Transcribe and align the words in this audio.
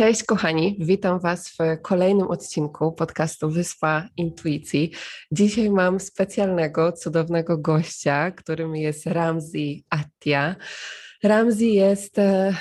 Cześć 0.00 0.24
kochani, 0.24 0.76
witam 0.80 1.20
Was 1.20 1.48
w 1.48 1.56
kolejnym 1.82 2.26
odcinku 2.26 2.92
podcastu 2.92 3.50
Wyspa 3.50 4.08
Intuicji. 4.16 4.92
Dzisiaj 5.32 5.70
mam 5.70 6.00
specjalnego, 6.00 6.92
cudownego 6.92 7.58
gościa, 7.58 8.30
którym 8.30 8.76
jest 8.76 9.06
Ramzi 9.06 9.84
Attia. 9.90 10.56
Ramzi 11.22 11.74
jest 11.74 12.18
e, 12.18 12.54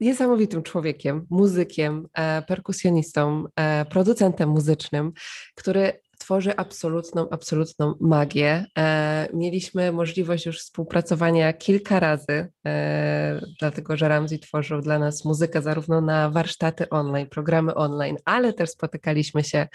niesamowitym 0.00 0.62
człowiekiem, 0.62 1.26
muzykiem, 1.30 2.08
e, 2.14 2.42
perkusjonistą, 2.42 3.44
e, 3.56 3.84
producentem 3.84 4.48
muzycznym, 4.48 5.12
który 5.54 6.00
tworzy 6.22 6.56
absolutną, 6.56 7.28
absolutną 7.30 7.94
magię. 8.00 8.66
E, 8.78 9.28
mieliśmy 9.34 9.92
możliwość 9.92 10.46
już 10.46 10.58
współpracowania 10.58 11.52
kilka 11.52 12.00
razy, 12.00 12.52
e, 12.66 13.40
dlatego 13.60 13.96
że 13.96 14.08
Ramzi 14.08 14.38
tworzył 14.38 14.80
dla 14.80 14.98
nas 14.98 15.24
muzykę 15.24 15.62
zarówno 15.62 16.00
na 16.00 16.30
warsztaty 16.30 16.88
online, 16.88 17.26
programy 17.26 17.74
online, 17.74 18.16
ale 18.24 18.52
też 18.52 18.70
spotykaliśmy 18.70 19.44
się 19.44 19.68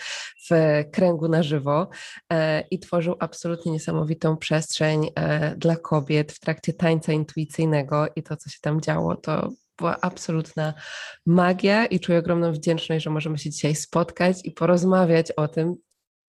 w 0.50 0.84
kręgu 0.92 1.28
na 1.28 1.44
żywo 1.44 1.90
e, 2.34 2.62
i 2.72 2.80
tworzył 2.80 3.16
absolutnie 3.20 3.72
niesamowitą 3.72 4.38
przestrzeń 4.38 5.08
dla 5.58 5.76
kobiet 5.76 6.32
w 6.32 6.40
trakcie 6.40 6.74
tańca 6.74 7.14
intuicyjnego 7.14 8.06
i 8.16 8.24
to, 8.24 8.38
co 8.38 8.50
się 8.50 8.58
tam 8.62 8.82
działo, 8.82 9.16
to 9.16 9.50
była 9.78 9.98
absolutna 10.02 10.74
magia 11.26 11.86
i 11.86 12.00
czuję 12.00 12.20
ogromną 12.20 12.52
wdzięczność, 12.52 13.04
że 13.04 13.10
możemy 13.10 13.38
się 13.38 13.50
dzisiaj 13.50 13.76
spotkać 13.76 14.38
i 14.44 14.52
porozmawiać 14.52 15.32
o 15.32 15.48
tym, 15.48 15.76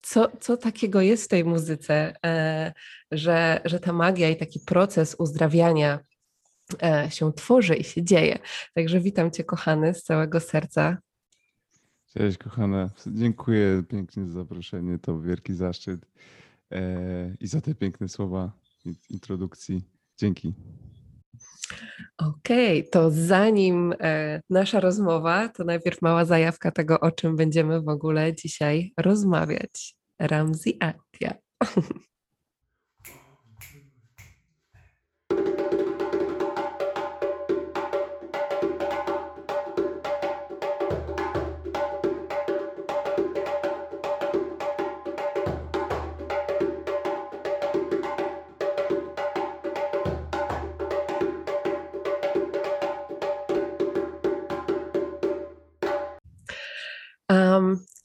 co, 0.02 0.32
co 0.40 0.56
takiego 0.56 1.00
jest 1.00 1.24
w 1.24 1.28
tej 1.28 1.44
muzyce, 1.44 2.14
e, 2.26 2.72
że, 3.10 3.60
że 3.64 3.80
ta 3.80 3.92
magia 3.92 4.30
i 4.30 4.36
taki 4.36 4.60
proces 4.60 5.16
uzdrawiania 5.18 5.98
e, 6.82 7.10
się 7.10 7.32
tworzy 7.32 7.74
i 7.74 7.84
się 7.84 8.02
dzieje. 8.02 8.38
Także 8.74 9.00
witam 9.00 9.30
Cię, 9.30 9.44
kochany, 9.44 9.94
z 9.94 10.02
całego 10.02 10.40
serca. 10.40 10.98
Cześć, 12.14 12.38
kochana. 12.38 12.90
Dziękuję 13.06 13.82
pięknie 13.88 14.26
za 14.26 14.32
zaproszenie. 14.32 14.98
To 14.98 15.20
wielki 15.20 15.54
zaszczyt 15.54 16.06
e, 16.72 17.34
i 17.40 17.46
za 17.46 17.60
te 17.60 17.74
piękne 17.74 18.08
słowa 18.08 18.52
introdukcji. 19.10 19.84
Dzięki. 20.18 20.54
Okej, 22.18 22.78
okay, 22.80 22.90
to 22.90 23.10
zanim 23.10 23.94
e, 24.00 24.40
nasza 24.50 24.80
rozmowa, 24.80 25.48
to 25.48 25.64
najpierw 25.64 26.02
mała 26.02 26.24
zajawka 26.24 26.70
tego, 26.70 27.00
o 27.00 27.10
czym 27.10 27.36
będziemy 27.36 27.80
w 27.82 27.88
ogóle 27.88 28.34
dzisiaj 28.34 28.92
rozmawiać. 28.96 29.94
Ramzi 30.18 30.78
Atia. 30.80 31.34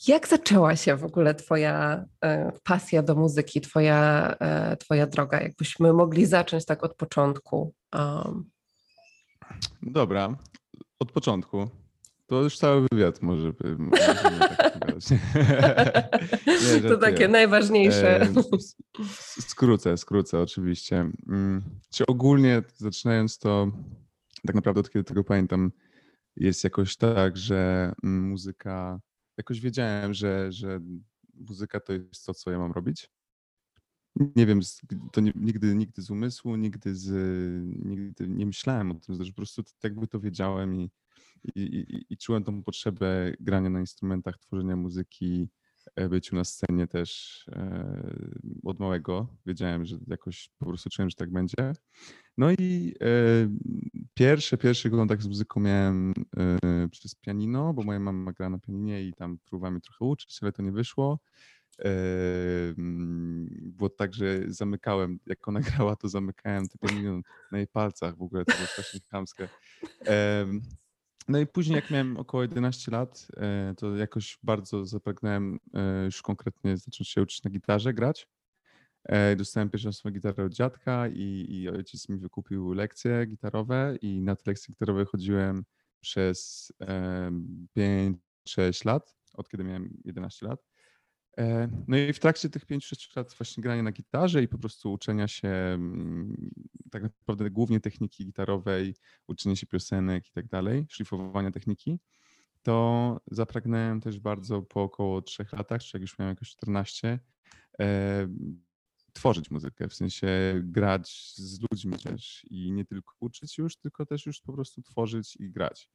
Jak 0.08 0.28
zaczęła 0.28 0.76
się 0.76 0.96
w 0.96 1.04
ogóle 1.04 1.36
Twoja 1.36 2.06
e, 2.24 2.52
pasja 2.64 3.04
do 3.04 3.16
muzyki, 3.16 3.62
Twoja, 3.62 4.36
e, 4.40 4.78
twoja 4.78 5.08
droga? 5.08 5.42
Jakbyśmy 5.42 5.94
mogli 5.94 6.26
zacząć 6.26 6.66
tak 6.66 6.84
od 6.84 6.96
początku. 6.96 7.74
Um. 7.96 8.50
Dobra, 9.82 10.38
od 11.00 11.12
początku. 11.12 11.70
To 12.28 12.42
już 12.42 12.58
cały 12.58 12.88
wywiad 12.92 13.22
może 13.22 13.54
by. 13.54 13.78
Tak 14.80 14.96
to 16.90 16.98
takie 16.98 17.28
najważniejsze. 17.28 18.22
E, 18.22 18.34
skrócę, 19.40 19.98
skrócę 19.98 20.40
oczywiście. 20.40 21.12
Mm, 21.30 21.64
czy 21.90 22.06
ogólnie 22.06 22.62
zaczynając 22.76 23.40
to, 23.40 23.72
tak 24.48 24.56
naprawdę 24.56 24.80
od 24.80 24.90
kiedy 24.90 25.04
tego 25.04 25.24
pamiętam, 25.24 25.72
jest 26.36 26.64
jakoś 26.64 26.98
tak, 26.98 27.38
że 27.38 27.94
muzyka 28.04 29.00
jakoś 29.38 29.60
wiedziałem, 29.60 30.14
że, 30.14 30.52
że 30.52 30.80
muzyka 31.34 31.80
to 31.80 31.94
jest 31.94 32.26
to, 32.26 32.34
co 32.34 32.52
ja 32.52 32.60
mam 32.60 32.72
robić. 32.72 33.10
Nie 34.36 34.46
wiem, 34.46 34.60
to 35.12 35.22
nie, 35.22 35.32
nigdy, 35.36 35.76
nigdy 35.76 36.02
z 36.02 36.10
umysłu, 36.10 36.56
nigdy, 36.56 36.96
z, 36.96 37.10
nigdy 37.86 38.28
nie 38.28 38.46
myślałem 38.46 38.92
o 38.92 38.96
tym, 38.96 39.24
że 39.24 39.32
po 39.32 39.36
prostu 39.36 39.64
jakby 39.84 40.08
to 40.08 40.20
wiedziałem 40.20 40.76
i, 40.76 40.92
i, 41.56 41.62
i, 41.62 42.06
i 42.10 42.18
czułem 42.18 42.44
tą 42.44 42.64
potrzebę 42.64 43.34
grania 43.40 43.70
na 43.70 43.80
instrumentach, 43.80 44.38
tworzenia 44.38 44.76
muzyki, 44.76 45.50
e, 45.96 46.10
byciu 46.10 46.36
na 46.36 46.44
scenie 46.44 46.88
też 46.88 47.44
e, 47.52 48.16
od 48.64 48.80
małego. 48.80 49.28
Wiedziałem, 49.46 49.86
że 49.86 49.98
jakoś 50.08 50.50
po 50.58 50.66
prostu 50.66 50.90
czułem, 50.90 51.10
że 51.10 51.16
tak 51.16 51.32
będzie. 51.32 51.74
No 52.38 52.52
i 52.52 52.94
e, 53.02 53.08
pierwszy, 54.14 54.58
pierwszy 54.58 54.90
kontakt 54.90 55.22
z 55.22 55.28
muzyką 55.28 55.60
miałem 55.60 56.14
e, 56.38 56.88
przez 56.92 57.16
pianino, 57.16 57.74
bo 57.74 57.84
moja 57.84 58.00
mama 58.00 58.34
grała 58.34 58.50
na 58.50 58.60
pianinie 58.60 59.04
i 59.04 59.14
tam 59.14 59.38
próbowała 59.46 59.72
mnie 59.72 59.82
trochę 59.82 60.06
uczyć, 60.06 60.40
ale 60.42 60.52
to 60.52 60.62
nie 60.62 60.72
wyszło. 60.72 61.20
Mm, 62.78 63.48
było 63.62 63.90
tak, 63.90 64.14
że 64.14 64.40
zamykałem, 64.48 65.20
jak 65.26 65.48
ona 65.48 65.60
grała, 65.78 65.96
to 65.96 66.10
zamykałem 66.10 66.68
te 66.68 66.78
pianino 66.78 67.22
na 67.52 67.58
jej 67.58 67.68
palcach, 67.68 68.18
w 68.18 68.22
ogóle 68.22 68.46
to 68.46 68.54
było 68.54 68.68
strasznie 68.68 69.00
chamskie. 69.12 69.50
No 71.28 71.40
i 71.40 71.48
później, 71.48 71.76
jak 71.76 71.92
miałem 71.92 72.18
około 72.18 72.44
11 72.44 72.92
lat, 72.92 73.28
to 73.78 73.96
jakoś 73.96 74.40
bardzo 74.44 74.86
zapragnąłem 74.86 75.60
już 76.06 76.22
konkretnie 76.22 76.78
zacząć 76.78 77.10
się 77.10 77.22
uczyć 77.22 77.44
na 77.44 77.52
gitarze 77.52 77.94
grać. 77.94 78.28
E, 79.06 79.36
dostałem 79.36 79.70
pierwszą 79.70 79.92
swoją 79.92 80.14
gitarę 80.14 80.46
od 80.46 80.54
dziadka 80.54 81.08
i, 81.08 81.46
i 81.50 81.70
ojciec 81.70 82.10
mi 82.10 82.18
wykupił 82.18 82.74
lekcje 82.74 83.26
gitarowe 83.26 83.98
i 84.02 84.22
na 84.22 84.36
te 84.36 84.44
lekcje 84.46 84.74
gitarowe 84.74 85.06
chodziłem 85.06 85.64
przez 86.00 86.72
5-6 88.48 88.86
lat, 88.86 89.16
od 89.34 89.50
kiedy 89.50 89.64
miałem 89.64 89.98
11 90.06 90.48
lat. 90.48 90.66
E, 91.38 91.70
no 91.88 91.98
i 91.98 92.14
w 92.14 92.20
trakcie 92.20 92.50
tych 92.50 92.66
5-6 92.66 93.18
lat 93.18 93.34
właśnie 93.34 93.64
grania 93.64 93.84
na 93.84 93.92
gitarze 93.92 94.44
i 94.44 94.48
po 94.48 94.58
prostu 94.58 94.94
uczenia 94.94 95.28
się 95.28 95.48
mm, 95.48 96.52
tak 96.92 97.04
naprawdę 97.04 97.50
głównie 97.50 97.80
techniki 97.80 98.26
gitarowej, 98.26 98.96
uczenia 99.28 99.56
się 99.56 99.68
piosenek 99.68 100.28
i 100.28 100.32
tak 100.32 100.48
dalej, 100.48 100.86
szlifowania 100.90 101.52
techniki, 101.52 102.00
to 102.62 103.22
zapragnąłem 103.32 104.02
też 104.02 104.20
bardzo 104.20 104.62
po 104.62 104.84
około 104.84 105.22
3 105.22 105.46
latach, 105.52 105.82
czy 105.82 105.98
jak 105.98 106.02
już 106.02 106.20
miałem 106.20 106.32
jakoś 106.32 106.50
14, 106.50 107.20
tworzyć 109.14 109.52
muzykę, 109.52 109.88
w 109.88 109.94
sensie 109.94 110.28
grać 110.64 111.34
z 111.36 111.62
ludźmi 111.72 111.98
też 111.98 112.46
i 112.50 112.72
nie 112.72 112.86
tylko 112.86 113.14
uczyć 113.20 113.58
już, 113.58 113.78
tylko 113.78 114.06
też 114.06 114.26
już 114.26 114.42
po 114.42 114.54
prostu 114.54 114.82
tworzyć 114.82 115.36
i 115.36 115.50
grać. 115.50 115.90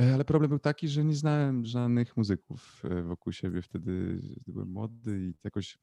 E, 0.00 0.14
ale 0.14 0.24
problem 0.24 0.48
był 0.48 0.58
taki, 0.58 0.88
że 0.88 1.04
nie 1.04 1.14
znałem 1.14 1.64
żadnych 1.64 2.16
muzyków 2.16 2.82
e, 2.84 3.02
wokół 3.02 3.32
siebie 3.32 3.62
wtedy, 3.62 4.20
byłem 4.46 4.68
młody 4.68 5.20
i 5.20 5.34
jakoś 5.44 5.78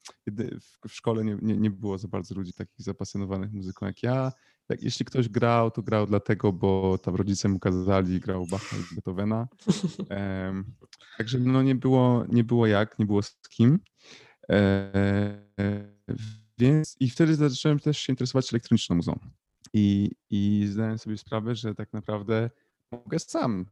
w 0.88 0.94
szkole 0.94 1.25
nie, 1.25 1.38
nie, 1.41 1.57
nie 1.57 1.69
było 1.69 1.97
za 1.97 2.07
bardzo 2.07 2.35
ludzi 2.35 2.53
takich 2.53 2.81
zapasjonowanych 2.81 3.51
muzyką 3.51 3.86
jak 3.86 4.03
ja. 4.03 4.31
Jak, 4.69 4.84
jeśli 4.84 5.06
ktoś 5.06 5.30
grał, 5.30 5.72
to 5.72 5.81
grał 5.81 6.07
dlatego, 6.07 6.53
bo 6.53 6.97
tam 6.97 7.16
rodzice 7.16 7.50
mu 7.50 7.59
kazali, 7.59 8.19
grał 8.19 8.46
Bacha 8.47 8.78
i 8.78 8.96
Beethovena. 8.96 9.47
Um, 10.09 10.66
także 11.18 11.40
no 11.40 11.63
nie 11.63 11.75
było, 11.75 12.25
nie 12.30 12.44
było 12.44 12.68
jak, 12.68 13.00
nie 13.00 13.06
było 13.06 13.22
z 13.22 13.40
kim. 13.50 13.80
E, 14.50 15.41
więc 16.59 16.96
i 17.00 17.09
wtedy 17.09 17.36
zacząłem 17.36 17.80
też 17.80 17.97
się 17.97 18.14
interesować 18.14 18.53
elektroniczną 18.53 18.96
muzą. 18.96 19.20
I, 19.74 20.12
I 20.30 20.68
zdałem 20.68 20.97
sobie 20.97 21.18
sprawę, 21.18 21.56
że 21.56 21.75
tak 21.75 21.94
naprawdę 21.94 22.50
mogę 22.92 23.20
sam 23.20 23.66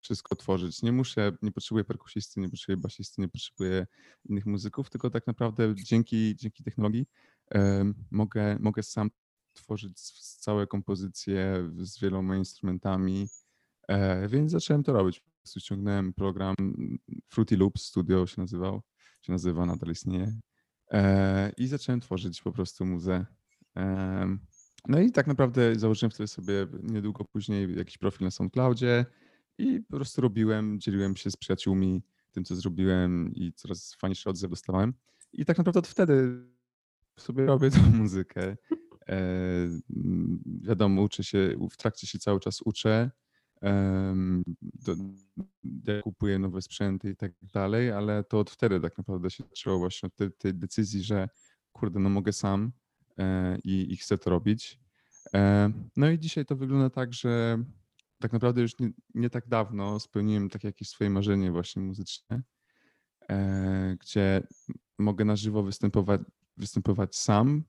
wszystko 0.00 0.36
tworzyć. 0.36 0.82
Nie 0.82 0.92
muszę, 0.92 1.32
nie 1.42 1.52
potrzebuję 1.52 1.84
perkusisty, 1.84 2.40
nie 2.40 2.48
potrzebuję 2.48 2.76
basisty, 2.82 3.20
nie 3.22 3.28
potrzebuję 3.28 3.86
innych 4.28 4.46
muzyków, 4.46 4.90
tylko 4.90 5.10
tak 5.10 5.26
naprawdę 5.26 5.74
dzięki, 5.74 6.36
dzięki 6.36 6.64
technologii 6.64 7.06
mogę, 8.10 8.58
mogę 8.60 8.82
sam 8.82 9.10
tworzyć 9.52 9.98
całe 10.38 10.66
kompozycje 10.66 11.70
z 11.78 12.00
wieloma 12.00 12.36
instrumentami, 12.36 13.28
e, 13.88 14.28
więc 14.28 14.52
zacząłem 14.52 14.82
to 14.82 14.92
robić. 14.92 15.22
Ściągnąłem 15.58 16.12
program 16.12 16.54
Fruity 17.28 17.56
Loops 17.56 17.82
Studio 17.82 18.26
się 18.26 18.40
nazywał, 18.40 18.82
się 19.22 19.32
nazywa, 19.32 19.66
nadal 19.66 19.90
istnieje. 19.90 20.40
E, 20.92 21.52
I 21.56 21.66
zacząłem 21.66 22.00
tworzyć 22.00 22.42
po 22.42 22.52
prostu 22.52 22.86
muzę. 22.86 23.26
No 24.88 25.00
i 25.00 25.12
tak 25.12 25.26
naprawdę 25.26 25.78
założyłem 25.78 26.10
wtedy 26.10 26.28
sobie 26.28 26.66
niedługo 26.82 27.24
później 27.24 27.76
jakiś 27.76 27.98
profil 27.98 28.24
na 28.24 28.30
SoundCloudzie 28.30 29.06
i 29.58 29.80
po 29.80 29.96
prostu 29.96 30.20
robiłem, 30.20 30.80
dzieliłem 30.80 31.16
się 31.16 31.30
z 31.30 31.36
przyjaciółmi 31.36 32.02
tym, 32.32 32.44
co 32.44 32.56
zrobiłem 32.56 33.32
i 33.34 33.52
coraz 33.52 33.94
fajniejszy 33.94 34.30
odzew 34.30 34.50
dostawałem. 34.50 34.94
I 35.32 35.44
tak 35.44 35.58
naprawdę 35.58 35.78
od 35.78 35.88
wtedy 35.88 36.44
sobie 37.18 37.46
robię 37.46 37.70
tą 37.70 37.82
muzykę. 38.02 38.56
E, 39.08 39.16
wiadomo, 40.46 41.02
uczę 41.02 41.24
się, 41.24 41.56
w 41.70 41.76
trakcie 41.76 42.06
się 42.06 42.18
cały 42.18 42.40
czas 42.40 42.62
uczę. 42.64 43.10
Do, 44.60 44.94
ja 45.86 46.02
kupuję 46.02 46.38
nowe 46.38 46.62
sprzęty 46.62 47.10
i 47.10 47.16
tak 47.16 47.32
dalej, 47.42 47.92
ale 47.92 48.24
to 48.24 48.38
od 48.38 48.50
wtedy 48.50 48.80
tak 48.80 48.98
naprawdę 48.98 49.30
się 49.30 49.44
zaczęło 49.44 49.78
właśnie 49.78 50.06
od 50.06 50.16
tej, 50.16 50.32
tej 50.32 50.54
decyzji, 50.54 51.02
że 51.02 51.28
kurde, 51.72 52.00
no 52.00 52.08
mogę 52.08 52.32
sam 52.32 52.72
e, 53.18 53.58
i, 53.64 53.92
i 53.92 53.96
chcę 53.96 54.18
to 54.18 54.30
robić. 54.30 54.80
E, 55.34 55.72
no 55.96 56.10
i 56.10 56.18
dzisiaj 56.18 56.46
to 56.46 56.56
wygląda 56.56 56.90
tak, 56.90 57.14
że 57.14 57.64
tak 58.20 58.32
naprawdę 58.32 58.62
już 58.62 58.78
nie, 58.78 58.90
nie 59.14 59.30
tak 59.30 59.48
dawno 59.48 60.00
spełniłem 60.00 60.48
takie 60.48 60.68
jakieś 60.68 60.88
swoje 60.88 61.10
marzenie 61.10 61.52
właśnie 61.52 61.82
muzyczne, 61.82 62.42
e, 63.30 63.96
gdzie 64.00 64.42
mogę 64.98 65.24
na 65.24 65.36
żywo 65.36 65.62
występować, 65.62 66.20
występować 66.56 67.16
sam, 67.16 67.64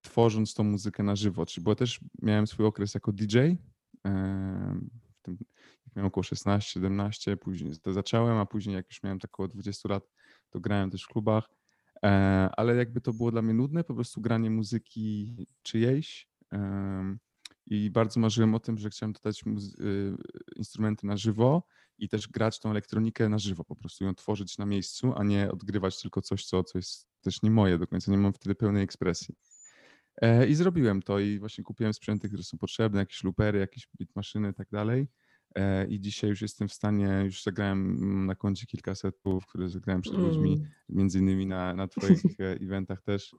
tworząc 0.00 0.54
tą 0.54 0.64
muzykę 0.64 1.02
na 1.02 1.16
żywo. 1.16 1.46
Czyli 1.46 1.64
bo 1.64 1.74
też 1.74 2.00
miałem 2.22 2.46
swój 2.46 2.66
okres 2.66 2.94
jako 2.94 3.12
DJ, 3.12 3.38
w 5.14 5.22
tym, 5.22 5.38
jak 5.86 5.96
miałem 5.96 6.06
około 6.06 6.24
16-17, 6.24 7.36
później 7.36 7.72
to 7.82 7.92
zacząłem, 7.92 8.38
a 8.38 8.46
później 8.46 8.76
jak 8.76 8.88
już 8.88 9.02
miałem 9.02 9.18
tak 9.18 9.30
około 9.34 9.48
20 9.48 9.88
lat, 9.88 10.10
to 10.50 10.60
grałem 10.60 10.90
też 10.90 11.04
w 11.04 11.08
klubach, 11.08 11.50
e, 12.04 12.08
ale 12.56 12.76
jakby 12.76 13.00
to 13.00 13.12
było 13.12 13.30
dla 13.30 13.42
mnie 13.42 13.54
nudne, 13.54 13.84
po 13.84 13.94
prostu 13.94 14.20
granie 14.20 14.50
muzyki 14.50 15.36
czyjejś 15.62 16.28
i 17.66 17.90
bardzo 17.90 18.20
marzyłem 18.20 18.54
o 18.54 18.60
tym, 18.60 18.78
że 18.78 18.90
chciałem 18.90 19.12
dodać 19.12 19.42
y, 19.80 20.16
instrumenty 20.56 21.06
na 21.06 21.16
żywo 21.16 21.62
i 21.98 22.08
też 22.08 22.28
grać 22.28 22.60
tą 22.60 22.70
elektronikę 22.70 23.28
na 23.28 23.38
żywo, 23.38 23.64
po 23.64 23.76
prostu 23.76 24.04
ją 24.04 24.14
tworzyć 24.14 24.58
na 24.58 24.66
miejscu, 24.66 25.12
a 25.16 25.24
nie 25.24 25.50
odgrywać 25.50 26.02
tylko 26.02 26.22
coś, 26.22 26.44
co, 26.44 26.64
co 26.64 26.78
jest 26.78 27.08
też 27.20 27.42
nie 27.42 27.50
moje 27.50 27.78
do 27.78 27.86
końca, 27.86 28.10
nie 28.10 28.18
mam 28.18 28.32
wtedy 28.32 28.54
pełnej 28.54 28.82
ekspresji. 28.82 29.34
E, 30.20 30.46
I 30.46 30.54
zrobiłem 30.54 31.02
to 31.02 31.18
i 31.18 31.38
właśnie 31.38 31.64
kupiłem 31.64 31.94
sprzęty, 31.94 32.28
które 32.28 32.42
są 32.42 32.58
potrzebne, 32.58 33.00
jakieś 33.00 33.24
loopery, 33.24 33.58
jakieś 33.58 33.88
maszyny 34.14 34.50
i 34.50 34.54
tak 34.54 34.68
dalej. 34.70 35.08
E, 35.54 35.86
I 35.86 36.00
dzisiaj 36.00 36.30
już 36.30 36.42
jestem 36.42 36.68
w 36.68 36.72
stanie, 36.72 37.22
już 37.24 37.42
zagrałem 37.42 38.26
na 38.26 38.34
koncie 38.34 38.66
kilka 38.66 38.94
setów, 38.94 39.46
które 39.46 39.68
zagrałem 39.68 40.02
przed 40.02 40.14
ludźmi, 40.14 40.52
mm. 40.52 40.68
między 40.88 41.18
innymi 41.18 41.46
na, 41.46 41.74
na 41.74 41.88
Twoich 41.88 42.22
e, 42.40 42.44
eventach 42.66 43.02
też, 43.02 43.36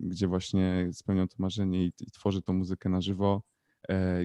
gdzie 0.00 0.26
właśnie 0.26 0.88
spełniam 0.92 1.28
to 1.28 1.36
marzenie 1.38 1.84
i, 1.84 1.92
i 2.00 2.10
tworzę 2.10 2.42
tą 2.42 2.52
muzykę 2.52 2.88
na 2.88 3.00
żywo. 3.00 3.42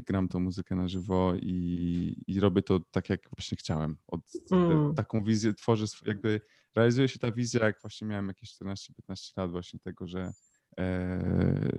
Gram 0.05 0.27
tą 0.27 0.39
muzykę 0.39 0.75
na 0.75 0.87
żywo 0.87 1.33
i, 1.35 2.23
i 2.27 2.39
robię 2.39 2.61
to 2.61 2.79
tak, 2.91 3.09
jak 3.09 3.29
właśnie 3.37 3.57
chciałem. 3.57 3.97
Od, 4.07 4.21
mm. 4.51 4.95
Taką 4.95 5.23
wizję 5.23 5.53
tworzę, 5.53 5.85
jakby 6.05 6.41
realizuje 6.75 7.07
się 7.07 7.19
ta 7.19 7.31
wizja, 7.31 7.65
jak 7.65 7.81
właśnie 7.81 8.07
miałem 8.07 8.27
jakieś 8.27 8.57
14-15 8.57 9.37
lat 9.37 9.51
właśnie 9.51 9.79
tego, 9.79 10.07
że 10.07 10.19
E, 10.19 10.33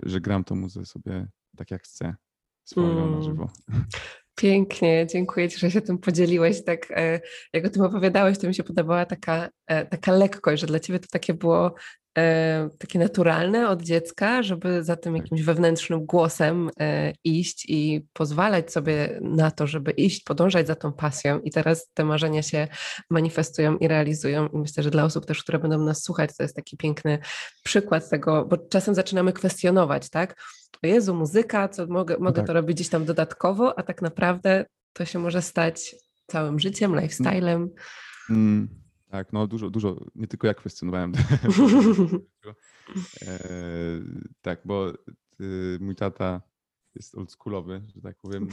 że 0.02 0.20
gram 0.20 0.44
tą 0.44 0.54
muzę 0.54 0.84
sobie 0.84 1.26
tak 1.56 1.70
jak 1.70 1.82
chcę, 1.82 2.14
swoją 2.64 2.90
mm. 2.90 3.14
na 3.14 3.22
żywo. 3.22 3.50
Pięknie, 4.36 5.06
dziękuję 5.10 5.48
Ci, 5.48 5.58
że 5.58 5.70
się 5.70 5.80
tym 5.80 5.98
podzieliłeś. 5.98 6.64
Tak 6.64 6.90
e, 6.90 7.20
jak 7.52 7.64
o 7.64 7.70
tym 7.70 7.82
opowiadałeś, 7.82 8.38
to 8.38 8.48
mi 8.48 8.54
się 8.54 8.64
podobała 8.64 9.06
taka, 9.06 9.48
e, 9.66 9.86
taka 9.86 10.12
lekkość, 10.12 10.60
że 10.60 10.66
dla 10.66 10.80
Ciebie 10.80 10.98
to 10.98 11.06
takie 11.10 11.34
było 11.34 11.74
E, 11.74 12.03
takie 12.78 12.98
naturalne 12.98 13.68
od 13.68 13.82
dziecka, 13.82 14.42
żeby 14.42 14.84
za 14.84 14.96
tym 14.96 15.14
tak. 15.14 15.22
jakimś 15.22 15.42
wewnętrznym 15.42 16.06
głosem 16.06 16.70
e, 16.80 17.12
iść 17.24 17.66
i 17.68 18.06
pozwalać 18.12 18.72
sobie 18.72 19.18
na 19.22 19.50
to, 19.50 19.66
żeby 19.66 19.90
iść, 19.90 20.24
podążać 20.24 20.66
za 20.66 20.74
tą 20.74 20.92
pasją. 20.92 21.40
I 21.40 21.50
teraz 21.50 21.90
te 21.94 22.04
marzenia 22.04 22.42
się 22.42 22.68
manifestują 23.10 23.76
i 23.76 23.88
realizują. 23.88 24.48
I 24.48 24.58
myślę, 24.58 24.82
że 24.82 24.90
dla 24.90 25.04
osób 25.04 25.26
też, 25.26 25.42
które 25.42 25.58
będą 25.58 25.78
nas 25.78 26.02
słuchać, 26.02 26.30
to 26.36 26.42
jest 26.42 26.56
taki 26.56 26.76
piękny 26.76 27.18
przykład 27.64 28.10
tego, 28.10 28.44
bo 28.44 28.56
czasem 28.56 28.94
zaczynamy 28.94 29.32
kwestionować, 29.32 30.10
tak? 30.10 30.42
O 30.82 30.86
Jezu, 30.86 31.14
muzyka, 31.14 31.68
co 31.68 31.86
mogę, 31.86 32.16
mogę 32.18 32.36
tak. 32.36 32.46
to 32.46 32.52
robić 32.52 32.76
gdzieś 32.76 32.88
tam 32.88 33.04
dodatkowo, 33.04 33.78
a 33.78 33.82
tak 33.82 34.02
naprawdę 34.02 34.64
to 34.92 35.04
się 35.04 35.18
może 35.18 35.42
stać 35.42 35.94
całym 36.26 36.60
życiem, 36.60 36.92
mm. 36.92 37.04
lifestylem. 37.04 37.70
Mm. 38.30 38.83
Tak, 39.14 39.32
no 39.32 39.46
dużo, 39.46 39.70
dużo, 39.70 40.06
nie 40.14 40.26
tylko 40.26 40.46
ja 40.46 40.54
kwestionowałem. 40.54 41.12
e, 43.22 43.40
tak, 44.42 44.60
bo 44.64 44.92
y, 45.40 45.78
mój 45.80 45.94
tata 45.96 46.42
jest 46.94 47.14
oldschoolowy, 47.14 47.82
że 47.94 48.00
tak 48.00 48.16
powiem. 48.18 48.48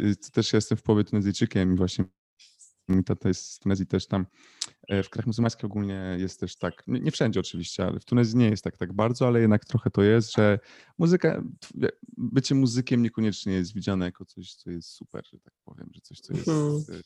Y, 0.00 0.16
też 0.32 0.52
jestem 0.52 0.78
w 0.78 0.82
połowie 0.82 1.04
Tunezyjczykiem 1.04 1.74
i 1.74 1.76
właśnie 1.76 2.04
mój 2.88 3.04
tata 3.04 3.28
jest 3.28 3.52
z 3.52 3.58
Tunezji 3.58 3.86
też 3.86 4.06
tam. 4.06 4.26
E, 4.88 5.02
w 5.02 5.10
krajach 5.10 5.26
muzułmańskich 5.26 5.64
ogólnie 5.64 6.16
jest 6.18 6.40
też 6.40 6.56
tak, 6.56 6.82
nie, 6.86 7.00
nie, 7.00 7.10
wszędzie 7.10 7.40
oczywiście, 7.40 7.86
ale 7.86 8.00
w 8.00 8.04
Tunezji 8.04 8.38
nie 8.38 8.50
jest 8.50 8.64
tak 8.64 8.76
tak 8.76 8.92
bardzo, 8.92 9.26
ale 9.26 9.40
jednak 9.40 9.64
trochę 9.64 9.90
to 9.90 10.02
jest, 10.02 10.32
że 10.32 10.58
muzyka, 10.98 11.42
bycie 12.16 12.54
muzykiem 12.54 13.02
niekoniecznie 13.02 13.52
jest 13.52 13.74
widziane 13.74 14.04
jako 14.04 14.24
coś, 14.24 14.54
co 14.54 14.70
jest 14.70 14.88
super, 14.88 15.26
że 15.26 15.38
tak 15.38 15.54
powiem, 15.64 15.90
że 15.94 16.00
coś, 16.00 16.20
co 16.20 16.34
jest 16.34 16.48
mhm 16.48 17.02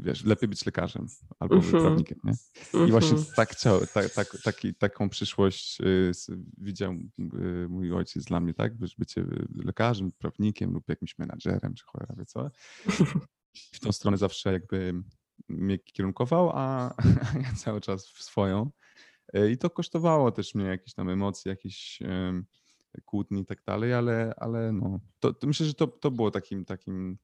wiesz, 0.00 0.24
lepiej 0.24 0.48
być 0.48 0.66
lekarzem 0.66 1.06
albo 1.38 1.56
uh-huh. 1.56 1.70
prawnikiem, 1.70 2.18
nie? 2.24 2.32
I 2.86 2.90
właśnie 2.90 3.10
mhm. 3.10 3.34
tak 3.36 3.50
chciał, 3.50 3.86
tak, 3.86 4.10
tak, 4.10 4.36
taki, 4.42 4.74
taką 4.74 5.08
przyszłość 5.08 5.80
y, 5.80 6.12
widział 6.58 6.92
y, 6.92 7.68
mój 7.68 7.92
ojciec 7.92 8.24
dla 8.24 8.40
mnie, 8.40 8.54
tak? 8.54 8.74
Bycie 8.98 9.26
lekarzem, 9.64 10.12
prawnikiem 10.12 10.72
lub 10.72 10.88
jakimś 10.88 11.18
menadżerem, 11.18 11.74
czy 11.74 11.84
cholera 11.84 12.14
wie 12.18 12.26
co. 12.26 12.50
W 13.54 13.80
tą 13.80 13.92
stronę 13.92 14.16
zawsze 14.16 14.52
jakby 14.52 14.94
mnie 15.48 15.78
kierunkował, 15.78 16.50
a, 16.54 16.94
a 17.34 17.38
ja 17.38 17.52
cały 17.56 17.80
czas 17.80 18.08
w 18.08 18.22
swoją. 18.22 18.70
Y, 19.36 19.50
I 19.50 19.58
to 19.58 19.70
kosztowało 19.70 20.32
też 20.32 20.54
mnie 20.54 20.64
jakieś 20.64 20.94
tam 20.94 21.08
emocje, 21.08 21.50
jakieś 21.50 21.98
kłótni 23.04 23.40
i 23.40 23.46
tak 23.46 23.62
dalej, 23.66 23.94
ale, 23.94 24.34
ale 24.36 24.72
no, 24.72 25.00
to, 25.20 25.32
to 25.32 25.46
myślę, 25.46 25.66
że 25.66 25.74
to, 25.74 25.86
to 25.86 26.10
było 26.10 26.30
takim, 26.30 26.64
takim 26.64 27.18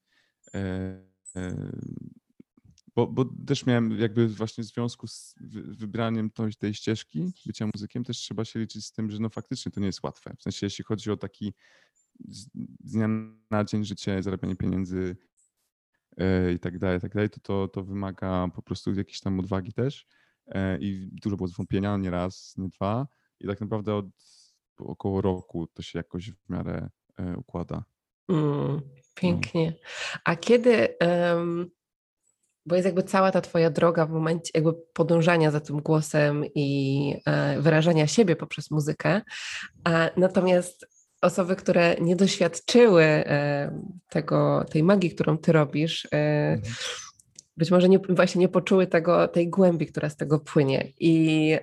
bo, 2.97 3.07
bo 3.07 3.25
też 3.47 3.67
miałem 3.67 3.99
jakby 3.99 4.29
właśnie 4.29 4.65
w 4.65 4.67
związku 4.67 5.07
z 5.07 5.35
wybraniem 5.79 6.31
tej, 6.31 6.55
tej 6.55 6.75
ścieżki 6.75 7.33
bycia 7.47 7.69
muzykiem, 7.75 8.05
też 8.05 8.17
trzeba 8.17 8.45
się 8.45 8.61
liczyć 8.61 8.87
z 8.87 8.93
tym, 8.93 9.11
że 9.11 9.19
no 9.19 9.29
faktycznie 9.29 9.73
to 9.73 9.81
nie 9.81 9.87
jest 9.87 10.03
łatwe. 10.03 10.35
W 10.39 10.43
sensie 10.43 10.67
jeśli 10.67 10.85
chodzi 10.85 11.11
o 11.11 11.17
taki 11.17 11.55
z 12.29 12.49
dnia 12.81 13.09
na 13.51 13.65
dzień 13.65 13.85
życie, 13.85 14.23
zarabianie 14.23 14.57
pieniędzy 14.57 15.17
e, 16.17 16.53
i 16.53 16.59
tak 16.59 16.79
dalej, 16.79 16.99
i 16.99 17.01
tak 17.01 17.15
dalej, 17.15 17.31
to, 17.31 17.41
to, 17.41 17.69
to 17.69 17.85
wymaga 17.85 18.49
po 18.55 18.63
prostu 18.63 18.95
jakiejś 18.95 19.21
tam 19.21 19.41
odwagi 19.41 19.73
też 19.73 20.07
e, 20.47 20.79
i 20.79 21.09
dużo 21.13 21.37
było 21.37 21.49
zwątpienia, 21.49 21.97
nie 21.97 22.11
raz, 22.11 22.55
nie 22.57 22.69
dwa 22.69 23.07
i 23.41 23.47
tak 23.47 23.61
naprawdę 23.61 23.95
od 23.95 24.07
około 24.79 25.21
roku 25.21 25.67
to 25.67 25.83
się 25.83 25.99
jakoś 25.99 26.31
w 26.31 26.49
miarę 26.49 26.91
układa. 27.37 27.85
Mm. 28.29 28.81
Pięknie. 29.15 29.75
A 30.25 30.37
kiedy, 30.37 30.97
um, 31.01 31.71
bo 32.67 32.75
jest 32.75 32.87
jakby 32.87 33.03
cała 33.03 33.33
ta 33.33 33.41
Twoja 33.41 33.71
droga 33.71 34.07
w 34.07 34.11
momencie 34.11 34.51
jakby 34.55 34.73
podążania 34.93 35.51
za 35.51 35.61
tym 35.61 35.81
głosem 35.81 36.45
i 36.55 37.15
e, 37.27 37.61
wyrażania 37.61 38.07
siebie 38.07 38.37
poprzez 38.37 38.71
muzykę, 38.71 39.21
a 39.85 40.11
natomiast 40.17 40.87
osoby, 41.23 41.57
które 41.57 41.97
nie 42.01 42.17
doświadczyły 42.17 43.05
e, 43.05 43.81
tego, 44.09 44.65
tej 44.71 44.83
magii, 44.83 45.11
którą 45.11 45.39
Ty 45.39 45.53
robisz, 45.53 46.05
e, 46.05 46.09
mhm. 46.53 46.75
być 47.57 47.71
może 47.71 47.89
nie, 47.89 47.99
właśnie 48.09 48.41
nie 48.41 48.49
poczuły 48.49 48.87
tego, 48.87 49.29
tej 49.29 49.51
głębi, 49.51 49.87
która 49.87 50.11
z 50.11 50.17
tego 50.17 50.39
płynie. 50.39 50.93
I 51.01 51.57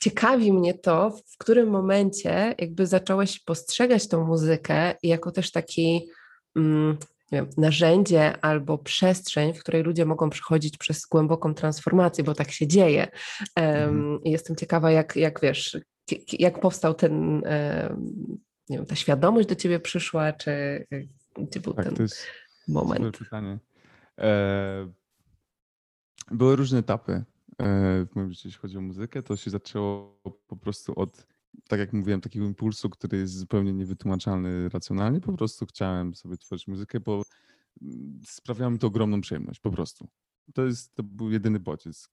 ciekawi 0.00 0.52
mnie 0.52 0.74
to, 0.74 1.10
w 1.10 1.38
którym 1.38 1.68
momencie 1.68 2.54
jakby 2.58 2.86
zacząłeś 2.86 3.40
postrzegać 3.40 4.08
tą 4.08 4.26
muzykę 4.26 4.94
jako 5.02 5.32
też 5.32 5.52
taki 5.52 6.08
mm, 6.56 6.96
wiem, 7.32 7.48
narzędzie 7.56 8.40
albo 8.40 8.78
przestrzeń, 8.78 9.54
w 9.54 9.60
której 9.60 9.82
ludzie 9.82 10.04
mogą 10.04 10.30
przechodzić 10.30 10.78
przez 10.78 11.06
głęboką 11.06 11.54
transformację, 11.54 12.24
bo 12.24 12.34
tak 12.34 12.50
się 12.50 12.66
dzieje. 12.66 13.08
Um, 13.56 14.20
Jestem 14.24 14.56
ciekawa, 14.56 14.90
jak, 14.90 15.16
jak 15.16 15.40
wiesz, 15.40 15.78
jak 16.32 16.60
powstał 16.60 16.94
ten, 16.94 17.42
nie 18.68 18.76
wiem, 18.76 18.86
ta 18.86 18.94
świadomość 18.94 19.48
do 19.48 19.54
ciebie 19.54 19.80
przyszła, 19.80 20.32
czy 20.32 20.84
gdzie 21.38 21.60
był 21.60 21.74
tak, 21.74 21.84
ten 21.84 21.94
to 21.94 22.02
jest 22.02 22.26
moment? 22.68 23.18
pytanie. 23.18 23.58
E, 24.18 24.92
były 26.30 26.56
różne 26.56 26.78
etapy. 26.78 27.24
E, 27.58 28.06
w 28.06 28.14
moim 28.14 28.30
życiu, 28.30 28.48
jeśli 28.48 28.60
chodzi 28.60 28.78
o 28.78 28.80
muzykę, 28.80 29.22
to 29.22 29.36
się 29.36 29.50
zaczęło 29.50 30.20
po 30.46 30.56
prostu 30.56 31.00
od, 31.00 31.26
tak 31.68 31.80
jak 31.80 31.92
mówiłem, 31.92 32.20
takiego 32.20 32.46
impulsu, 32.46 32.90
który 32.90 33.18
jest 33.18 33.34
zupełnie 33.34 33.72
niewytłumaczalny 33.72 34.68
racjonalnie. 34.68 35.20
Po 35.20 35.32
prostu 35.32 35.66
chciałem 35.66 36.14
sobie 36.14 36.36
tworzyć 36.36 36.66
muzykę, 36.66 37.00
bo 37.00 37.22
mm, 37.82 38.20
sprawiało 38.26 38.70
mi 38.70 38.78
to 38.78 38.86
ogromną 38.86 39.20
przyjemność, 39.20 39.60
po 39.60 39.70
prostu. 39.70 40.08
To, 40.54 40.64
jest, 40.64 40.94
to 40.94 41.02
był 41.02 41.30
jedyny 41.30 41.60
bodziec, 41.60 42.08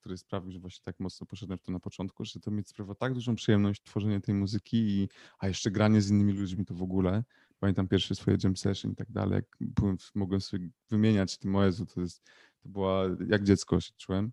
który 0.00 0.16
sprawił, 0.16 0.52
że 0.52 0.58
właśnie 0.58 0.82
tak 0.84 1.00
mocno 1.00 1.26
poszedłem 1.26 1.58
w 1.58 1.62
to 1.62 1.72
na 1.72 1.80
początku, 1.80 2.24
że 2.24 2.40
to 2.40 2.50
mi 2.50 2.62
sprawia 2.64 2.94
tak 2.94 3.14
dużą 3.14 3.34
przyjemność 3.34 3.82
tworzenie 3.82 4.20
tej 4.20 4.34
muzyki, 4.34 4.76
i, 4.76 5.08
a 5.38 5.48
jeszcze 5.48 5.70
granie 5.70 6.00
z 6.00 6.10
innymi 6.10 6.32
ludźmi 6.32 6.64
to 6.64 6.74
w 6.74 6.82
ogóle. 6.82 7.24
Pamiętam 7.58 7.88
pierwsze 7.88 8.14
swoje 8.14 8.36
jam 8.44 8.56
session 8.56 8.92
i 8.92 8.94
tak 8.94 9.12
dalej, 9.12 9.34
jak 9.34 9.56
byłem, 9.60 9.96
mogłem 10.14 10.40
sobie 10.40 10.68
wymieniać 10.90 11.38
tym, 11.38 11.54
Jezu, 11.54 11.86
to, 11.86 12.00
to 12.58 12.68
była, 12.68 13.04
jak 13.28 13.44
dziecko 13.44 13.80
się 13.80 13.92
czułem. 13.96 14.32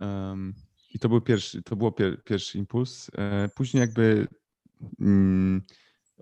Um, 0.00 0.54
I 0.94 0.98
to 0.98 1.08
był 1.08 1.20
pierwszy, 1.20 1.62
to 1.62 1.76
było 1.76 1.92
pier, 1.92 2.24
pierwszy 2.24 2.58
impuls. 2.58 3.10
E, 3.18 3.48
później 3.48 3.80
jakby 3.80 4.28
mm, 5.00 5.62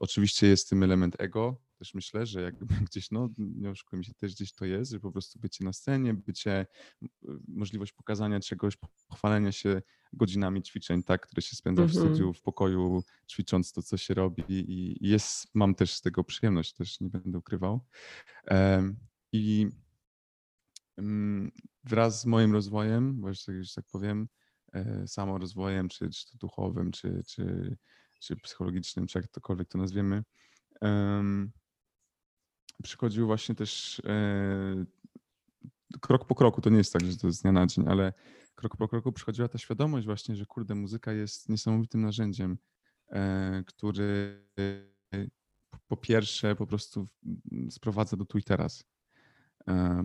Oczywiście 0.00 0.46
jest 0.46 0.68
tym 0.68 0.82
element 0.82 1.20
ego, 1.20 1.56
też 1.78 1.94
myślę, 1.94 2.26
że 2.26 2.42
jakby 2.42 2.66
gdzieś, 2.90 3.10
no 3.10 3.28
nie 3.38 3.70
oszukujmy 3.70 4.04
się, 4.04 4.14
też 4.14 4.34
gdzieś 4.34 4.52
to 4.52 4.64
jest, 4.64 4.90
że 4.90 5.00
po 5.00 5.12
prostu 5.12 5.38
bycie 5.38 5.64
na 5.64 5.72
scenie, 5.72 6.14
bycie, 6.14 6.66
możliwość 7.48 7.92
pokazania 7.92 8.40
czegoś, 8.40 8.76
pochwalenia 9.08 9.52
się 9.52 9.82
godzinami 10.12 10.62
ćwiczeń, 10.62 11.02
tak, 11.02 11.26
które 11.26 11.42
się 11.42 11.56
spędza 11.56 11.82
w 11.82 11.90
mhm. 11.90 12.06
studiu, 12.06 12.32
w 12.32 12.42
pokoju, 12.42 13.02
ćwicząc 13.30 13.72
to, 13.72 13.82
co 13.82 13.96
się 13.96 14.14
robi 14.14 14.44
i 14.48 15.08
jest, 15.08 15.54
mam 15.54 15.74
też 15.74 15.92
z 15.92 16.00
tego 16.00 16.24
przyjemność, 16.24 16.72
też 16.72 17.00
nie 17.00 17.10
będę 17.10 17.38
ukrywał. 17.38 17.80
I 19.32 19.62
mm, 19.62 19.87
wraz 21.84 22.20
z 22.20 22.26
moim 22.26 22.52
rozwojem, 22.52 23.20
właśnie, 23.20 23.64
że 23.64 23.74
tak 23.74 23.84
powiem, 23.92 24.28
e, 24.72 25.08
samorozwojem, 25.08 25.88
czy, 25.88 26.10
czy 26.10 26.30
to 26.30 26.38
duchowym, 26.38 26.90
czy, 26.90 27.22
czy, 27.26 27.76
czy 28.20 28.36
psychologicznym, 28.36 29.06
czy 29.06 29.18
jak 29.18 29.28
tokolwiek 29.28 29.68
to 29.68 29.78
nazwiemy, 29.78 30.22
przychodził 32.82 33.26
właśnie 33.26 33.54
też 33.54 34.02
e, 34.04 34.84
krok 36.00 36.26
po 36.26 36.34
kroku, 36.34 36.60
to 36.60 36.70
nie 36.70 36.78
jest 36.78 36.92
tak, 36.92 37.04
że 37.04 37.16
to 37.16 37.32
z 37.32 37.42
dnia 37.42 37.52
na 37.52 37.66
dzień, 37.66 37.88
ale 37.88 38.12
krok 38.54 38.76
po 38.76 38.88
kroku 38.88 39.12
przychodziła 39.12 39.48
ta 39.48 39.58
świadomość 39.58 40.06
właśnie, 40.06 40.36
że 40.36 40.46
kurde, 40.46 40.74
muzyka 40.74 41.12
jest 41.12 41.48
niesamowitym 41.48 42.00
narzędziem, 42.00 42.58
e, 43.10 43.62
który 43.66 44.44
po 45.88 45.96
pierwsze 45.96 46.56
po 46.56 46.66
prostu 46.66 47.08
sprowadza 47.70 48.16
do 48.16 48.24
tu 48.24 48.38
i 48.38 48.42
teraz, 48.42 48.84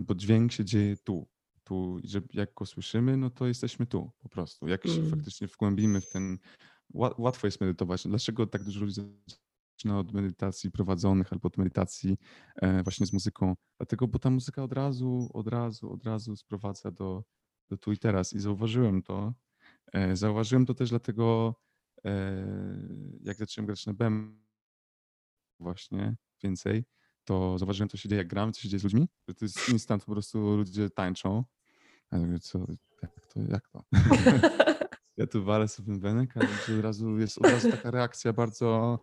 bo 0.00 0.14
dźwięk 0.14 0.52
się 0.52 0.64
dzieje 0.64 0.96
tu, 0.96 1.28
tu, 1.64 2.00
że 2.04 2.20
jak 2.32 2.54
go 2.54 2.66
słyszymy, 2.66 3.16
no 3.16 3.30
to 3.30 3.46
jesteśmy 3.46 3.86
tu 3.86 4.10
po 4.18 4.28
prostu. 4.28 4.68
Jak 4.68 4.86
się 4.86 4.98
mm. 4.98 5.10
faktycznie 5.10 5.46
wgłębimy 5.46 6.00
w 6.00 6.10
ten, 6.10 6.38
łatwo 6.94 7.46
jest 7.46 7.60
medytować. 7.60 8.08
Dlaczego 8.08 8.46
tak 8.46 8.64
dużo 8.64 8.80
ludzi 8.80 9.00
zaczyna 9.76 9.98
od 9.98 10.12
medytacji 10.12 10.70
prowadzonych 10.70 11.32
albo 11.32 11.46
od 11.46 11.56
medytacji 11.56 12.18
e, 12.56 12.82
właśnie 12.82 13.06
z 13.06 13.12
muzyką. 13.12 13.54
Dlatego, 13.78 14.08
bo 14.08 14.18
ta 14.18 14.30
muzyka 14.30 14.62
od 14.62 14.72
razu, 14.72 15.30
od 15.34 15.48
razu, 15.48 15.92
od 15.92 16.04
razu 16.04 16.36
sprowadza 16.36 16.90
do, 16.90 17.24
do 17.68 17.76
tu 17.76 17.92
i 17.92 17.98
teraz. 17.98 18.32
I 18.32 18.38
zauważyłem 18.38 19.02
to. 19.02 19.34
E, 19.92 20.16
zauważyłem 20.16 20.66
to 20.66 20.74
też 20.74 20.90
dlatego, 20.90 21.54
e, 22.04 22.46
jak 23.20 23.36
zacząłem 23.36 23.66
grać 23.66 23.86
na 23.86 23.94
BEM 23.94 24.44
właśnie 25.60 26.16
więcej, 26.42 26.84
to 27.24 27.58
zauważyłem, 27.58 27.88
co 27.88 27.96
się 27.96 28.08
dzieje, 28.08 28.18
jak 28.18 28.28
gram, 28.28 28.52
co 28.52 28.60
się 28.60 28.68
dzieje 28.68 28.80
z 28.80 28.84
ludźmi. 28.84 29.08
To 29.26 29.44
jest 29.44 29.68
instant, 29.68 30.04
po 30.04 30.12
prostu 30.12 30.56
ludzie 30.56 30.90
tańczą. 30.90 31.44
Ja 32.12 32.18
mówię, 32.18 32.38
co, 32.38 32.58
jak 33.02 33.10
to, 33.34 33.40
jak 33.40 33.68
to? 33.68 33.84
ja 35.16 35.26
tu 35.26 35.44
walę 35.44 35.68
sobie 35.68 35.98
benek, 35.98 36.36
ale 36.36 36.48
od 36.78 36.84
razu 36.84 37.18
jest 37.18 37.38
od 37.38 37.46
razu 37.46 37.70
taka 37.70 37.90
reakcja 37.90 38.32
bardzo 38.32 38.98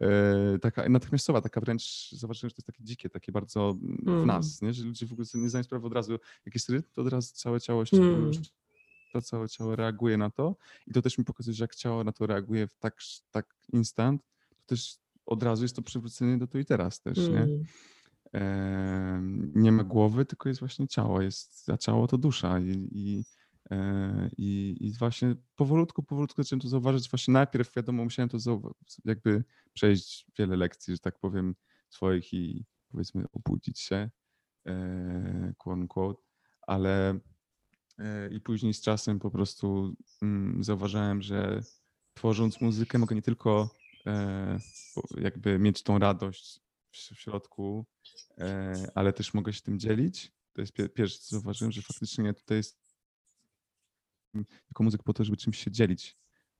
E, 0.00 0.58
taka 0.58 0.88
natychmiastowa, 0.88 1.40
taka 1.40 1.60
wręcz, 1.60 2.10
zobaczyłem, 2.12 2.50
że 2.50 2.54
to 2.54 2.58
jest 2.58 2.66
takie 2.66 2.84
dzikie, 2.84 3.10
takie 3.10 3.32
bardzo 3.32 3.74
w 4.02 4.08
mm. 4.08 4.26
nas, 4.26 4.62
nie? 4.62 4.74
że 4.74 4.84
ludzie 4.84 5.06
w 5.06 5.12
ogóle 5.12 5.26
nie 5.34 5.48
zdają 5.48 5.62
sprawy 5.62 5.86
od 5.86 5.92
razu, 5.92 6.18
jak 6.46 6.54
jest 6.54 6.68
rytm, 6.68 6.88
to 6.92 7.02
od 7.02 7.08
razu 7.08 7.34
całe 7.34 7.60
ciało 7.60 7.84
mm. 7.92 8.32
to 9.12 9.22
całe 9.22 9.48
ciało 9.48 9.76
reaguje 9.76 10.16
na 10.16 10.30
to 10.30 10.56
i 10.86 10.92
to 10.92 11.02
też 11.02 11.18
mi 11.18 11.24
pokazuje, 11.24 11.54
że 11.54 11.64
jak 11.64 11.74
ciało 11.74 12.04
na 12.04 12.12
to 12.12 12.26
reaguje 12.26 12.66
w 12.66 12.74
tak, 12.74 12.98
tak 13.30 13.54
instant, 13.72 14.22
to 14.48 14.66
też 14.66 14.96
od 15.26 15.42
razu 15.42 15.64
jest 15.64 15.76
to 15.76 15.82
przywrócenie 15.82 16.38
do 16.38 16.46
tu 16.46 16.58
i 16.58 16.64
teraz 16.64 17.00
też, 17.00 17.18
nie? 17.18 17.42
Mm. 17.42 17.64
E, 18.34 19.22
nie 19.54 19.72
ma 19.72 19.84
głowy, 19.84 20.24
tylko 20.24 20.48
jest 20.48 20.60
właśnie 20.60 20.88
ciało, 20.88 21.22
jest, 21.22 21.70
a 21.70 21.76
ciało 21.76 22.06
to 22.06 22.18
dusza 22.18 22.60
i, 22.60 22.88
i 22.92 23.24
E, 23.70 24.30
I, 24.38 24.76
I, 24.80 24.92
właśnie 24.92 25.34
powolutku, 25.56 26.02
powolutku 26.02 26.42
zacząłem 26.42 26.60
to 26.60 26.68
zauważyć. 26.68 27.10
Właśnie 27.10 27.32
najpierw, 27.32 27.74
wiadomo, 27.74 28.04
musiałem 28.04 28.28
to 28.28 28.38
jakby 29.04 29.44
przejść 29.72 30.26
wiele 30.38 30.56
lekcji, 30.56 30.94
że 30.94 30.98
tak 30.98 31.18
powiem, 31.18 31.54
swoich 31.88 32.32
i 32.32 32.64
powiedzmy 32.88 33.24
obudzić 33.32 33.80
się, 33.80 34.10
e, 34.66 35.52
quote 35.58 35.80
unquote, 35.80 36.22
ale 36.62 37.20
e, 37.98 38.28
i 38.28 38.40
później 38.40 38.74
z 38.74 38.80
czasem 38.80 39.18
po 39.18 39.30
prostu 39.30 39.94
mm, 40.22 40.64
zauważyłem, 40.64 41.22
że 41.22 41.62
tworząc 42.14 42.60
muzykę 42.60 42.98
mogę 42.98 43.16
nie 43.16 43.22
tylko 43.22 43.70
jakby 45.16 45.58
mieć 45.58 45.82
tą 45.82 45.98
radość 45.98 46.60
w 46.90 46.96
środku, 46.96 47.86
ale 48.94 49.12
też 49.12 49.34
mogę 49.34 49.52
się 49.52 49.62
tym 49.62 49.78
dzielić. 49.78 50.32
To 50.52 50.60
jest 50.60 50.72
pierwsze, 50.94 51.18
co 51.18 51.36
zauważyłem, 51.36 51.72
że 51.72 51.82
faktycznie 51.82 52.34
tutaj 52.34 52.56
jest 52.56 52.94
jako 54.68 54.82
muzyk 54.82 55.02
po 55.02 55.12
to, 55.12 55.24
żeby 55.24 55.36
czymś 55.36 55.58
się 55.58 55.70
dzielić. 55.70 56.16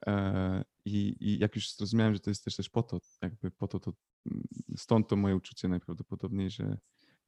E, 0.07 0.65
I, 0.85 1.17
I, 1.21 1.39
jak 1.39 1.55
już 1.55 1.77
zrozumiałem, 1.77 2.15
że 2.15 2.21
to 2.21 2.31
jest 2.31 2.45
też, 2.45 2.57
też 2.57 2.69
po 2.69 2.83
to, 2.83 3.01
jakby 3.23 3.51
po 3.51 3.69
to, 3.69 3.81
to 3.81 3.93
mm, 4.27 4.45
stąd 4.77 5.09
to 5.09 5.17
moje 5.17 5.37
uczucie 5.37 5.69
najprawdopodobniej, 5.69 6.51
że 6.51 6.79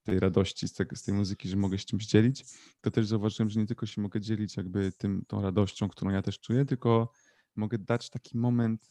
tej 0.03 0.21
radości 0.21 0.69
z, 0.69 0.77
z 0.95 1.03
tej 1.03 1.15
muzyki, 1.15 1.49
że 1.49 1.57
mogę 1.57 1.79
się 1.79 1.85
czymś 1.85 2.07
dzielić, 2.07 2.45
to 2.81 2.91
też 2.91 3.07
zauważyłem, 3.07 3.51
że 3.51 3.61
nie 3.61 3.67
tylko 3.67 3.87
się 3.87 4.01
mogę 4.01 4.21
dzielić 4.21 4.57
jakby 4.57 4.93
tym, 4.93 5.25
tą 5.29 5.43
radością, 5.43 5.89
którą 5.89 6.11
ja 6.11 6.23
też 6.23 6.41
czuję, 6.41 6.65
tylko 6.65 7.13
mogę 7.57 7.79
dać 7.79 8.11
taki 8.11 8.39
moment 8.39 8.91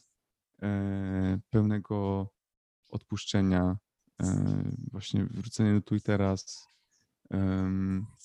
pełnego 1.50 2.28
odpuszczenia, 2.90 3.76
e, 4.22 4.72
właśnie 4.92 5.24
wrócenia 5.24 5.74
do 5.74 5.80
tu 5.80 5.94
i 5.94 6.00
teraz. 6.00 6.66
E, 7.32 7.70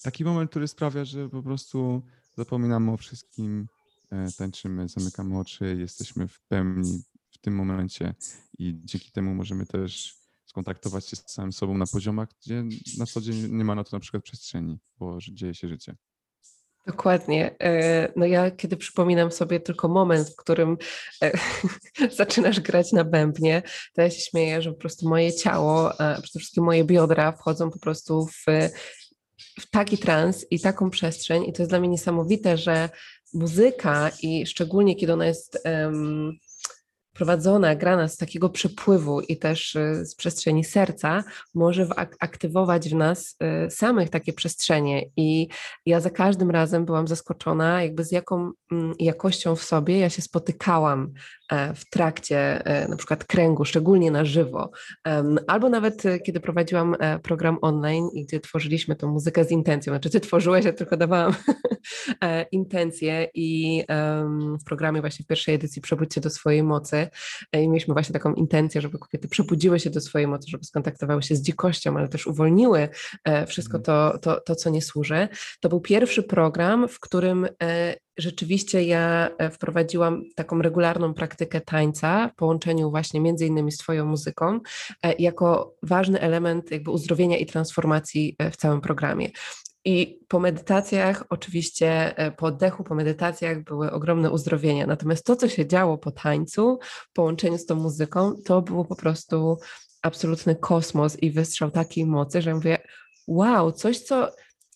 taki 0.03 0.25
moment, 0.25 0.49
który 0.49 0.67
sprawia, 0.67 1.05
że 1.05 1.29
po 1.29 1.43
prostu 1.43 2.01
zapominamy 2.37 2.91
o 2.91 2.97
wszystkim, 2.97 3.67
e, 4.11 4.27
tańczymy, 4.37 4.89
zamykamy 4.89 5.39
oczy, 5.39 5.77
jesteśmy 5.79 6.27
w 6.27 6.41
pełni 6.41 7.03
w 7.29 7.37
tym 7.37 7.55
momencie 7.55 8.15
i 8.57 8.79
dzięki 8.83 9.11
temu 9.11 9.35
możemy 9.35 9.65
też 9.65 10.21
skontaktować 10.45 11.07
się 11.07 11.15
z 11.15 11.29
samym 11.29 11.53
sobą 11.53 11.77
na 11.77 11.85
poziomach, 11.87 12.29
gdzie 12.41 12.63
na 12.97 13.05
co 13.05 13.21
dzień 13.21 13.55
nie 13.57 13.63
ma 13.63 13.75
na 13.75 13.83
to 13.83 13.95
na 13.95 13.99
przykład 13.99 14.23
przestrzeni, 14.23 14.79
bo 14.97 15.17
dzieje 15.19 15.55
się 15.55 15.67
życie. 15.67 15.95
Dokładnie. 16.85 17.55
E, 17.59 18.11
no 18.15 18.25
ja 18.25 18.51
kiedy 18.51 18.77
przypominam 18.77 19.31
sobie 19.31 19.59
tylko 19.59 19.87
moment, 19.87 20.29
w 20.29 20.35
którym 20.35 20.77
e, 21.23 21.31
zaczynasz 22.19 22.59
grać 22.59 22.91
na 22.91 23.03
bębnie, 23.03 23.61
to 23.93 24.01
ja 24.01 24.09
się 24.09 24.21
śmieję, 24.21 24.61
że 24.61 24.71
po 24.71 24.79
prostu 24.79 25.09
moje 25.09 25.33
ciało, 25.33 25.91
przede 25.97 26.39
wszystkim 26.39 26.63
moje 26.63 26.83
biodra 26.83 27.31
wchodzą 27.31 27.71
po 27.71 27.79
prostu 27.79 28.27
w 28.27 28.45
w 29.59 29.69
taki 29.69 29.97
trans 29.97 30.45
i 30.51 30.59
taką 30.59 30.89
przestrzeń, 30.89 31.43
i 31.43 31.53
to 31.53 31.61
jest 31.61 31.71
dla 31.71 31.79
mnie 31.79 31.89
niesamowite, 31.89 32.57
że 32.57 32.89
muzyka 33.33 34.11
i 34.21 34.45
szczególnie 34.45 34.95
kiedy 34.95 35.13
ona 35.13 35.25
jest 35.25 35.59
um, 35.65 36.37
prowadzona, 37.13 37.75
grana 37.75 38.07
z 38.07 38.17
takiego 38.17 38.49
przepływu 38.49 39.21
i 39.21 39.37
też 39.37 39.75
y, 39.75 40.05
z 40.05 40.15
przestrzeni 40.15 40.63
serca, 40.63 41.23
może 41.53 41.87
aktywować 42.19 42.89
w 42.89 42.95
nas 42.95 43.37
y, 43.67 43.71
samych 43.71 44.09
takie 44.09 44.33
przestrzenie. 44.33 45.05
I 45.17 45.47
ja 45.85 45.99
za 45.99 46.09
każdym 46.09 46.51
razem 46.51 46.85
byłam 46.85 47.07
zaskoczona, 47.07 47.83
jakby 47.83 48.03
z 48.03 48.11
jaką 48.11 48.51
mm, 48.71 48.93
jakością 48.99 49.55
w 49.55 49.63
sobie 49.63 49.99
ja 49.99 50.09
się 50.09 50.21
spotykałam 50.21 51.13
w 51.75 51.89
trakcie 51.89 52.65
e, 52.65 52.87
na 52.87 52.95
przykład 52.95 53.25
kręgu, 53.25 53.65
szczególnie 53.65 54.11
na 54.11 54.25
żywo. 54.25 54.71
Albo 55.47 55.69
nawet 55.69 56.05
e, 56.05 56.19
kiedy 56.19 56.39
prowadziłam 56.39 56.95
program 57.23 57.57
online 57.61 58.09
i 58.13 58.25
gdzie 58.25 58.39
tworzyliśmy 58.39 58.95
tą 58.95 59.11
muzykę 59.11 59.45
z 59.45 59.51
intencją. 59.51 59.93
Znaczy 59.93 60.09
ty 60.09 60.19
tworzyłeś, 60.19 60.65
ja 60.65 60.73
tylko 60.73 60.97
dawałam 60.97 61.33
intencje 62.51 63.27
i 63.33 63.83
w 64.61 64.63
programie 64.65 65.01
właśnie 65.01 65.23
w 65.23 65.27
pierwszej 65.27 65.55
edycji 65.55 65.81
Przebudźcie 65.81 66.21
do 66.21 66.29
swojej 66.29 66.63
mocy 66.63 67.07
i 67.53 67.69
mieliśmy 67.69 67.93
właśnie 67.93 68.13
taką 68.13 68.33
intencję, 68.33 68.81
żeby 68.81 68.99
kobiety 68.99 69.27
przebudziły 69.27 69.79
się 69.79 69.89
do 69.89 70.01
swojej 70.01 70.27
mocy, 70.27 70.47
żeby 70.51 70.63
skontaktowały 70.63 71.23
się 71.23 71.35
z 71.35 71.41
dzikością, 71.41 71.97
ale 71.97 72.07
też 72.07 72.27
uwolniły 72.27 72.89
e, 73.23 73.45
wszystko 73.45 73.77
mhm. 73.77 73.83
to, 73.83 74.17
to, 74.17 74.41
to 74.41 74.55
co 74.55 74.69
nie 74.69 74.81
służy. 74.81 75.27
To 75.59 75.69
był 75.69 75.81
pierwszy 75.81 76.23
program, 76.23 76.87
w 76.87 76.99
którym 76.99 77.47
e, 77.63 77.95
rzeczywiście 78.17 78.83
ja 78.83 79.29
e, 79.37 79.49
wprowadziłam 79.49 80.23
taką 80.35 80.61
regularną 80.61 81.13
praktykę 81.13 81.61
tańca 81.61 82.27
w 82.27 82.35
połączeniu 82.35 82.89
właśnie 82.89 83.21
między 83.21 83.45
innymi 83.45 83.71
z 83.71 83.77
Twoją 83.77 84.05
muzyką, 84.05 84.59
jako 85.19 85.75
ważny 85.83 86.19
element 86.19 86.71
jakby 86.71 86.91
uzdrowienia 86.91 87.37
i 87.37 87.45
transformacji 87.45 88.35
w 88.51 88.57
całym 88.57 88.81
programie. 88.81 89.29
I 89.85 90.19
po 90.27 90.39
medytacjach, 90.39 91.23
oczywiście 91.29 92.17
e, 92.17 92.31
po 92.31 92.45
oddechu, 92.45 92.83
po 92.83 92.95
medytacjach 92.95 93.63
były 93.63 93.91
ogromne 93.91 94.31
uzdrowienia. 94.31 94.87
Natomiast 94.87 95.25
to, 95.25 95.35
co 95.35 95.49
się 95.49 95.67
działo 95.67 95.97
po 95.97 96.11
tańcu, 96.11 96.79
w 96.83 97.13
połączeniu 97.13 97.57
z 97.57 97.65
tą 97.65 97.75
muzyką, 97.75 98.33
to 98.45 98.61
było 98.61 98.85
po 98.85 98.95
prostu 98.95 99.57
absolutny 100.01 100.55
kosmos 100.55 101.17
i 101.19 101.31
wystrzał 101.31 101.71
takiej 101.71 102.05
mocy, 102.05 102.41
że 102.41 102.55
mówię, 102.55 102.77
wow, 103.27 103.71
coś, 103.71 103.99
co 103.99 104.31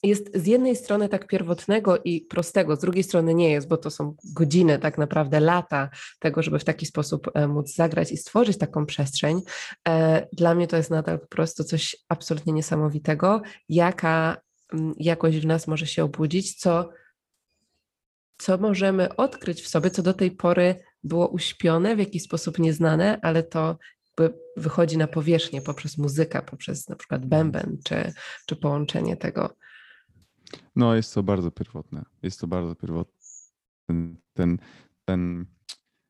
jest 0.08 0.38
z 0.38 0.48
jednej 0.48 0.76
strony 0.76 1.10
tak 1.10 1.28
pierwotnego 1.28 1.98
i 1.98 2.22
prostego, 2.22 2.76
z 2.76 2.80
drugiej 2.80 3.04
strony 3.04 3.34
nie 3.34 3.52
jest, 3.52 3.68
bo 3.68 3.78
to 3.78 3.90
są 3.90 4.16
godziny, 4.24 4.80
tak 4.80 4.98
naprawdę 4.98 5.40
lata 5.40 5.90
tego, 6.20 6.42
żeby 6.44 6.60
w 6.60 6.64
taki 6.64 6.86
sposób 6.86 7.32
e, 7.34 7.48
móc 7.48 7.76
zagrać 7.76 8.12
i 8.12 8.18
stworzyć 8.18 8.58
taką 8.58 8.86
przestrzeń. 8.86 9.42
E, 9.88 10.28
dla 10.34 10.56
mnie 10.56 10.68
to 10.68 10.78
jest 10.78 10.90
nadal 10.90 11.20
po 11.20 11.28
prostu 11.28 11.64
coś 11.64 11.96
absolutnie 12.10 12.54
niesamowitego, 12.54 13.42
jaka 13.70 14.38
jakoś 14.98 15.40
w 15.40 15.46
nas 15.46 15.68
może 15.68 15.88
się 15.88 16.04
obudzić, 16.04 16.56
co, 16.56 16.90
co 18.38 18.58
możemy 18.58 19.16
odkryć 19.16 19.62
w 19.62 19.68
sobie, 19.68 19.92
co 19.92 20.02
do 20.02 20.14
tej 20.14 20.32
pory 20.32 20.76
było 21.04 21.28
uśpione, 21.28 21.96
w 21.96 22.00
jakiś 22.00 22.24
sposób 22.24 22.60
nieznane, 22.60 23.20
ale 23.22 23.44
to 23.44 23.78
wychodzi 24.58 24.98
na 24.98 25.08
powierzchnię 25.08 25.62
poprzez 25.62 25.98
muzykę, 25.98 26.42
poprzez 26.42 26.90
na 26.90 26.96
przykład 26.96 27.26
bęben, 27.26 27.78
czy, 27.86 28.14
czy 28.46 28.56
połączenie 28.56 29.18
tego. 29.18 29.56
No, 30.76 30.96
jest 30.96 31.14
to 31.14 31.24
bardzo 31.24 31.52
pierwotne. 31.52 32.06
Jest 32.24 32.40
to 32.40 32.48
bardzo 32.48 32.76
pierwotne. 32.76 33.14
Ten, 33.88 34.18
ten, 34.34 34.58
ten 35.06 35.46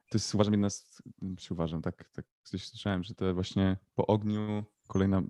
to 0.10 0.18
jest 0.18 0.36
uważam 0.36 0.54
jedna 0.54 0.70
z, 0.70 1.02
czy 1.38 1.54
uważam, 1.54 1.82
tak, 1.82 2.10
tak 2.10 2.26
coś 2.44 2.68
słyszałem, 2.68 3.04
że 3.04 3.16
to 3.16 3.34
właśnie 3.34 3.78
po 3.96 4.08
ogniu 4.08 4.64
kolejna 4.88 5.22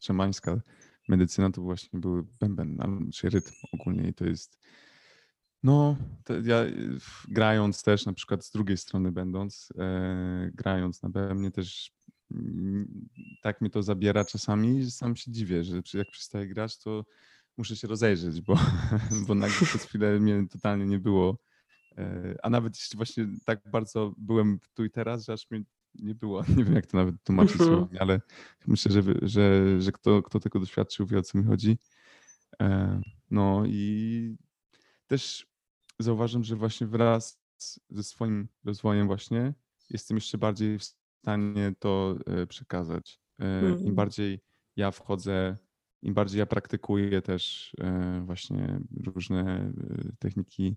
szamańska 0.00 0.60
medycyna 1.08 1.50
to 1.50 1.62
właśnie 1.62 2.00
był 2.00 2.26
bęben, 2.40 3.10
czy 3.14 3.30
rytm 3.30 3.52
ogólnie 3.72 4.08
i 4.08 4.14
to 4.14 4.24
jest 4.24 4.58
no, 5.62 5.96
ja 6.44 6.64
grając 7.28 7.82
też 7.82 8.06
na 8.06 8.12
przykład 8.12 8.44
z 8.44 8.50
drugiej 8.50 8.76
strony 8.76 9.12
będąc, 9.12 9.72
e, 9.78 10.50
grając 10.54 11.02
na 11.02 11.08
bębnie 11.08 11.50
też 11.50 11.92
mm, 12.30 13.08
tak 13.42 13.60
mnie 13.60 13.70
to 13.70 13.82
zabiera 13.82 14.24
czasami, 14.24 14.82
że 14.84 14.90
sam 14.90 15.16
się 15.16 15.30
dziwię, 15.30 15.64
że 15.64 15.82
jak 15.94 16.10
przestaję 16.10 16.46
grać, 16.46 16.78
to 16.78 17.04
muszę 17.58 17.76
się 17.76 17.88
rozejrzeć, 17.88 18.40
bo, 18.40 18.54
bo 19.26 19.34
nagle 19.34 19.66
przez 19.66 19.84
chwilę 19.84 20.20
mnie 20.20 20.46
totalnie 20.50 20.86
nie 20.86 20.98
było. 20.98 21.38
E, 21.98 22.34
a 22.42 22.50
nawet 22.50 22.76
jeśli 22.76 22.96
właśnie 22.96 23.28
tak 23.44 23.60
bardzo 23.70 24.14
byłem 24.18 24.58
tu 24.74 24.84
i 24.84 24.90
teraz, 24.90 25.24
że 25.24 25.32
aż 25.32 25.50
mnie 25.50 25.62
nie 25.94 26.14
było. 26.14 26.42
Nie 26.56 26.64
wiem, 26.64 26.74
jak 26.74 26.86
to 26.86 26.96
nawet 26.96 27.14
tłumaczyć 27.24 27.52
mhm. 27.52 27.70
słowami, 27.70 27.98
ale 27.98 28.20
myślę, 28.66 28.92
że, 28.92 29.02
że, 29.22 29.80
że 29.80 29.92
kto, 29.92 30.22
kto 30.22 30.40
tego 30.40 30.60
doświadczył, 30.60 31.06
wie 31.06 31.18
o 31.18 31.22
co 31.22 31.38
mi 31.38 31.44
chodzi. 31.44 31.78
E, 32.62 33.00
no 33.30 33.62
i 33.66 34.36
też 35.06 35.46
zauważam, 35.98 36.44
że 36.44 36.56
właśnie 36.56 36.86
wraz 36.86 37.40
ze 37.90 38.02
swoim 38.02 38.48
rozwojem 38.64 39.06
właśnie 39.06 39.54
jestem 39.90 40.16
jeszcze 40.16 40.38
bardziej 40.38 40.78
w 40.78 40.84
stanie 40.84 41.74
to 41.78 42.16
e, 42.26 42.46
przekazać. 42.46 43.20
Im 43.38 43.78
mm. 43.82 43.94
bardziej 43.94 44.40
ja 44.76 44.90
wchodzę, 44.90 45.56
im 46.02 46.14
bardziej 46.14 46.38
ja 46.38 46.46
praktykuję 46.46 47.22
też 47.22 47.72
właśnie 48.22 48.80
różne 49.04 49.72
techniki 50.18 50.76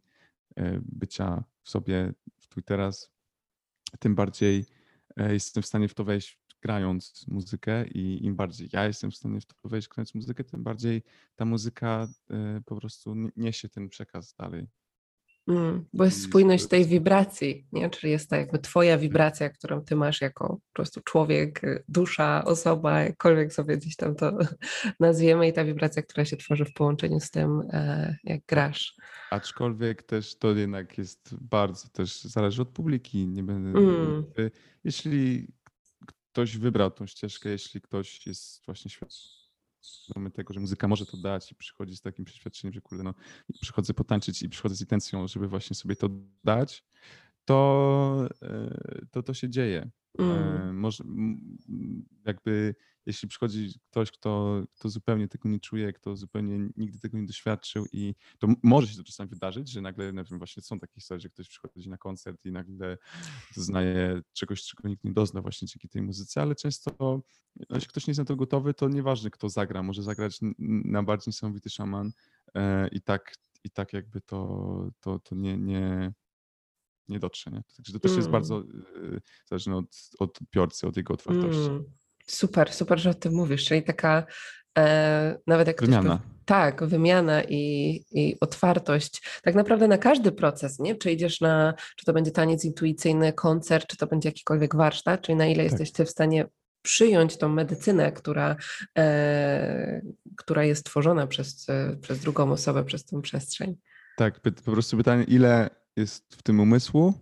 bycia 0.81 1.43
w 1.63 1.69
sobie 1.69 2.13
tu 2.49 2.59
i 2.59 2.63
teraz, 2.63 3.11
tym 3.99 4.15
bardziej 4.15 4.65
E, 5.17 5.33
jestem 5.33 5.63
w 5.63 5.65
stanie 5.65 5.87
w 5.87 5.93
to 5.93 6.03
wejść 6.03 6.39
grając 6.61 7.25
muzykę 7.27 7.87
i 7.87 8.25
im 8.25 8.35
bardziej 8.35 8.69
ja 8.73 8.87
jestem 8.87 9.11
w 9.11 9.15
stanie 9.15 9.41
w 9.41 9.45
to 9.45 9.69
wejść 9.69 9.87
grając 9.87 10.15
muzykę, 10.15 10.43
tym 10.43 10.63
bardziej 10.63 11.03
ta 11.35 11.45
muzyka 11.45 12.07
e, 12.29 12.61
po 12.65 12.75
prostu 12.75 13.15
niesie 13.37 13.69
ten 13.69 13.89
przekaz 13.89 14.33
dalej. 14.33 14.67
Mm, 15.51 15.85
bo 15.93 16.05
jest 16.05 16.23
spójność 16.23 16.67
tej 16.67 16.85
wibracji, 16.85 17.65
nie? 17.71 17.89
czyli 17.89 18.11
jest 18.11 18.29
to 18.29 18.35
jakby 18.35 18.59
twoja 18.59 18.97
wibracja, 18.97 19.49
którą 19.49 19.81
ty 19.81 19.95
masz 19.95 20.21
jako 20.21 20.47
po 20.47 20.73
prostu 20.73 21.01
człowiek, 21.01 21.63
y, 21.63 21.83
dusza, 21.87 22.45
osoba, 22.45 23.01
jakkolwiek 23.01 23.53
sobie 23.53 23.77
gdzieś 23.77 23.95
tam 23.95 24.15
to 24.15 24.37
nazwiemy 24.99 25.47
i 25.47 25.53
ta 25.53 25.65
wibracja, 25.65 26.01
która 26.01 26.25
się 26.25 26.37
tworzy 26.37 26.65
w 26.65 26.73
połączeniu 26.73 27.19
z 27.19 27.31
tym, 27.31 27.61
e, 27.73 28.15
jak 28.23 28.41
grasz. 28.47 28.95
Aczkolwiek 29.31 30.03
też 30.03 30.37
to 30.37 30.55
jednak 30.55 30.97
jest 30.97 31.35
bardzo 31.41 31.89
też 31.89 32.21
zależy 32.21 32.61
od 32.61 32.69
publiki. 32.69 33.27
Nie 33.27 33.43
będę, 33.43 33.79
mm. 33.79 34.25
Jeśli 34.83 35.47
ktoś 36.31 36.57
wybrał 36.57 36.91
tą 36.91 37.07
ścieżkę, 37.07 37.49
jeśli 37.49 37.81
ktoś 37.81 38.27
jest 38.27 38.65
właśnie 38.65 38.91
świadomy 38.91 39.40
świadomy 39.81 40.31
tego, 40.31 40.53
że 40.53 40.59
muzyka 40.59 40.87
może 40.87 41.05
to 41.05 41.17
dać 41.17 41.51
i 41.51 41.55
przychodzi 41.55 41.97
z 41.97 42.01
takim 42.01 42.25
przeświadczeniem, 42.25 42.73
że 42.73 42.81
kurde, 42.81 43.03
no 43.03 43.13
przychodzę 43.61 43.93
potańczyć 43.93 44.41
i 44.41 44.49
przychodzę 44.49 44.75
z 44.75 44.81
intencją, 44.81 45.27
żeby 45.27 45.47
właśnie 45.47 45.75
sobie 45.75 45.95
to 45.95 46.09
dać, 46.43 46.83
to 47.51 48.27
e, 48.41 49.05
to, 49.11 49.23
to 49.23 49.33
się 49.33 49.49
dzieje. 49.49 49.91
E, 50.19 50.23
mm. 50.23 50.77
Może 50.79 51.03
jakby 52.25 52.75
jeśli 53.05 53.27
przychodzi 53.27 53.73
ktoś, 53.91 54.11
kto, 54.11 54.63
kto 54.75 54.89
zupełnie 54.89 55.27
tego 55.27 55.49
nie 55.49 55.59
czuje, 55.59 55.93
kto 55.93 56.15
zupełnie 56.15 56.69
nigdy 56.77 56.99
tego 56.99 57.17
nie 57.17 57.25
doświadczył 57.25 57.85
i 57.93 58.15
to 58.39 58.47
może 58.63 58.87
się 58.87 58.97
to 58.97 59.03
czasami 59.03 59.29
wydarzyć, 59.29 59.71
że 59.71 59.81
nagle, 59.81 60.13
nie 60.13 60.23
wiem, 60.23 60.37
właśnie 60.37 60.63
są 60.63 60.79
takie 60.79 60.93
historie, 60.93 61.19
że 61.19 61.29
ktoś 61.29 61.49
przychodzi 61.49 61.89
na 61.89 61.97
koncert 61.97 62.45
i 62.45 62.51
nagle 62.51 62.97
doznaje 63.55 64.21
czegoś, 64.33 64.63
czego 64.63 64.89
nikt 64.89 65.03
nie 65.03 65.13
dozna 65.13 65.41
właśnie 65.41 65.67
dzięki 65.67 65.89
tej 65.89 66.01
muzyce, 66.01 66.41
ale 66.41 66.55
często 66.55 67.21
jeśli 67.69 67.89
ktoś 67.89 68.07
nie 68.07 68.11
jest 68.11 68.19
na 68.19 68.25
to 68.25 68.35
gotowy, 68.35 68.73
to 68.73 68.89
nieważne 68.89 69.29
kto 69.29 69.49
zagra, 69.49 69.83
może 69.83 70.03
zagrać 70.03 70.39
na 70.59 71.03
bardziej 71.03 71.29
niesamowity 71.29 71.69
szaman 71.69 72.11
e, 72.55 72.87
i 72.87 73.01
tak, 73.01 73.35
i 73.63 73.69
tak 73.69 73.93
jakby 73.93 74.21
to, 74.21 74.91
to, 74.99 75.19
to 75.19 75.35
nie, 75.35 75.57
nie, 75.57 76.13
nie 77.11 77.19
dotrze. 77.19 77.51
Nie? 77.51 77.61
Także 77.77 77.93
to 77.93 77.99
też 77.99 78.11
mm. 78.11 78.19
jest 78.19 78.29
bardzo 78.29 78.59
y, 78.59 79.21
zależne 79.45 79.77
od, 79.77 79.85
od 80.19 80.41
odbiorcy, 80.41 80.87
od 80.87 80.97
jego 80.97 81.13
otwartości. 81.13 81.69
Mm. 81.69 81.83
Super, 82.27 82.73
super, 82.73 82.99
że 82.99 83.09
o 83.09 83.13
tym 83.13 83.33
mówisz, 83.33 83.65
czyli 83.65 83.83
taka 83.83 84.25
e, 84.77 85.37
nawet 85.47 85.67
jak 85.67 85.81
wymiana. 85.81 86.17
Ktoś, 86.17 86.31
tak, 86.45 86.83
wymiana 86.83 87.43
i, 87.43 88.05
i 88.11 88.37
otwartość 88.39 89.21
tak 89.43 89.55
naprawdę 89.55 89.87
na 89.87 89.97
każdy 89.97 90.31
proces, 90.31 90.79
nie? 90.79 90.95
Czy 90.95 91.11
idziesz 91.11 91.41
na, 91.41 91.73
czy 91.95 92.05
to 92.05 92.13
będzie 92.13 92.31
taniec 92.31 92.65
intuicyjny, 92.65 93.33
koncert, 93.33 93.87
czy 93.87 93.97
to 93.97 94.07
będzie 94.07 94.29
jakikolwiek 94.29 94.75
warsztat, 94.75 95.21
czyli 95.21 95.35
na 95.35 95.47
ile 95.47 95.63
tak. 95.63 95.71
jesteś 95.71 95.91
ty 95.91 96.05
w 96.05 96.09
stanie 96.09 96.45
przyjąć 96.81 97.37
tą 97.37 97.49
medycynę, 97.49 98.11
która, 98.11 98.55
e, 98.97 100.01
która 100.37 100.63
jest 100.63 100.85
tworzona 100.85 101.27
przez, 101.27 101.67
przez 102.01 102.19
drugą 102.19 102.51
osobę, 102.51 102.83
przez 102.83 103.05
tą 103.05 103.21
przestrzeń. 103.21 103.75
Tak, 104.17 104.39
po 104.65 104.71
prostu 104.71 104.97
pytanie, 104.97 105.23
ile 105.23 105.69
jest 105.95 106.35
w 106.35 106.43
tym 106.43 106.59
umysłu, 106.59 107.13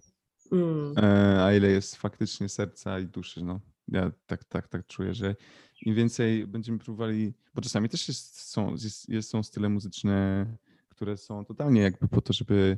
mm. 0.52 0.94
e, 0.98 1.44
a 1.44 1.54
ile 1.54 1.68
jest 1.68 1.96
faktycznie 1.96 2.50
serca 2.50 3.00
i 3.00 3.08
duszy. 3.08 3.44
No 3.44 3.60
ja 3.88 4.12
tak, 4.26 4.44
tak, 4.44 4.68
tak 4.68 4.88
czuję, 4.88 5.14
że 5.14 5.36
im 5.82 5.96
więcej 5.96 6.48
będziemy 6.48 6.80
próbowali, 6.80 7.34
bo 7.56 7.62
czasami 7.62 7.90
też 7.90 8.08
jest, 8.08 8.42
są, 8.42 8.72
jest, 8.72 9.10
jest, 9.10 9.30
są 9.30 9.44
style 9.44 9.70
muzyczne, 9.70 10.46
które 10.90 11.18
są 11.18 11.46
totalnie 11.46 11.82
jakby 11.82 12.08
po 12.08 12.22
to, 12.22 12.34
żeby 12.34 12.78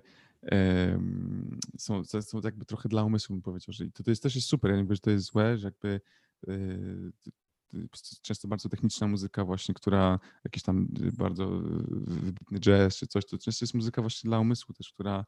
um, 0.52 1.60
są, 1.78 2.04
są 2.04 2.42
jakby 2.44 2.66
trochę 2.66 2.90
dla 2.90 3.04
umysłu, 3.04 3.36
bym 3.36 3.42
powiedział, 3.42 3.74
że 3.74 3.86
to, 3.92 4.04
to 4.04 4.12
jest 4.12 4.24
też 4.24 4.36
jest 4.36 4.48
super, 4.48 4.72
ja 4.72 4.78
nie 4.78 4.84
mówię, 4.84 4.96
że 4.96 5.02
to 5.02 5.12
jest 5.12 5.26
złe, 5.26 5.58
że 5.58 5.68
jakby 5.68 6.02
y, 6.50 7.12
często 8.22 8.48
bardzo 8.48 8.70
techniczna 8.70 9.08
muzyka 9.08 9.46
właśnie, 9.46 9.74
która 9.74 10.20
jakiś 10.44 10.64
tam 10.64 10.88
bardzo 11.18 11.48
wybitny 12.08 12.60
jazz 12.60 12.98
czy 12.98 13.08
coś, 13.08 13.26
to 13.26 13.38
często 13.38 13.64
jest 13.64 13.74
muzyka 13.74 14.02
właśnie 14.02 14.28
dla 14.28 14.40
umysłu 14.40 14.74
też, 14.74 14.94
która, 14.94 15.26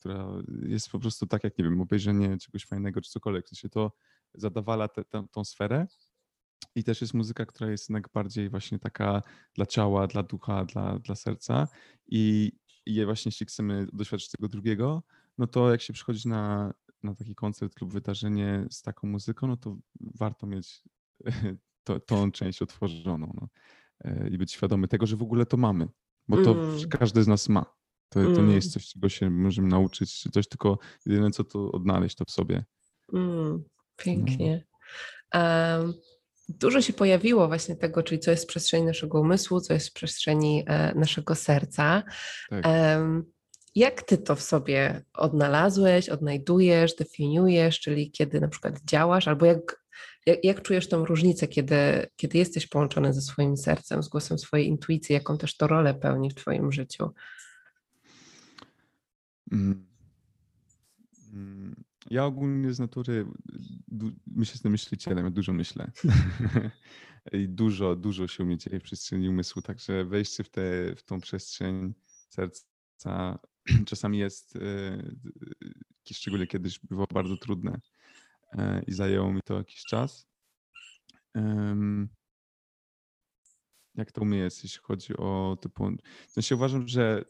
która 0.00 0.28
jest 0.62 0.90
po 0.90 0.98
prostu 0.98 1.26
tak 1.26 1.44
jak, 1.44 1.58
nie 1.58 1.64
wiem, 1.64 1.80
obejrzenie 1.80 2.38
czegoś 2.38 2.64
fajnego 2.66 3.00
czy 3.00 3.10
cokolwiek, 3.10 3.46
w 3.46 3.48
sensie 3.48 3.68
to 3.68 3.92
zadawala 4.34 4.88
tę 4.88 5.04
tą 5.30 5.44
sferę. 5.44 5.86
I 6.74 6.84
też 6.84 7.00
jest 7.00 7.14
muzyka, 7.14 7.46
która 7.46 7.70
jest 7.70 7.88
jednak 7.88 8.08
bardziej 8.14 8.50
właśnie 8.50 8.78
taka 8.78 9.22
dla 9.54 9.66
ciała, 9.66 10.06
dla 10.06 10.22
ducha, 10.22 10.64
dla, 10.64 10.98
dla 10.98 11.14
serca. 11.14 11.68
I, 12.06 12.52
I 12.86 13.04
właśnie 13.04 13.28
jeśli 13.28 13.46
chcemy 13.46 13.86
doświadczyć 13.92 14.30
tego 14.30 14.48
drugiego, 14.48 15.02
no 15.38 15.46
to 15.46 15.70
jak 15.70 15.82
się 15.82 15.92
przychodzi 15.92 16.28
na, 16.28 16.74
na 17.02 17.14
taki 17.14 17.34
koncert 17.34 17.80
lub 17.80 17.92
wydarzenie 17.92 18.66
z 18.70 18.82
taką 18.82 19.08
muzyką, 19.08 19.46
no 19.46 19.56
to 19.56 19.76
warto 20.00 20.46
mieć 20.46 20.82
to, 21.84 22.00
tą 22.00 22.32
część 22.32 22.62
otworzoną 22.62 23.32
no. 23.34 23.48
E, 24.00 24.28
i 24.28 24.38
być 24.38 24.52
świadomy 24.52 24.88
tego, 24.88 25.06
że 25.06 25.16
w 25.16 25.22
ogóle 25.22 25.46
to 25.46 25.56
mamy, 25.56 25.88
bo 26.28 26.44
to 26.44 26.52
mm. 26.52 26.88
każdy 26.88 27.22
z 27.22 27.28
nas 27.28 27.48
ma. 27.48 27.77
To, 28.08 28.20
to 28.20 28.42
nie 28.42 28.54
jest 28.54 28.66
mm. 28.66 28.72
coś, 28.72 28.88
czego 28.88 29.08
się 29.08 29.30
możemy 29.30 29.68
nauczyć, 29.68 30.20
czy 30.20 30.30
coś, 30.30 30.48
tylko 30.48 30.78
jedyne 31.06 31.30
co 31.30 31.44
to 31.44 31.72
odnaleźć 31.72 32.16
to 32.16 32.24
w 32.24 32.30
sobie. 32.30 32.64
Mm. 33.12 33.64
Pięknie. 33.96 34.64
Um, 35.34 35.94
dużo 36.48 36.82
się 36.82 36.92
pojawiło 36.92 37.48
właśnie 37.48 37.76
tego, 37.76 38.02
czyli 38.02 38.20
co 38.20 38.30
jest 38.30 38.44
w 38.44 38.46
przestrzeni 38.46 38.86
naszego 38.86 39.20
umysłu, 39.20 39.60
co 39.60 39.72
jest 39.74 39.88
w 39.88 39.92
przestrzeni 39.92 40.64
e, 40.66 40.94
naszego 40.94 41.34
serca. 41.34 42.02
Tak. 42.50 42.66
Um, 42.66 43.24
jak 43.74 44.02
ty 44.02 44.18
to 44.18 44.36
w 44.36 44.42
sobie 44.42 45.02
odnalazłeś, 45.14 46.08
odnajdujesz, 46.08 46.94
definiujesz, 46.94 47.80
czyli 47.80 48.10
kiedy 48.10 48.40
na 48.40 48.48
przykład 48.48 48.80
działasz, 48.84 49.28
albo 49.28 49.46
jak, 49.46 49.84
jak, 50.26 50.44
jak, 50.44 50.62
czujesz 50.62 50.88
tą 50.88 51.04
różnicę, 51.04 51.48
kiedy, 51.48 52.06
kiedy 52.16 52.38
jesteś 52.38 52.66
połączony 52.66 53.12
ze 53.14 53.20
swoim 53.20 53.56
sercem, 53.56 54.02
z 54.02 54.08
głosem 54.08 54.38
swojej 54.38 54.66
intuicji, 54.66 55.12
jaką 55.12 55.38
też 55.38 55.56
to 55.56 55.66
rolę 55.66 55.94
pełni 55.94 56.30
w 56.30 56.34
twoim 56.34 56.72
życiu? 56.72 57.10
Mm. 59.52 59.86
Mm. 61.32 61.84
Ja 62.10 62.24
ogólnie 62.24 62.72
z 62.72 62.78
natury 62.78 63.26
myślę, 64.26 64.52
jestem 64.52 64.72
myślicielem, 64.72 65.24
ja 65.24 65.30
dużo 65.30 65.52
myślę. 65.52 65.90
I 67.32 67.48
dużo, 67.48 67.96
dużo 67.96 68.28
się 68.28 68.42
u 68.42 68.46
mnie 68.46 68.58
dzieje 68.58 68.80
w 68.80 68.82
przestrzeni 68.82 69.28
umysłu, 69.28 69.62
także 69.62 70.04
wejście 70.04 70.44
w, 70.44 70.50
te, 70.50 70.96
w 70.96 71.02
tą 71.02 71.20
przestrzeń 71.20 71.94
serca 72.28 73.38
czasami 73.86 74.18
jest, 74.18 74.56
e, 74.56 75.02
szczególnie 76.12 76.46
kiedyś 76.46 76.78
było 76.78 77.06
bardzo 77.12 77.36
trudne 77.36 77.80
e, 78.52 78.82
i 78.86 78.92
zajęło 78.92 79.32
mi 79.32 79.40
to 79.44 79.54
jakiś 79.58 79.84
czas. 79.84 80.28
Jak 83.94 84.12
to 84.12 84.20
u 84.20 84.24
mnie 84.24 84.38
jest, 84.38 84.64
jeśli 84.64 84.80
chodzi 84.82 85.16
o 85.16 85.58
typu... 85.60 85.90
W 86.28 86.32
sensie 86.32 86.54
uważam, 86.54 86.88
że 86.88 87.24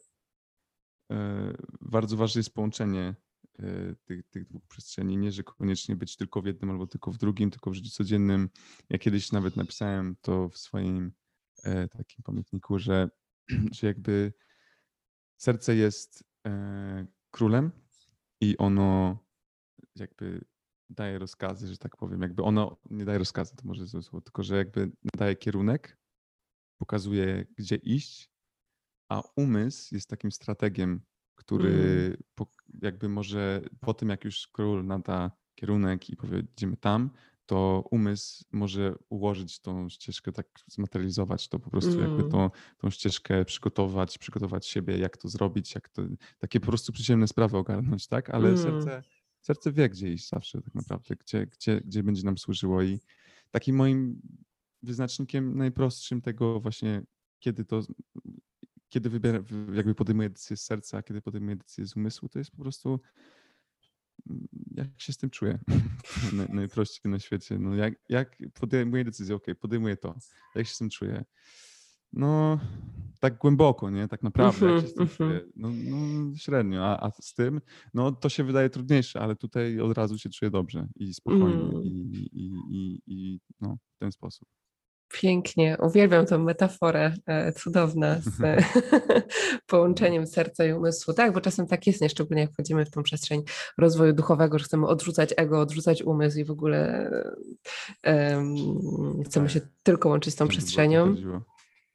bardzo 1.80 2.16
ważne 2.16 2.38
jest 2.38 2.54
połączenie 2.54 3.14
e, 3.58 3.94
tych, 4.04 4.28
tych 4.28 4.46
dwóch 4.46 4.66
przestrzeni, 4.68 5.16
nie, 5.16 5.32
że 5.32 5.42
koniecznie 5.42 5.96
być 5.96 6.16
tylko 6.16 6.42
w 6.42 6.46
jednym 6.46 6.70
albo 6.70 6.86
tylko 6.86 7.12
w 7.12 7.18
drugim, 7.18 7.50
tylko 7.50 7.70
w 7.70 7.74
życiu 7.74 7.90
codziennym. 7.90 8.48
Ja 8.90 8.98
kiedyś 8.98 9.32
nawet 9.32 9.56
napisałem 9.56 10.16
to 10.20 10.48
w 10.48 10.58
swoim 10.58 11.12
e, 11.64 11.88
takim 11.88 12.22
pamiętniku, 12.24 12.78
że, 12.78 13.10
że 13.76 13.86
jakby 13.86 14.32
serce 15.36 15.76
jest 15.76 16.24
e, 16.46 17.06
królem 17.30 17.70
i 18.40 18.56
ono 18.56 19.18
jakby 19.96 20.44
daje 20.90 21.18
rozkazy, 21.18 21.68
że 21.68 21.78
tak 21.78 21.96
powiem. 21.96 22.22
Jakby 22.22 22.42
ono 22.42 22.76
nie 22.90 23.04
daje 23.04 23.18
rozkazy, 23.18 23.56
to 23.56 23.62
może 23.64 23.86
złe 23.86 24.02
słowo, 24.02 24.20
tylko 24.20 24.42
że 24.42 24.56
jakby 24.56 24.92
daje 25.16 25.36
kierunek, 25.36 25.98
pokazuje 26.78 27.46
gdzie 27.56 27.76
iść, 27.76 28.30
a 29.08 29.22
umysł 29.36 29.94
jest 29.94 30.08
takim 30.08 30.32
strategiem, 30.32 31.00
który 31.34 31.70
mm. 32.06 32.16
po, 32.34 32.46
jakby 32.82 33.08
może 33.08 33.62
po 33.80 33.94
tym, 33.94 34.08
jak 34.08 34.24
już 34.24 34.48
król 34.52 34.86
nada 34.86 35.30
kierunek 35.54 36.10
i 36.10 36.16
powie, 36.16 36.42
idziemy 36.56 36.76
tam, 36.76 37.10
to 37.46 37.84
umysł 37.90 38.44
może 38.52 38.94
ułożyć 39.08 39.60
tą 39.60 39.88
ścieżkę, 39.88 40.32
tak 40.32 40.46
zmaterializować 40.66 41.48
to 41.48 41.58
po 41.58 41.70
prostu, 41.70 41.92
mm. 41.92 42.02
jakby 42.02 42.30
tą, 42.30 42.50
tą 42.78 42.90
ścieżkę 42.90 43.44
przygotować, 43.44 44.18
przygotować 44.18 44.66
siebie, 44.66 44.98
jak 44.98 45.16
to 45.16 45.28
zrobić, 45.28 45.74
jak 45.74 45.88
to, 45.88 46.02
takie 46.38 46.60
po 46.60 46.66
prostu 46.66 46.92
przyziemne 46.92 47.28
sprawy 47.28 47.56
ogarnąć, 47.56 48.06
tak? 48.06 48.30
Ale 48.30 48.48
mm. 48.48 48.58
serce, 48.62 49.02
serce 49.40 49.72
wie, 49.72 49.88
gdzie 49.88 50.12
iść 50.12 50.28
zawsze 50.28 50.62
tak 50.62 50.74
naprawdę, 50.74 51.16
gdzie, 51.16 51.46
gdzie, 51.46 51.80
gdzie 51.80 52.02
będzie 52.02 52.22
nam 52.22 52.38
służyło 52.38 52.82
i 52.82 52.98
takim 53.50 53.76
moim 53.76 54.20
wyznacznikiem 54.82 55.58
najprostszym 55.58 56.20
tego 56.20 56.60
właśnie, 56.60 57.02
kiedy 57.38 57.64
to 57.64 57.82
kiedy 58.88 59.10
wybiera, 59.10 59.40
jakby 59.72 59.94
podejmuję 59.94 60.30
decyzję 60.30 60.56
z 60.56 60.62
serca, 60.62 60.98
a 60.98 61.02
kiedy 61.02 61.22
podejmuję 61.22 61.56
decyzję 61.56 61.86
z 61.86 61.96
umysłu, 61.96 62.28
to 62.28 62.38
jest 62.38 62.50
po 62.50 62.62
prostu 62.62 63.00
mm, 64.30 64.48
jak 64.70 64.88
się 64.98 65.12
z 65.12 65.16
tym 65.16 65.30
czuję. 65.30 65.58
Najprościej 66.48 67.12
na 67.12 67.18
świecie. 67.18 67.58
No 67.58 67.74
jak, 67.74 67.94
jak 68.08 68.36
podejmuję 68.54 69.04
decyzję, 69.04 69.36
ok, 69.36 69.46
podejmuję 69.60 69.96
to. 69.96 70.14
Jak 70.54 70.66
się 70.66 70.74
z 70.74 70.78
tym 70.78 70.90
czuję? 70.90 71.24
No, 72.12 72.60
tak 73.20 73.38
głęboko, 73.38 73.90
nie? 73.90 74.08
Tak 74.08 74.22
naprawdę, 74.22 74.66
jak 74.66 74.82
się 74.82 74.88
z 74.88 74.94
tym 74.94 75.02
mhm, 75.02 75.16
czuję? 75.16 75.40
Mhm. 75.40 75.52
No, 75.56 75.70
no 75.96 76.36
średnio, 76.36 76.86
a, 76.86 77.06
a, 77.06 77.10
z 77.20 77.34
tym, 77.34 77.60
no 77.94 78.12
to 78.12 78.28
się 78.28 78.44
wydaje 78.44 78.70
trudniejsze, 78.70 79.20
ale 79.20 79.36
tutaj 79.36 79.80
od 79.80 79.98
razu 79.98 80.18
się 80.18 80.30
czuję 80.30 80.50
dobrze 80.50 80.88
i 80.94 81.14
spokojnie 81.14 81.62
mm. 81.62 81.82
i, 81.82 82.28
i, 82.32 82.52
i, 82.70 83.02
i 83.06 83.40
no, 83.60 83.76
w 83.96 83.98
ten 83.98 84.12
sposób. 84.12 84.48
Pięknie, 85.12 85.76
uwielbiam 85.82 86.26
tę 86.26 86.38
metaforę, 86.38 87.14
e, 87.26 87.52
cudowna 87.52 88.20
z 88.20 88.62
połączeniem 89.66 90.26
serca 90.26 90.64
i 90.64 90.72
umysłu. 90.72 91.14
Tak, 91.14 91.32
bo 91.32 91.40
czasem 91.40 91.66
tak 91.66 91.86
jest, 91.86 92.00
nie 92.00 92.08
szczególnie 92.08 92.42
jak 92.42 92.52
wchodzimy 92.52 92.84
w 92.84 92.90
tą 92.90 93.02
przestrzeń 93.02 93.42
rozwoju 93.78 94.12
duchowego, 94.12 94.58
że 94.58 94.64
chcemy 94.64 94.86
odrzucać 94.86 95.34
ego, 95.36 95.60
odrzucać 95.60 96.02
umysł 96.02 96.38
i 96.38 96.44
w 96.44 96.50
ogóle 96.50 97.10
um, 98.06 98.54
chcemy 99.24 99.48
się 99.48 99.60
tylko 99.82 100.08
łączyć 100.08 100.34
z 100.34 100.36
tą 100.36 100.48
przestrzenią. 100.48 101.16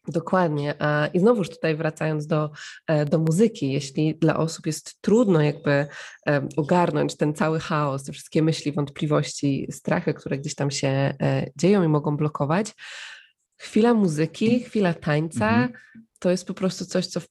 Dokładnie. 0.08 0.76
I 1.14 1.20
znowuż 1.20 1.50
tutaj 1.50 1.76
wracając 1.76 2.28
do, 2.28 2.52
e, 2.88 3.06
do 3.06 3.20
muzyki, 3.20 3.72
jeśli 3.72 4.16
dla 4.16 4.38
osób 4.38 4.66
jest 4.66 5.02
trudno 5.02 5.42
jakby 5.42 5.88
ogarnąć 6.58 7.18
ten 7.18 7.34
cały 7.34 7.60
chaos, 7.60 8.04
te 8.04 8.12
wszystkie 8.12 8.44
myśli, 8.44 8.72
wątpliwości, 8.72 9.68
strachy, 9.72 10.14
które 10.14 10.38
gdzieś 10.38 10.56
tam 10.56 10.72
się 10.72 10.88
e, 10.88 11.52
dzieją 11.56 11.84
i 11.84 11.88
mogą 11.88 12.18
blokować, 12.18 12.74
chwila 13.58 13.94
muzyki, 13.94 14.60
chwila 14.60 14.94
tańca 14.94 15.50
mhm. 15.50 15.74
to 16.20 16.32
jest 16.32 16.48
po 16.48 16.54
prostu 16.54 16.86
coś, 16.86 17.08
co 17.08 17.22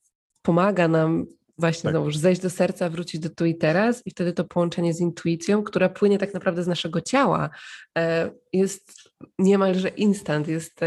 pomaga 0.41 0.87
nam 0.87 1.25
właśnie 1.57 1.83
tak. 1.83 1.91
znowuż 1.91 2.17
zejść 2.17 2.41
do 2.41 2.49
serca, 2.49 2.89
wrócić 2.89 3.21
do 3.21 3.29
tu 3.29 3.45
i 3.45 3.57
teraz 3.57 4.01
i 4.05 4.11
wtedy 4.11 4.33
to 4.33 4.43
połączenie 4.43 4.93
z 4.93 4.99
intuicją, 4.99 5.63
która 5.63 5.89
płynie 5.89 6.17
tak 6.17 6.33
naprawdę 6.33 6.63
z 6.63 6.67
naszego 6.67 7.01
ciała, 7.01 7.49
e, 7.97 8.31
jest 8.53 9.09
niemalże 9.39 9.89
instant, 9.89 10.47
jest 10.47 10.79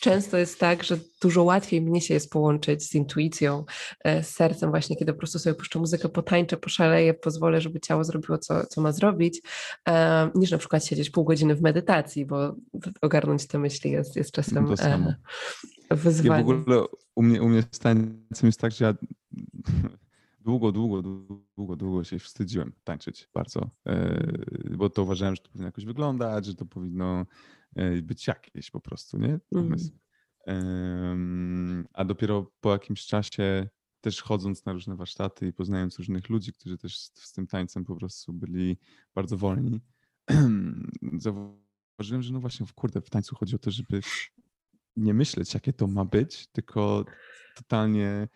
często 0.00 0.36
jest 0.36 0.60
tak, 0.60 0.84
że 0.84 0.98
dużo 1.22 1.42
łatwiej 1.42 1.82
mnie 1.82 2.00
się 2.00 2.14
jest 2.14 2.30
połączyć 2.30 2.84
z 2.84 2.94
intuicją, 2.94 3.64
e, 4.04 4.24
z 4.24 4.30
sercem 4.30 4.70
właśnie, 4.70 4.96
kiedy 4.96 5.12
po 5.12 5.18
prostu 5.18 5.38
sobie 5.38 5.54
puszczę 5.54 5.78
muzykę, 5.78 6.08
potańczę, 6.08 6.56
poszaleję, 6.56 7.14
pozwolę, 7.14 7.60
żeby 7.60 7.80
ciało 7.80 8.04
zrobiło, 8.04 8.38
co, 8.38 8.66
co 8.66 8.80
ma 8.80 8.92
zrobić, 8.92 9.42
e, 9.88 10.30
niż 10.34 10.50
na 10.50 10.58
przykład 10.58 10.84
siedzieć 10.84 11.10
pół 11.10 11.24
godziny 11.24 11.54
w 11.54 11.62
medytacji, 11.62 12.26
bo 12.26 12.54
ogarnąć 13.02 13.46
te 13.46 13.58
myśli 13.58 13.90
jest, 13.90 14.16
jest 14.16 14.32
czasem 14.32 14.66
to 14.66 14.76
samo. 14.76 15.12
wyzwanie. 15.90 16.40
Ja 16.40 16.44
w 16.44 16.48
ogóle 16.48 16.84
u 17.14 17.22
mnie, 17.22 17.42
u 17.42 17.48
mnie 17.48 17.62
z 17.72 17.78
tańcem 17.78 18.46
jest 18.46 18.60
tak, 18.60 18.72
że 18.72 18.84
ja 18.84 18.94
długo, 20.46 20.72
długo, 20.72 21.02
długo, 21.56 21.76
długo 21.76 22.04
się 22.04 22.18
wstydziłem 22.18 22.72
tańczyć 22.84 23.28
bardzo, 23.34 23.70
e, 23.86 24.76
bo 24.76 24.90
to 24.90 25.02
uważałem, 25.02 25.36
że 25.36 25.42
to 25.42 25.48
powinno 25.48 25.66
jakoś 25.66 25.84
wyglądać, 25.84 26.46
że 26.46 26.54
to 26.54 26.66
powinno 26.66 27.26
E, 27.59 27.59
być 28.02 28.26
jakieś 28.26 28.70
po 28.70 28.80
prostu, 28.80 29.18
nie? 29.18 29.38
Mm. 30.46 31.88
A 31.92 32.04
dopiero 32.04 32.52
po 32.60 32.72
jakimś 32.72 33.06
czasie 33.06 33.68
też 34.00 34.22
chodząc 34.22 34.64
na 34.64 34.72
różne 34.72 34.96
warsztaty 34.96 35.46
i 35.46 35.52
poznając 35.52 35.98
różnych 35.98 36.28
ludzi, 36.28 36.52
którzy 36.52 36.78
też 36.78 36.98
z, 36.98 37.32
tym 37.32 37.46
tańcem 37.46 37.84
po 37.84 37.96
prostu 37.96 38.32
byli 38.32 38.78
bardzo 39.14 39.36
wolni, 39.36 39.80
zauważyłem, 41.18 42.22
że 42.22 42.32
no 42.32 42.40
właśnie, 42.40 42.66
w 42.66 42.72
kurde, 42.72 43.00
w 43.00 43.10
tańcu 43.10 43.36
chodzi 43.36 43.56
o 43.56 43.58
to, 43.58 43.70
żeby 43.70 44.00
nie 44.96 45.14
myśleć, 45.14 45.54
jakie 45.54 45.72
to 45.72 45.86
ma 45.86 46.04
być, 46.04 46.46
tylko 46.46 47.04
totalnie 47.56 48.28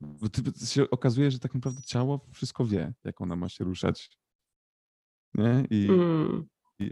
bo 0.00 0.28
się 0.66 0.90
okazuje, 0.90 1.30
że 1.30 1.38
tak 1.38 1.54
naprawdę 1.54 1.82
ciało 1.82 2.26
wszystko 2.32 2.64
wie, 2.64 2.94
jak 3.04 3.20
ona 3.20 3.36
ma 3.36 3.48
się 3.48 3.64
ruszać. 3.64 4.10
Nie? 5.34 5.64
I, 5.70 5.88
mm. 5.88 6.48
i 6.78 6.90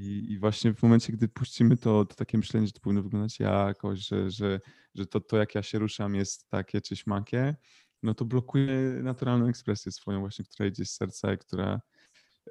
i, 0.00 0.32
I, 0.32 0.38
właśnie 0.38 0.74
w 0.74 0.82
momencie, 0.82 1.12
gdy 1.12 1.28
puścimy 1.28 1.76
to, 1.76 2.04
to 2.04 2.14
takie 2.14 2.38
myślenie, 2.38 2.66
że 2.66 2.72
to 2.72 2.80
powinno 2.80 3.02
wyglądać 3.02 3.40
jakoś, 3.40 3.98
że, 4.00 4.30
że, 4.30 4.60
że 4.94 5.06
to, 5.06 5.20
to, 5.20 5.36
jak 5.36 5.54
ja 5.54 5.62
się 5.62 5.78
ruszam, 5.78 6.14
jest 6.14 6.48
takie 6.48 6.80
czy 6.80 6.96
śmakie, 6.96 7.56
no 8.02 8.14
to 8.14 8.24
blokuje 8.24 9.00
naturalną 9.02 9.48
ekspresję 9.48 9.92
swoją 9.92 10.20
właśnie, 10.20 10.44
która 10.44 10.68
idzie 10.68 10.84
z 10.84 10.90
serca 10.90 11.34
i 11.34 11.38
która 11.38 11.80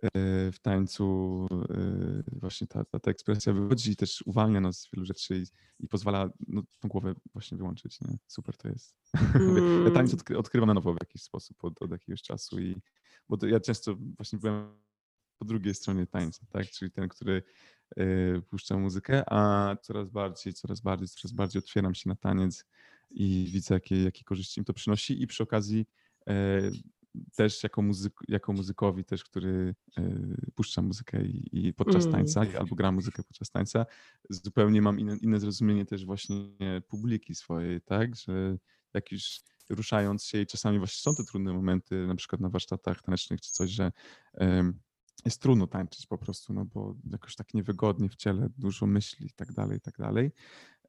e, 0.01 0.10
w 0.51 0.60
tańcu 0.62 1.47
e, 1.69 2.23
właśnie 2.39 2.67
ta, 2.67 2.86
ta, 2.86 2.99
ta 2.99 3.12
ekspresja 3.12 3.53
wychodzi 3.53 3.91
i 3.91 3.95
też 3.95 4.23
uwalnia 4.25 4.62
nas 4.62 4.79
z 4.81 4.89
wielu 4.93 5.05
rzeczy 5.05 5.38
i, 5.38 5.43
i 5.79 5.88
pozwala 5.88 6.29
no, 6.47 6.63
tą 6.79 6.89
głowę 6.89 7.15
właśnie 7.34 7.58
wyłączyć. 7.58 8.01
Nie? 8.01 8.17
Super 8.27 8.58
to 8.58 8.67
jest. 8.67 8.95
Mm. 9.36 9.86
Ja 9.86 9.91
tańc 9.91 10.13
odkry, 10.13 10.38
odkrywam 10.38 10.67
na 10.67 10.73
nowo 10.73 10.93
w 10.93 10.97
jakiś 11.01 11.21
sposób 11.21 11.63
od, 11.63 11.81
od 11.81 11.91
jakiegoś 11.91 12.21
czasu 12.21 12.60
i 12.60 12.75
bo 13.29 13.38
to 13.38 13.47
ja 13.47 13.60
często 13.60 13.95
właśnie 14.17 14.39
byłem 14.39 14.85
po 15.38 15.45
drugiej 15.45 15.74
stronie 15.74 16.08
tańca, 16.08 16.45
tak? 16.50 16.67
Czyli 16.67 16.91
ten, 16.91 17.10
który 17.10 17.43
y, 18.00 18.41
puszcza 18.50 18.78
muzykę, 18.78 19.24
a 19.34 19.76
coraz 19.82 20.10
bardziej, 20.10 20.54
coraz 20.54 20.82
bardziej, 20.82 21.08
coraz 21.08 21.34
bardziej 21.34 21.60
otwieram 21.60 21.95
się 21.95 22.10
na 22.10 22.15
taniec 22.15 22.65
i 23.12 23.50
widzę, 23.52 23.74
jakie, 23.74 24.04
jakie 24.04 24.24
korzyści 24.24 24.60
im 24.60 24.65
to 24.65 24.74
przynosi 24.74 25.21
i 25.24 25.28
przy 25.28 25.43
okazji 25.43 25.86
e, 26.28 26.62
też 27.36 27.63
jako, 27.63 27.82
muzyk, 27.82 28.13
jako 28.28 28.54
muzykowi 28.54 29.06
też, 29.06 29.24
który 29.24 29.76
e, 29.98 30.04
puszcza 30.56 30.82
muzykę 30.82 31.26
i, 31.26 31.67
i 31.67 31.74
podczas 31.74 32.04
mm. 32.06 32.12
tańca 32.12 32.41
albo 32.60 32.76
gra 32.76 32.91
muzykę 32.91 33.24
podczas 33.24 33.50
tańca, 33.50 33.86
zupełnie 34.30 34.82
mam 34.82 35.00
inne, 35.00 35.17
inne 35.21 35.39
zrozumienie 35.39 35.86
też 35.86 36.06
właśnie 36.06 36.36
publiki 36.88 37.36
swojej, 37.36 37.82
tak, 37.82 38.15
że 38.15 38.58
jak 38.93 39.12
już 39.12 39.39
ruszając 39.69 40.26
się 40.26 40.41
i 40.41 40.45
czasami 40.45 40.80
właśnie 40.80 41.02
są 41.02 41.15
te 41.15 41.24
trudne 41.24 41.54
momenty, 41.54 42.08
na 42.08 42.15
przykład 42.15 42.41
na 42.41 42.50
warsztatach 42.50 43.02
tanecznych 43.02 43.41
czy 43.41 43.52
coś, 43.52 43.71
że 43.71 43.91
jest 45.25 45.41
trudno 45.41 45.67
tańczyć 45.67 46.07
po 46.07 46.17
prostu, 46.17 46.53
no 46.53 46.65
bo 46.65 46.95
jakoś 47.11 47.35
tak 47.35 47.53
niewygodnie 47.53 48.09
w 48.09 48.15
ciele, 48.15 48.49
dużo 48.57 48.85
myśli 48.85 49.27
i 49.27 49.33
tak 49.33 49.51
dalej, 49.53 49.77
i 49.77 49.81
tak 49.81 49.97
dalej. 49.97 50.31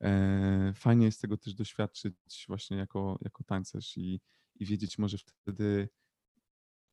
E, 0.00 0.72
fajnie 0.76 1.06
jest 1.06 1.20
tego 1.20 1.36
też 1.36 1.54
doświadczyć 1.54 2.44
właśnie 2.48 2.76
jako, 2.76 3.18
jako 3.22 3.44
tańcerz 3.44 3.96
i, 3.96 4.20
i 4.54 4.66
wiedzieć 4.66 4.98
może 4.98 5.18
wtedy, 5.18 5.88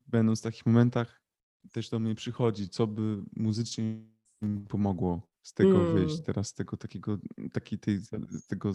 będąc 0.06 0.40
w 0.40 0.42
takich 0.42 0.66
momentach, 0.66 1.22
też 1.72 1.88
do 1.88 1.98
mnie 1.98 2.14
przychodzi, 2.14 2.68
co 2.68 2.86
by 2.86 3.22
muzycznie 3.36 3.84
mi 4.42 4.66
pomogło 4.68 5.34
z 5.42 5.54
tego 5.54 5.80
mm. 5.80 5.94
wyjść, 5.94 6.22
teraz 6.22 6.48
z 6.48 6.54
tego 6.54 6.76
takiego, 6.76 7.18
taki 7.52 7.78
tej, 7.78 8.00
tego, 8.48 8.72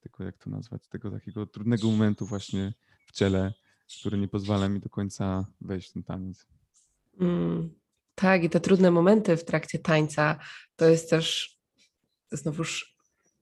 tego, 0.00 0.24
jak 0.24 0.38
to 0.38 0.50
nazwać, 0.50 0.88
tego 0.88 1.10
takiego 1.10 1.46
trudnego 1.46 1.90
momentu 1.90 2.26
właśnie 2.26 2.74
w 3.06 3.12
ciele, 3.12 3.54
który 4.00 4.18
nie 4.18 4.28
pozwala 4.28 4.68
mi 4.68 4.80
do 4.80 4.88
końca 4.88 5.46
wejść 5.60 5.90
w 5.90 5.92
ten 5.92 6.02
taniec. 6.02 6.46
Mm. 7.20 7.79
Tak, 8.20 8.44
i 8.44 8.50
te 8.50 8.60
trudne 8.60 8.90
momenty 8.90 9.36
w 9.36 9.44
trakcie 9.44 9.78
tańca 9.78 10.38
to 10.76 10.88
jest 10.88 11.10
też 11.10 11.56
znowuż 12.32 12.96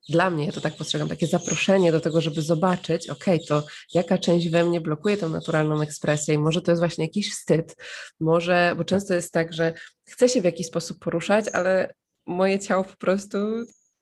dla 0.08 0.30
mnie, 0.30 0.52
to 0.52 0.60
tak 0.60 0.76
postrzegam, 0.76 1.08
takie 1.08 1.26
zaproszenie 1.26 1.92
do 1.92 2.00
tego, 2.00 2.20
żeby 2.20 2.42
zobaczyć, 2.42 3.10
ok, 3.10 3.24
to 3.48 3.66
jaka 3.94 4.18
część 4.18 4.48
we 4.48 4.64
mnie 4.64 4.80
blokuje 4.80 5.16
tę 5.16 5.28
naturalną 5.28 5.82
ekspresję 5.82 6.34
i 6.34 6.38
może 6.38 6.62
to 6.62 6.70
jest 6.70 6.80
właśnie 6.80 7.04
jakiś 7.04 7.32
wstyd, 7.32 7.76
może, 8.20 8.74
bo 8.76 8.84
często 8.84 9.14
jest 9.14 9.32
tak, 9.32 9.52
że 9.52 9.72
chcę 10.08 10.28
się 10.28 10.40
w 10.40 10.44
jakiś 10.44 10.66
sposób 10.66 10.98
poruszać, 10.98 11.44
ale 11.52 11.94
moje 12.26 12.58
ciało 12.58 12.84
po 12.84 12.96
prostu, 12.96 13.38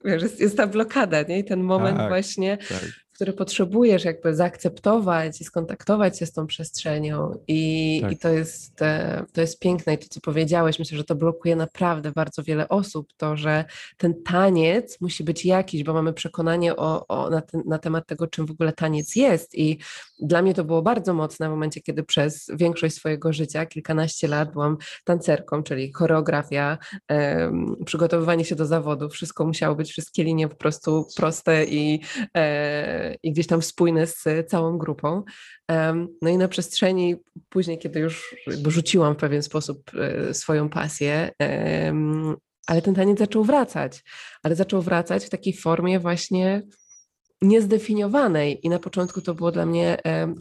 wiesz, 0.05 0.23
jest, 0.23 0.41
jest 0.41 0.57
ta 0.57 0.67
blokada, 0.67 1.23
nie? 1.23 1.39
I 1.39 1.45
ten 1.45 1.61
moment 1.61 1.97
tak, 1.97 2.09
właśnie, 2.09 2.59
tak. 2.69 3.06
Który 3.17 3.33
potrzebujesz 3.33 4.05
jakby 4.05 4.35
zaakceptować 4.35 5.41
i 5.41 5.45
skontaktować 5.45 6.19
się 6.19 6.27
z 6.27 6.33
tą 6.33 6.47
przestrzenią. 6.47 7.39
I, 7.49 7.99
tak. 8.03 8.13
i 8.13 8.19
to, 8.19 8.29
jest, 8.29 8.83
e, 8.83 9.25
to 9.33 9.41
jest 9.41 9.61
piękne. 9.61 9.95
I 9.95 9.99
to, 9.99 10.07
co 10.11 10.21
powiedziałeś, 10.21 10.79
myślę, 10.79 10.99
że 10.99 11.05
to 11.05 11.15
blokuje 11.15 11.57
naprawdę 11.57 12.13
bardzo 12.13 12.43
wiele 12.43 12.69
osób, 12.69 13.09
to, 13.17 13.37
że 13.37 13.65
ten 13.97 14.23
taniec 14.23 15.01
musi 15.01 15.25
być 15.25 15.45
jakiś, 15.45 15.85
bo 15.85 15.93
mamy 15.93 16.13
przekonanie 16.13 16.77
o, 16.77 17.07
o, 17.07 17.31
na, 17.31 17.41
ten, 17.41 17.63
na 17.67 17.79
temat 17.79 18.07
tego, 18.07 18.27
czym 18.27 18.47
w 18.47 18.51
ogóle 18.51 18.73
taniec 18.73 19.17
jest. 19.17 19.55
I 19.55 19.79
dla 20.21 20.43
mnie 20.43 20.55
to 20.55 20.65
było 20.65 20.83
bardzo 20.83 21.15
mocne 21.15 21.49
w 21.49 21.51
momencie, 21.51 21.81
kiedy 21.81 22.03
przez 22.03 22.51
większość 22.55 22.95
swojego 22.97 23.33
życia, 23.33 23.67
kilkanaście 23.67 24.29
lat 24.29 24.53
byłam 24.53 24.77
tancerką, 25.05 25.63
czyli 25.63 25.93
choreografia, 25.93 26.79
um, 27.11 27.77
przygotowywanie 27.85 28.45
się 28.45 28.55
do 28.55 28.67
zawodu, 28.67 29.09
wszystko 29.09 29.47
musiało 29.47 29.77
być, 29.77 29.91
wszystkie 29.91 30.25
linie 30.25 30.49
po 30.49 30.57
prostu 30.57 31.07
proste 31.17 31.65
i, 31.65 32.01
e, 32.37 33.06
i 33.23 33.33
gdzieś 33.33 33.47
tam 33.47 33.63
spójne 33.63 34.07
z 34.07 34.25
całą 34.47 34.79
grupą. 34.79 35.23
No 36.23 36.31
i 36.31 36.39
na 36.39 36.49
przestrzeni 36.49 37.17
później, 37.49 37.79
kiedy 37.79 38.01
już 38.01 38.37
rzuciłam 38.67 39.15
w 39.15 39.19
pewien 39.19 39.43
sposób 39.43 39.91
e, 39.95 40.35
swoją 40.35 40.69
pasję, 40.69 41.31
ale 42.67 42.83
ten 42.83 42.95
taniec 42.95 43.19
zaczął 43.19 43.45
wracać, 43.45 44.05
ale 44.43 44.55
zaczął 44.55 44.83
wracać 44.83 45.25
w 45.25 45.31
takiej 45.31 45.53
formie 45.53 46.01
właśnie 46.01 46.63
niezdefiniowanej 47.43 48.67
i 48.67 48.69
na 48.69 48.79
początku 48.79 49.21
to 49.21 49.35
było 49.35 49.53
dla 49.53 49.67
mnie 49.67 49.97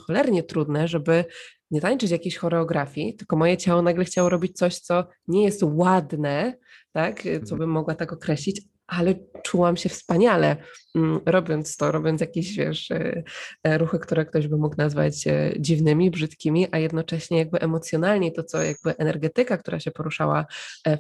cholernie 0.08 0.44
trudne, 0.44 0.88
żeby 0.88 1.26
nie 1.72 1.82
tańczyć 1.82 2.12
jakiejś 2.12 2.38
choreografii, 2.38 3.16
tylko 3.16 3.36
moje 3.36 3.58
ciało 3.58 3.82
nagle 3.82 4.06
chciało 4.06 4.30
robić 4.30 4.58
coś, 4.58 4.80
co 4.80 5.08
nie 5.28 5.44
jest 5.44 5.64
ładne, 5.64 6.58
tak, 6.92 7.22
co 7.24 7.30
mhm. 7.30 7.58
bym 7.58 7.70
mogła 7.70 7.96
tak 7.96 8.14
określić, 8.14 8.62
ale 8.88 9.16
czułam 9.44 9.78
się 9.78 9.90
wspaniale 9.90 10.58
mm, 10.96 11.20
robiąc 11.26 11.78
to, 11.78 11.92
robiąc 11.92 12.22
jakieś, 12.22 12.58
wiesz, 12.58 12.92
e, 12.92 13.24
e, 13.64 13.78
ruchy, 13.78 14.00
które 14.00 14.26
ktoś 14.26 14.48
by 14.48 14.58
mógł 14.58 14.76
nazwać 14.78 15.28
e, 15.28 15.54
dziwnymi, 15.60 16.12
brzydkimi, 16.12 16.68
a 16.72 16.78
jednocześnie 16.78 17.38
jakby 17.38 17.60
emocjonalnie 17.60 18.32
to, 18.32 18.44
co 18.44 18.64
jakby 18.64 18.98
energetyka, 18.98 19.58
która 19.58 19.80
się 19.80 19.92
poruszała 19.92 20.46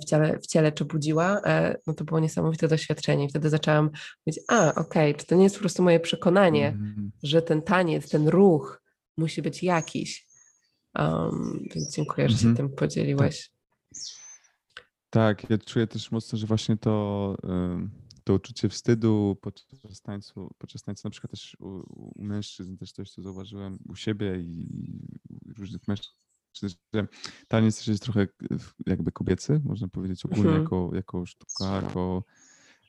w 0.01 0.05
ciele, 0.05 0.39
w 0.39 0.47
ciele 0.47 0.71
czy 0.71 0.85
budziła, 0.85 1.41
no 1.87 1.93
to 1.93 2.03
było 2.03 2.19
niesamowite 2.19 2.67
doświadczenie. 2.67 3.25
I 3.25 3.29
wtedy 3.29 3.49
zaczęłam 3.49 3.89
mówić, 4.25 4.43
a 4.47 4.69
okej, 4.69 5.11
okay, 5.11 5.13
czy 5.13 5.25
to 5.25 5.35
nie 5.35 5.43
jest 5.43 5.55
po 5.55 5.59
prostu 5.59 5.83
moje 5.83 5.99
przekonanie, 5.99 6.67
mm. 6.67 7.11
że 7.23 7.41
ten 7.41 7.61
taniec, 7.61 8.09
ten 8.09 8.27
ruch 8.27 8.81
musi 9.17 9.41
być 9.41 9.63
jakiś. 9.63 10.27
Um, 10.99 11.67
więc 11.75 11.95
dziękuję, 11.95 12.29
że 12.29 12.37
się 12.37 12.43
mm 12.43 12.53
-hmm. 12.53 12.57
tym 12.57 12.69
podzieliłeś. 12.69 13.54
Tak, 15.15 15.49
ja 15.49 15.57
czuję 15.57 15.87
też 15.87 16.11
mocno, 16.11 16.37
że 16.37 16.47
właśnie 16.47 16.77
to, 16.77 17.37
to 18.23 18.33
uczucie 18.33 18.69
wstydu 18.69 19.37
podczas 19.41 20.01
tańcu, 20.01 20.53
podczas 20.57 20.83
tańca 20.83 21.01
na 21.03 21.09
przykład 21.09 21.31
też 21.31 21.57
u, 21.59 21.67
u 21.95 22.23
mężczyzn, 22.23 22.77
też 22.77 22.91
coś, 22.91 23.11
co 23.11 23.21
zauważyłem 23.21 23.79
u 23.89 23.95
siebie 23.95 24.35
i 24.39 24.67
różnych 25.57 25.87
mężczyzn, 25.87 26.15
że 26.93 27.07
taniec 27.47 27.77
też 27.77 27.87
jest 27.87 28.03
trochę 28.03 28.27
jakby 28.85 29.11
kobiecy, 29.11 29.61
można 29.65 29.87
powiedzieć 29.87 30.25
ogólnie 30.25 30.43
mhm. 30.43 30.63
jako, 30.63 30.91
jako 30.93 31.25
sztuka, 31.25 31.81
jako 31.81 32.23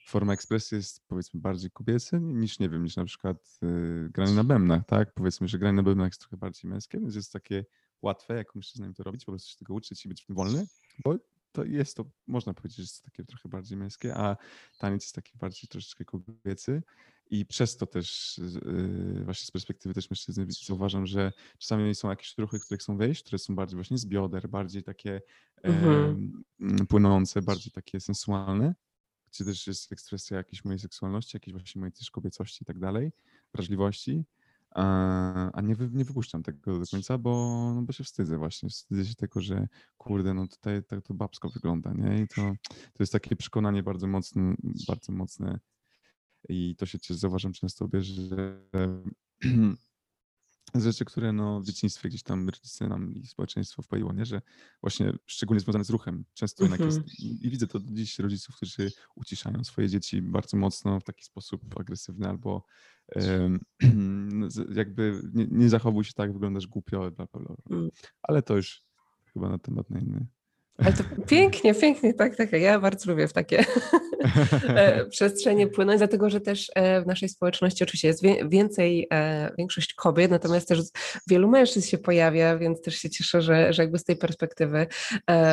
forma 0.06 0.32
ekspresji 0.32 0.76
jest 0.76 1.06
powiedzmy 1.08 1.40
bardziej 1.40 1.70
kobiecy 1.70 2.20
niż, 2.20 2.58
nie 2.58 2.68
wiem, 2.68 2.84
niż 2.84 2.96
na 2.96 3.04
przykład 3.04 3.58
y, 3.62 4.10
granie 4.10 4.32
na 4.32 4.44
bębnach, 4.44 4.86
tak? 4.86 5.14
Powiedzmy, 5.14 5.48
że 5.48 5.58
granie 5.58 5.76
na 5.76 5.82
bębnach 5.82 6.08
jest 6.08 6.20
trochę 6.20 6.36
bardziej 6.36 6.70
męskie, 6.70 7.00
więc 7.00 7.14
jest 7.14 7.32
takie 7.32 7.64
łatwe 8.02 8.34
jako 8.34 8.52
mężczyznom 8.54 8.94
to 8.94 9.02
robić, 9.02 9.24
po 9.24 9.32
prostu 9.32 9.50
się 9.50 9.56
tego 9.56 9.74
uczyć 9.74 10.06
i 10.06 10.08
być 10.08 10.26
wolny, 10.28 10.66
bo 11.04 11.16
to 11.56 11.64
jest 11.64 11.96
to, 11.96 12.04
można 12.26 12.54
powiedzieć, 12.54 12.76
że 12.76 12.82
jest 12.82 13.04
takie 13.04 13.24
trochę 13.24 13.48
bardziej 13.48 13.78
męskie, 13.78 14.14
a 14.16 14.36
taniec 14.78 15.02
jest 15.02 15.14
taki 15.14 15.38
bardziej 15.38 15.68
troszeczkę 15.68 16.04
kobiecy. 16.04 16.82
I 17.30 17.46
przez 17.46 17.76
to 17.76 17.86
też 17.86 18.40
yy, 18.64 19.24
właśnie 19.24 19.46
z 19.46 19.50
perspektywy 19.50 19.94
też 19.94 20.10
mężczyzny 20.10 20.46
zauważam, 20.66 21.06
że 21.06 21.32
czasami 21.58 21.94
są 21.94 22.10
jakieś 22.10 22.38
ruchy, 22.38 22.60
które 22.60 22.78
chcą 22.78 22.96
wejść, 22.96 23.22
które 23.22 23.38
są 23.38 23.54
bardziej 23.54 23.74
właśnie 23.74 23.98
z 23.98 24.06
bioder, 24.06 24.48
bardziej 24.48 24.82
takie 24.82 25.20
mhm. 25.62 26.44
yy, 26.60 26.86
płynące, 26.86 27.42
bardziej 27.42 27.72
takie 27.72 28.00
sensualne, 28.00 28.74
gdzie 29.32 29.44
też 29.44 29.66
jest 29.66 29.92
ekspresja 29.92 30.36
jakiejś 30.36 30.64
mojej 30.64 30.78
seksualności, 30.78 31.36
jakiejś 31.36 31.52
właśnie 31.52 31.78
mojej 31.80 31.92
też 31.92 32.10
kobiecości 32.10 32.62
i 32.62 32.66
tak 32.66 32.78
dalej, 32.78 33.12
wrażliwości 33.54 34.24
a 35.52 35.60
nie, 35.62 35.76
nie 35.92 36.04
wypuszczam 36.04 36.42
tego 36.42 36.78
do 36.78 36.86
końca, 36.86 37.18
bo, 37.18 37.72
no 37.74 37.82
bo 37.82 37.92
się 37.92 38.04
wstydzę 38.04 38.38
właśnie. 38.38 38.68
Wstydzę 38.68 39.04
się 39.04 39.14
tego, 39.14 39.40
że 39.40 39.68
kurde, 39.96 40.34
no 40.34 40.46
tutaj 40.48 40.84
tak 40.84 41.02
to 41.02 41.14
babsko 41.14 41.48
wygląda, 41.48 41.92
nie? 41.92 42.22
I 42.22 42.28
to, 42.28 42.42
to 42.92 43.02
jest 43.02 43.12
takie 43.12 43.36
przekonanie 43.36 43.82
bardzo 43.82 44.06
mocne, 44.06 44.54
bardzo 44.88 45.12
mocne 45.12 45.60
i 46.48 46.76
to 46.76 46.86
się 46.86 46.98
zauważam 47.10 47.52
często, 47.52 47.88
że 48.00 48.60
rzeczy, 50.74 51.04
które 51.04 51.32
no, 51.32 51.60
w 51.60 51.64
dzieciństwie 51.64 52.08
gdzieś 52.08 52.22
tam 52.22 52.48
rodzice 52.48 52.88
nam 52.88 53.14
i 53.14 53.26
społeczeństwo 53.26 53.82
wpaiło, 53.82 54.12
nie? 54.12 54.26
że 54.26 54.42
właśnie 54.80 55.12
szczególnie 55.26 55.60
związane 55.60 55.84
z 55.84 55.90
ruchem, 55.90 56.24
często 56.34 56.64
jednak 56.64 56.80
jest, 56.80 56.98
mhm. 56.98 57.14
i 57.18 57.50
widzę 57.50 57.66
to 57.66 57.80
dziś 57.80 58.18
rodziców, 58.18 58.56
którzy 58.56 58.92
uciszają 59.16 59.64
swoje 59.64 59.88
dzieci 59.88 60.22
bardzo 60.22 60.56
mocno 60.56 61.00
w 61.00 61.04
taki 61.04 61.24
sposób 61.24 61.80
agresywny 61.80 62.28
albo 62.28 62.64
jakby 64.74 65.20
nie, 65.34 65.46
nie, 65.50 65.68
zachowuj 65.68 66.04
się 66.04 66.12
tak, 66.12 66.32
wyglądasz 66.32 66.66
głupio, 66.66 66.98
bla, 66.98 67.26
bla, 67.32 67.40
bla. 67.40 67.56
Mm. 67.70 67.90
Ale 68.22 68.42
to 68.42 68.56
już 68.56 68.82
chyba 69.32 69.48
na 69.48 69.58
temat 69.58 69.90
na 69.90 70.00
inny 70.00 70.26
ale 70.78 70.92
to 70.92 71.04
pięknie, 71.26 71.74
pięknie, 71.74 72.14
tak, 72.14 72.36
tak. 72.36 72.52
Ja 72.52 72.80
bardzo 72.80 73.10
lubię 73.10 73.28
w 73.28 73.32
takie 73.32 73.64
e, 74.68 75.06
przestrzenie 75.06 75.66
płynąć, 75.66 75.98
dlatego 75.98 76.30
że 76.30 76.40
też 76.40 76.70
e, 76.74 77.02
w 77.02 77.06
naszej 77.06 77.28
społeczności 77.28 77.84
oczywiście 77.84 78.08
jest 78.08 78.22
więcej, 78.48 79.06
e, 79.12 79.50
większość 79.58 79.94
kobiet, 79.94 80.30
natomiast 80.30 80.68
też 80.68 80.80
wielu 81.28 81.48
mężczyzn 81.48 81.88
się 81.88 81.98
pojawia, 81.98 82.58
więc 82.58 82.82
też 82.82 82.96
się 82.96 83.10
cieszę, 83.10 83.42
że, 83.42 83.72
że 83.72 83.82
jakby 83.82 83.98
z 83.98 84.04
tej 84.04 84.16
perspektywy 84.16 84.86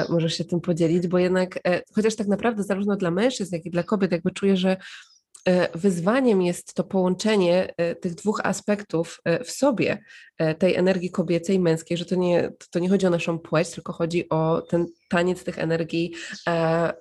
możesz 0.09 0.37
się 0.37 0.45
tym 0.45 0.61
podzielić, 0.61 1.07
bo 1.07 1.19
jednak, 1.19 1.59
chociaż 1.95 2.15
tak 2.15 2.27
naprawdę 2.27 2.63
zarówno 2.63 2.95
dla 2.95 3.11
mężczyzn, 3.11 3.55
jak 3.55 3.65
i 3.65 3.69
dla 3.69 3.83
kobiet 3.83 4.11
jakby 4.11 4.31
czuję, 4.31 4.57
że 4.57 4.77
wyzwaniem 5.75 6.41
jest 6.41 6.73
to 6.73 6.83
połączenie 6.83 7.73
e, 7.77 7.95
tych 7.95 8.15
dwóch 8.15 8.41
aspektów 8.43 9.19
e, 9.25 9.43
w 9.43 9.51
sobie, 9.51 10.03
tej 10.59 10.75
energii 10.75 11.11
kobiecej 11.11 11.55
i 11.55 11.59
męskiej, 11.59 11.97
że 11.97 12.05
to 12.05 12.15
nie, 12.15 12.51
to 12.71 12.79
nie 12.79 12.89
chodzi 12.89 13.05
o 13.05 13.09
naszą 13.09 13.39
płeć, 13.39 13.69
tylko 13.69 13.93
chodzi 13.93 14.29
o 14.29 14.61
ten 14.61 14.85
taniec 15.09 15.43
tych 15.43 15.59
energii 15.59 16.13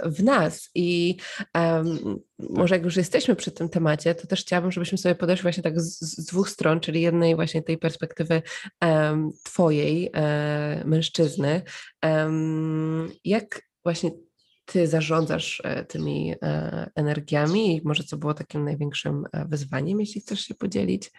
w 0.04 0.22
nas. 0.22 0.70
I 0.74 1.16
um, 1.54 2.18
może 2.38 2.74
jak 2.74 2.84
już 2.84 2.96
jesteśmy 2.96 3.36
przy 3.36 3.50
tym 3.50 3.68
temacie, 3.68 4.14
to 4.14 4.26
też 4.26 4.40
chciałabym, 4.40 4.72
żebyśmy 4.72 4.98
sobie 4.98 5.14
podeszli 5.14 5.42
właśnie 5.42 5.62
tak 5.62 5.80
z, 5.80 6.00
z 6.00 6.24
dwóch 6.24 6.50
stron, 6.50 6.80
czyli 6.80 7.00
jednej 7.00 7.34
właśnie 7.34 7.62
tej 7.62 7.78
perspektywy 7.78 8.42
twojej, 9.44 10.10
um, 10.14 10.88
mężczyzny. 10.88 11.62
jak 13.24 13.62
właśnie 13.84 14.10
ty 14.72 14.86
zarządzasz 14.86 15.62
e, 15.64 15.84
tymi 15.84 16.34
e, 16.42 16.90
energiami 16.94 17.76
i 17.76 17.82
może 17.84 18.04
co 18.04 18.16
było 18.16 18.34
takim 18.34 18.64
największym 18.64 19.24
e, 19.32 19.44
wyzwaniem, 19.44 20.00
jeśli 20.00 20.20
chcesz 20.20 20.40
się 20.40 20.54
podzielić? 20.54 21.10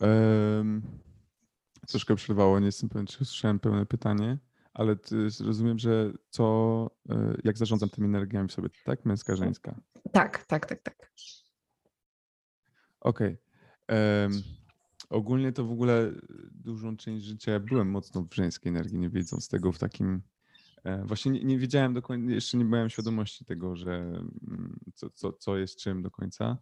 Um, 0.00 0.82
troszkę 1.88 2.16
przerwało, 2.16 2.60
nie 2.60 2.66
jestem 2.66 2.88
pewien, 2.88 3.06
czy 3.06 3.18
usłyszałem 3.22 3.60
pełne 3.60 3.86
pytanie, 3.86 4.38
ale 4.74 4.96
rozumiem, 5.44 5.78
że 5.78 6.12
co, 6.30 6.90
jak 7.44 7.58
zarządzam 7.58 7.88
tymi 7.88 8.06
energiami 8.06 8.48
w 8.48 8.52
sobie, 8.52 8.68
tak? 8.84 9.04
Męska, 9.04 9.36
żeńska? 9.36 9.80
Tak, 10.12 10.44
tak, 10.44 10.66
tak, 10.66 10.82
tak. 10.82 11.12
Okej. 13.00 13.38
Okay. 13.88 13.98
Um, 14.24 14.42
Ogólnie 15.12 15.52
to 15.52 15.64
w 15.64 15.72
ogóle 15.72 16.12
dużą 16.50 16.96
część 16.96 17.24
życia 17.24 17.60
byłem 17.60 17.90
mocno 17.90 18.22
w 18.22 18.34
żeńskiej 18.34 18.70
energii, 18.70 18.98
nie 18.98 19.10
wiedząc 19.10 19.48
tego 19.48 19.72
w 19.72 19.78
takim. 19.78 20.22
E, 20.84 21.04
właśnie 21.04 21.32
nie, 21.32 21.44
nie 21.44 21.58
wiedziałem 21.58 22.02
końca, 22.02 22.34
jeszcze 22.34 22.58
nie 22.58 22.64
miałem 22.64 22.90
świadomości 22.90 23.44
tego, 23.44 23.76
że 23.76 23.94
mm, 23.96 24.80
co, 24.94 25.10
co, 25.10 25.32
co 25.32 25.56
jest 25.56 25.76
czym 25.76 26.02
do 26.02 26.10
końca, 26.10 26.58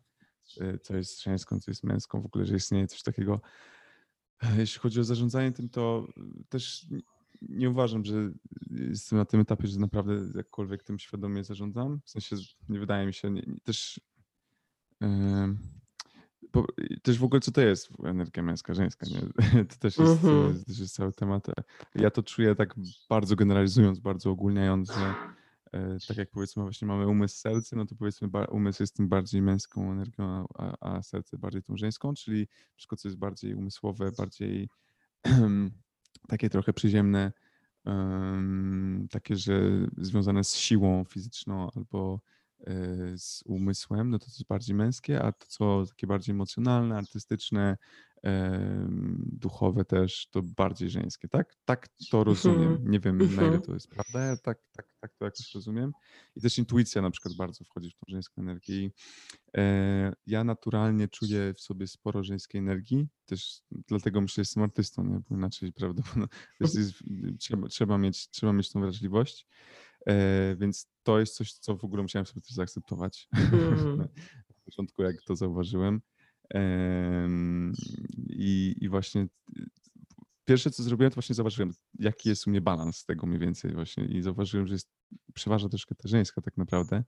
e, 0.61 0.79
co 0.79 0.97
jest 0.97 1.23
żeńską, 1.23 1.61
co 1.61 1.71
jest 1.71 1.85
męską, 1.85 2.23
w 2.23 2.27
ogóle, 2.27 2.47
że 2.47 2.57
istnieje 2.57 2.87
coś 2.87 3.03
takiego. 3.03 3.41
E, 4.43 4.57
jeśli 4.59 4.81
chodzi 4.81 5.01
o 5.01 5.05
zarządzanie 5.05 5.53
tym, 5.53 5.69
to 5.69 6.09
też 6.49 6.87
nie 7.43 7.71
uważam, 7.71 8.05
że 8.05 8.33
jestem 8.71 9.19
na 9.19 9.25
tym 9.25 9.41
etapie, 9.41 9.69
że 9.69 9.81
naprawdę 9.81 10.15
jakkolwiek 10.35 10.83
tym 10.83 10.99
świadomie 10.99 11.45
zarządzam. 11.45 12.01
W 12.05 12.11
sensie 12.11 12.37
nie 12.69 12.81
wydaje 12.81 13.07
mi 13.07 13.15
się, 13.15 13.31
nie, 13.31 13.43
też. 13.65 14.01
Yy, 15.01 15.09
też 17.03 17.19
w 17.19 17.25
ogóle 17.25 17.41
co 17.41 17.53
to 17.53 17.61
jest 17.61 17.89
energia 18.05 18.43
męska, 18.43 18.75
żeńska, 18.75 19.07
nie? 19.07 19.21
To 19.65 19.77
też 19.79 19.99
jest, 19.99 20.23
to 20.23 20.53
też 20.67 20.79
jest 20.79 20.95
cały 20.95 21.13
temat. 21.13 21.47
Ja 21.95 22.11
to 22.11 22.23
czuję 22.23 22.55
tak 22.55 22.75
bardzo 23.09 23.37
generalizując, 23.37 23.99
bardzo 23.99 24.31
ogólniając, 24.31 24.93
że 24.95 25.15
e, 25.73 25.97
tak 26.09 26.17
jak 26.17 26.31
powiedzmy 26.31 26.63
właśnie 26.63 26.89
mamy 26.89 27.07
umysł, 27.07 27.37
serce, 27.37 27.77
no 27.77 27.87
to 27.87 27.95
powiedzmy 27.95 28.29
umysł 28.51 28.83
jest 28.83 28.97
tym 28.97 29.09
bardziej 29.09 29.43
męską 29.43 29.93
energią, 29.93 30.47
a, 30.55 30.95
a 30.95 31.03
serce 31.03 31.39
bardziej 31.39 31.63
tą 31.63 31.77
żeńską, 31.77 32.15
czyli 32.15 32.49
wszystko 32.75 32.97
co 32.97 33.09
jest 33.09 33.19
bardziej 33.19 33.55
umysłowe, 33.55 34.13
bardziej 34.13 34.69
takie 36.29 36.51
trochę 36.51 36.73
przyziemne, 36.73 37.33
um, 37.85 39.07
takie, 39.11 39.37
że 39.37 39.61
związane 39.99 40.45
z 40.45 40.55
siłą 40.55 41.05
fizyczną 41.05 41.71
albo 41.77 42.21
z 43.17 43.43
umysłem, 43.45 44.11
no 44.11 44.19
to 44.19 44.25
jest 44.27 44.47
bardziej 44.47 44.77
męskie, 44.77 45.23
a 45.23 45.33
to 45.33 45.47
co 45.49 45.85
takie 45.87 46.07
bardziej 46.07 46.33
emocjonalne, 46.33 46.97
artystyczne, 46.97 47.77
duchowe 49.33 49.85
też, 49.85 50.29
to 50.31 50.43
bardziej 50.43 50.91
żeńskie, 50.91 51.29
tak? 51.29 51.55
Tak 51.65 51.89
to 52.11 52.25
rozumiem. 52.25 52.79
Nie 52.93 53.01
wiem, 53.01 53.19
na 53.19 53.25
ile 53.25 53.43
Mhm. 53.43 53.63
to 53.63 53.75
jest 53.75 53.89
prawda, 53.89 54.21
ja 54.21 54.37
tak, 54.37 54.59
tak, 54.77 54.87
tak 55.01 55.15
to 55.15 55.25
jakoś 55.25 55.55
rozumiem. 55.55 55.93
I 56.37 56.41
też 56.41 56.59
intuicja 56.59 57.03
na 57.03 57.11
przykład 57.11 57.35
bardzo 57.37 57.65
wchodzi 57.65 57.91
w 57.91 57.95
tą 57.95 58.05
żeńską 58.09 58.43
energię. 58.43 58.75
I, 58.75 58.91
e, 59.57 60.13
ja 60.27 60.45
naturalnie 60.45 61.09
czuję 61.09 61.55
w 61.55 61.61
sobie 61.61 61.87
sporo 61.87 62.25
żeńskiej 62.25 62.59
energii, 62.59 63.09
też 63.27 63.63
dlatego 63.71 64.21
myślę, 64.21 64.35
że 64.35 64.41
jestem 64.41 64.63
artystą, 64.63 65.05
nie? 65.05 65.21
bo 65.29 65.37
inaczej, 65.37 65.73
bo 65.81 66.03
no, 66.17 66.27
jest, 66.61 66.77
trzeba, 67.39 67.69
trzeba, 67.69 67.99
mieć, 67.99 68.31
trzeba 68.31 68.53
mieć 68.53 68.73
tą 68.73 68.81
wrażliwość. 68.81 69.47
E, 70.07 70.57
więc 70.57 70.87
to 71.03 71.21
jest 71.21 71.35
coś, 71.35 71.53
co 71.53 71.77
w 71.77 71.85
ogóle 71.85 72.03
musiałem 72.03 72.27
sobie 72.27 72.41
też 72.41 72.51
zaakceptować. 72.51 73.29
Mm. 73.33 73.97
Na 74.49 74.55
początku, 74.65 75.03
jak 75.03 75.23
to 75.23 75.37
zauważyłem. 75.37 76.01
Em, 76.55 77.73
I, 78.29 78.75
I 78.81 78.89
właśnie 78.89 79.27
pierwsze, 80.45 80.71
co 80.71 80.83
zrobiłem, 80.83 81.11
to 81.11 81.15
właśnie 81.15 81.35
zauważyłem, 81.35 81.73
jaki 81.99 82.29
jest 82.29 82.47
u 82.47 82.51
mnie 82.51 82.61
balans 82.61 83.05
tego 83.05 83.27
mniej 83.27 83.41
więcej 83.41 83.73
właśnie 83.75 84.05
i 84.05 84.23
zauważyłem, 84.23 84.67
że 84.67 84.75
jest 84.75 84.91
przeważa 85.35 85.69
troszkę 85.69 85.95
ta 85.95 86.09
żeńska 86.09 86.41
tak 86.41 86.57
naprawdę, 86.57 87.05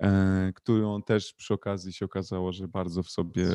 e, 0.00 0.52
którą 0.54 1.02
też 1.02 1.34
przy 1.34 1.54
okazji 1.54 1.92
się 1.92 2.04
okazało, 2.04 2.52
że 2.52 2.68
bardzo 2.68 3.02
w 3.02 3.10
sobie 3.10 3.46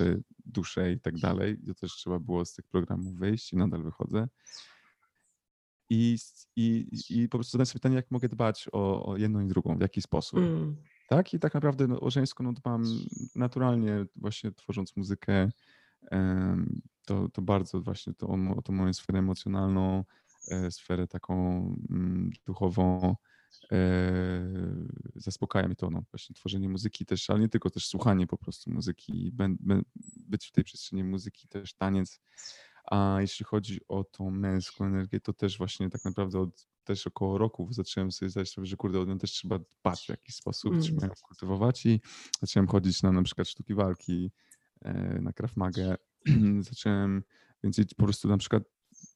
duszę 0.45 0.91
i 0.91 0.99
tak 0.99 1.17
dalej. 1.17 1.57
I 1.63 1.67
to 1.67 1.73
też 1.73 1.91
trzeba 1.91 2.19
było 2.19 2.45
z 2.45 2.53
tych 2.53 2.67
programów 2.67 3.15
wyjść 3.15 3.53
i 3.53 3.57
nadal 3.57 3.83
wychodzę. 3.83 4.27
I, 5.89 6.17
i, 6.56 6.88
i 7.10 7.30
po 7.30 7.38
prostu 7.38 7.52
zadałem 7.52 7.65
sobie 7.65 7.80
pytanie, 7.80 7.95
jak 7.95 8.12
mogę 8.12 8.30
dbać 8.30 8.67
o, 8.71 9.06
o 9.06 9.17
jedną 9.17 9.39
i 9.39 9.48
drugą, 9.48 9.78
w 9.78 9.82
jaki 9.82 10.02
sposób. 10.02 10.39
Mm. 10.39 10.76
Tak, 11.10 11.34
i 11.34 11.39
tak 11.39 11.54
naprawdę 11.54 11.88
no, 11.88 12.10
żeńską 12.10 12.43
no, 12.43 12.54
dbam 12.54 12.84
naturalnie, 13.36 14.06
właśnie 14.15 14.52
tworząc 14.52 14.95
muzykę. 14.95 15.50
To, 17.06 17.30
to 17.30 17.41
bardzo 17.41 17.82
właśnie 17.82 18.13
to, 18.13 18.28
o 18.58 18.62
tą 18.62 18.74
moją 18.74 18.93
sferę 18.93 19.19
emocjonalną, 19.19 20.04
e, 20.52 20.71
sferę 20.71 21.08
taką 21.08 21.60
mm, 21.89 22.32
duchową. 22.45 23.15
e, 23.71 23.78
Zaspokaja 25.15 25.67
mnie 25.67 25.76
to, 25.76 25.89
no, 25.89 26.04
właśnie 26.12 26.36
tworzenie 26.36 26.69
muzyki 26.69 27.06
też, 27.06 27.30
ale 27.30 27.39
nie 27.39 27.50
tylko, 27.50 27.69
też 27.69 27.88
słuchanie 27.88 28.28
po 28.28 28.38
prostu 28.38 28.71
muzyki, 28.71 29.32
bę- 29.36 29.58
bę- 29.65 29.84
być 30.15 30.48
w 30.48 30.52
tej 30.52 30.63
przestrzeni 30.63 31.04
muzyki, 31.04 31.48
też 31.48 31.74
taniec. 31.74 32.21
A 32.91 33.17
jeśli 33.21 33.45
chodzi 33.45 33.80
o 33.88 34.04
tą 34.04 34.32
męską 34.32 34.86
energię, 34.86 35.19
to 35.19 35.34
też 35.34 35.58
właśnie 35.58 35.89
tak 35.89 36.06
naprawdę 36.06 36.39
od 36.39 36.67
też 36.84 37.08
około 37.08 37.38
roku 37.38 37.67
zacząłem 37.71 38.12
sobie 38.12 38.30
zdać 38.30 38.50
sprawę, 38.50 38.65
że 38.65 38.76
kurde, 38.76 39.00
o 39.00 39.06
nią 39.06 39.17
też 39.17 39.32
trzeba 39.32 39.60
dbać 39.60 40.06
w 40.06 40.10
jakiś 40.10 40.36
sposób, 40.36 40.71
Mm. 40.71 40.84
trzeba 40.84 41.08
ją 41.08 41.13
kultywować 41.21 41.86
i 41.86 42.02
zacząłem 42.41 42.67
chodzić 42.67 43.04
na 43.04 43.12
na 43.12 43.24
przykład 43.24 43.48
sztuki 43.48 43.74
walki, 43.74 44.32
e, 44.82 45.21
na 45.21 45.34
Krav 45.34 45.52
Magę. 45.56 45.95
Zacząłem 46.69 47.24
więcej 47.63 47.86
po 47.98 48.04
prostu 48.04 48.28
na 48.28 48.38
przykład 48.38 48.63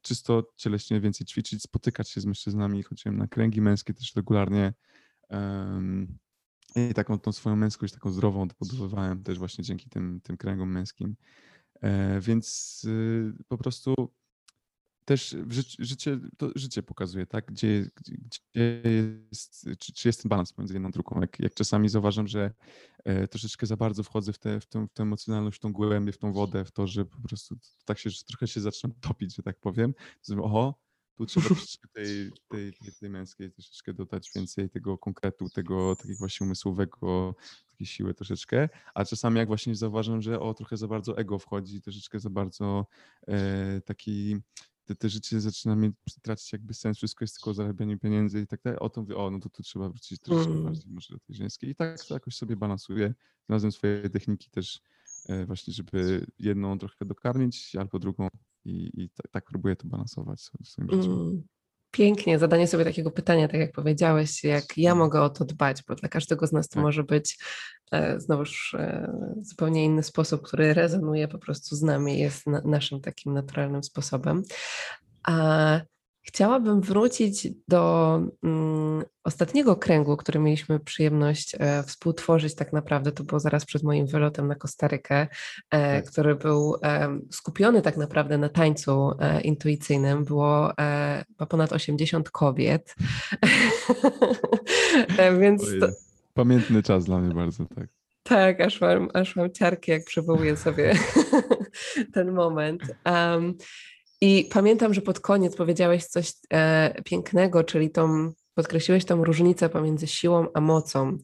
czysto 0.02 0.44
cieleśnie 0.56 1.02
więcej 1.02 1.28
ćwiczyć, 1.28 1.64
spotykać 1.64 2.10
się 2.10 2.22
z 2.22 2.26
mężczyznami, 2.26 2.84
chodziłem 2.84 3.18
na 3.18 3.28
kręgi 3.28 3.62
męskie 3.62 3.94
też 3.94 4.16
regularnie. 4.16 4.74
em, 5.30 6.18
I 6.76 6.94
taką 6.94 7.20
tą 7.20 7.32
swoją 7.32 7.56
męskość, 7.56 7.94
taką 7.94 8.12
zdrową 8.12 8.42
odbudowywałem 8.42 9.24
też 9.24 9.40
właśnie 9.40 9.64
dzięki 9.64 9.90
tym, 9.90 10.22
tym 10.24 10.38
kręgom 10.38 10.72
męskim. 10.72 11.16
E, 11.82 12.20
Więc 12.22 12.82
y, 12.86 13.34
po 13.48 13.58
prostu 13.58 13.96
też 15.10 15.36
życie, 15.80 16.20
to 16.38 16.50
życie 16.56 16.84
pokazuje, 16.84 17.26
tak, 17.26 17.46
gdzie, 17.46 17.89
gdzie, 17.96 18.82
jest, 19.32 19.70
czy, 19.80 19.94
czy 19.94 20.08
jest 20.08 20.22
ten 20.22 20.30
balans 20.30 20.54
pomiędzy 20.54 20.74
jedną 20.74 20.92
drugą. 20.92 21.22
Jak, 21.22 21.39
jak 21.39 21.54
czasami 21.54 21.89
zauważam, 21.89 22.28
że 22.28 22.54
e, 23.04 23.28
troszeczkę 23.28 23.65
za 23.65 23.78
bardzo 23.78 24.04
wchodzę 24.04 24.34
w, 24.34 24.39
tę 24.39 24.60
w, 24.60 24.65
tę, 24.65 24.88
w 24.88 24.94
tę 24.94 25.04
emocjonalność, 25.04 25.58
w 25.58 25.62
tą 25.62 25.74
głębię, 25.74 26.12
w 26.12 26.18
tą 26.18 26.34
wodę, 26.34 26.65
w 26.65 26.72
to, 26.72 26.88
że 26.88 27.06
po 27.06 27.22
prostu 27.22 27.56
tak 27.86 28.00
się, 28.00 28.10
trochę 28.28 28.48
się 28.48 28.62
zaczynam 28.62 28.98
topić, 29.10 29.36
że 29.36 29.44
tak 29.44 29.60
powiem, 29.60 29.94
mówię, 30.30 30.42
oho, 30.42 30.76
tu 31.20 31.26
trzeba 31.26 31.48
troszeczkę 31.48 31.88
tej, 31.88 32.32
tej, 32.50 32.74
tej, 32.74 32.92
tej 33.00 33.10
męskiej 33.10 33.52
troszeczkę 33.52 33.94
dodać 33.94 34.32
więcej 34.36 34.70
tego 34.70 34.98
konkretu, 34.98 35.50
tego 35.50 35.96
takiego 35.96 36.18
właśnie 36.20 36.46
umysłowego, 36.46 37.36
takiej 37.68 37.88
siły 37.88 38.14
troszeczkę, 38.14 38.70
a 38.94 39.06
czasami 39.06 39.38
jak 39.38 39.48
właśnie 39.48 39.76
zauważam, 39.76 40.22
że 40.22 40.40
o, 40.40 40.54
trochę 40.54 40.78
za 40.78 40.88
bardzo 40.88 41.18
ego 41.18 41.40
wchodzi, 41.40 41.82
troszeczkę 41.82 42.20
za 42.20 42.30
bardzo 42.30 42.86
e, 43.28 43.82
taki 43.82 44.38
te, 44.86 44.96
te 44.96 45.10
życie 45.10 45.42
zaczyna 45.42 45.76
mieć, 45.76 45.94
tracić 46.22 46.54
jakby 46.54 46.74
sens, 46.74 46.98
wszystko 46.98 47.24
jest 47.24 47.36
tylko 47.36 47.54
zarabianie 47.54 47.98
pieniędzy 47.98 48.42
i 48.42 48.48
tak 48.48 48.62
dalej. 48.62 48.80
O 48.80 48.90
to 48.90 49.02
mówię, 49.02 49.16
o, 49.16 49.32
no 49.32 49.40
to 49.40 49.50
tu 49.50 49.64
trzeba 49.64 49.90
wrócić 49.90 50.20
troszeczkę 50.20 50.52
Mm. 50.52 50.64
bardziej 50.64 50.92
może 50.92 51.14
do 51.14 51.20
tej 51.20 51.36
żeńskiej. 51.36 51.70
I 51.70 51.76
tak 51.76 52.06
to 52.06 52.14
jakoś 52.14 52.36
sobie 52.36 52.56
balansuję. 52.56 53.14
Znalazłem 53.46 53.72
swoje 53.72 54.10
techniki 54.10 54.50
też 54.50 54.82
e, 55.30 55.46
właśnie, 55.46 55.74
żeby 55.74 56.26
jedną 56.40 56.80
trochę 56.80 57.06
dokarmić, 57.06 57.76
albo 57.76 58.00
drugą 58.00 58.28
i, 58.65 59.04
i 59.04 59.10
tak, 59.10 59.32
tak 59.32 59.45
próbuję 59.45 59.76
to 59.76 59.88
balansować. 59.88 60.52
Mm. 60.80 61.43
Pięknie, 61.91 62.39
zadanie 62.39 62.67
sobie 62.67 62.84
takiego 62.84 63.12
pytania, 63.12 63.48
tak 63.48 63.60
jak 63.60 63.72
powiedziałeś, 63.72 64.43
jak 64.43 64.78
ja 64.78 64.95
mogę 64.95 65.22
o 65.22 65.30
to 65.30 65.45
dbać, 65.45 65.84
bo 65.88 65.95
dla 65.95 66.10
każdego 66.10 66.48
z 66.48 66.52
nas 66.52 66.67
to 66.67 66.74
Tak. 66.74 66.84
może 66.84 67.04
być 67.04 67.38
e, 67.91 68.19
znowuż 68.19 68.74
e, 68.74 69.12
zupełnie 69.41 69.86
inny 69.86 70.04
sposób, 70.04 70.41
który 70.41 70.74
rezonuje 70.74 71.28
po 71.28 71.39
prostu 71.39 71.76
z 71.76 71.82
nami, 71.82 72.19
jest 72.19 72.48
na, 72.48 72.62
naszym 72.62 73.02
takim 73.02 73.34
naturalnym 73.34 73.84
sposobem. 73.84 74.43
A 75.28 75.82
chciałabym 76.30 76.82
wrócić 76.82 77.48
do 77.68 78.15
mm, 78.44 79.04
ostatniego 79.24 79.76
kręgu, 79.76 80.18
który 80.18 80.39
mieliśmy 80.39 80.80
przyjemność 80.80 81.56
e, 81.60 81.84
współtworzyć 81.84 82.56
tak 82.56 82.74
naprawdę, 82.74 83.12
to 83.12 83.24
było 83.24 83.39
zaraz 83.39 83.65
przed 83.65 83.84
moim 83.84 84.08
wylotem 84.08 84.48
na 84.48 84.56
Kostarykę, 84.56 85.28
e, 85.72 86.02
Tak. 86.02 86.12
który 86.12 86.36
był 86.36 86.76
em, 86.82 87.28
skupiony 87.32 87.82
tak 87.82 87.98
naprawdę 87.98 88.38
na 88.38 88.50
tańcu 88.50 89.12
e, 89.20 89.42
intuicyjnym. 89.42 90.26
Było 90.26 90.78
e, 90.78 91.24
ponad 91.50 91.74
80 91.74 92.30
kobiet. 92.30 92.96
E, 95.18 95.38
Więc 95.38 95.62
to. 95.80 95.88
Pamiętny 96.34 96.84
czas 96.84 97.06
dla 97.06 97.20
mnie 97.20 97.36
bardzo, 97.36 97.65
tak. 97.76 97.88
tak, 98.24 98.62
aż 98.62 98.82
mam, 98.82 99.10
aż 99.13 99.36
mam 99.36 99.52
ciarki, 99.52 99.92
jak 99.92 100.06
przywołuję 100.06 100.58
sobie 100.58 100.94
ten 102.13 102.32
moment. 102.32 102.82
Em, 103.04 103.54
I 104.22 104.50
pamiętam, 104.52 104.94
że 104.94 105.02
pod 105.02 105.20
koniec 105.20 105.56
powiedziałeś 105.56 106.06
coś 106.06 106.34
e, 106.54 107.02
pięknego, 107.04 107.64
czyli 107.64 107.92
tą, 107.92 108.32
podkreśliłeś 108.56 109.06
tą 109.06 109.24
różnicę 109.24 109.70
pomiędzy 109.70 110.08
siłą 110.08 110.48
a 110.54 110.62
mocą. 110.62 111.18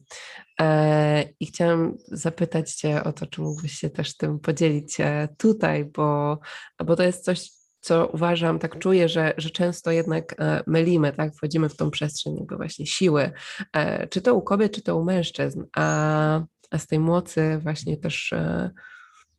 E, 0.60 1.24
I 1.40 1.46
chciałam 1.46 1.96
zapytać 2.08 2.74
Cię 2.74 3.04
o 3.04 3.12
to, 3.12 3.26
czy 3.26 3.40
mógłbyś 3.40 3.72
się 3.72 3.90
też 3.90 4.16
tym 4.16 4.38
podzielić 4.40 5.00
e, 5.00 5.28
tutaj, 5.38 5.84
bo, 5.84 6.38
bo 6.84 6.96
to 6.96 7.02
jest 7.02 7.24
coś, 7.24 7.50
co 7.80 8.06
uważam, 8.06 8.58
tak 8.58 8.78
czuję, 8.78 9.08
że, 9.08 9.34
że 9.36 9.50
często 9.50 9.90
jednak 9.90 10.34
e, 10.40 10.62
mylimy, 10.66 11.12
tak? 11.12 11.34
Wchodzimy 11.34 11.68
w 11.68 11.76
tą 11.76 11.90
przestrzeń 11.90 12.36
jakby 12.36 12.56
właśnie 12.56 12.86
siły, 12.86 13.32
e, 13.72 14.08
czy 14.08 14.20
to 14.20 14.34
u 14.34 14.42
kobiet, 14.42 14.74
czy 14.74 14.82
to 14.82 14.96
u 14.96 15.04
mężczyzn, 15.04 15.62
a, 15.76 16.40
a 16.70 16.78
z 16.78 16.86
tej 16.86 16.98
mocy 16.98 17.58
właśnie 17.62 17.96
też 17.96 18.32
e, 18.32 18.70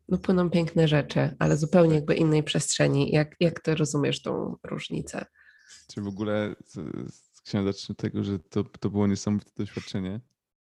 no, 0.10 0.18
płyną 0.18 0.50
piękne 0.50 0.88
rzeczy, 0.88 1.36
ale 1.40 1.58
zupełnie 1.58 1.96
jakby 1.96 2.16
innej 2.16 2.44
przestrzeni. 2.44 3.12
Jak, 3.12 3.36
jak 3.40 3.60
Ty 3.60 3.76
rozumiesz 3.76 4.22
tą 4.22 4.56
różnicę? 4.64 5.26
Czy 5.94 6.02
w 6.02 6.08
ogóle 6.08 6.56
z- 6.66 7.14
z- 7.14 7.42
chciałem 7.46 7.68
zacząć 7.68 7.92
od 7.92 7.98
tego, 7.98 8.24
że 8.24 8.40
to, 8.40 8.64
to 8.64 8.90
było 8.90 9.08
niesamowite 9.08 9.52
doświadczenie. 9.58 10.22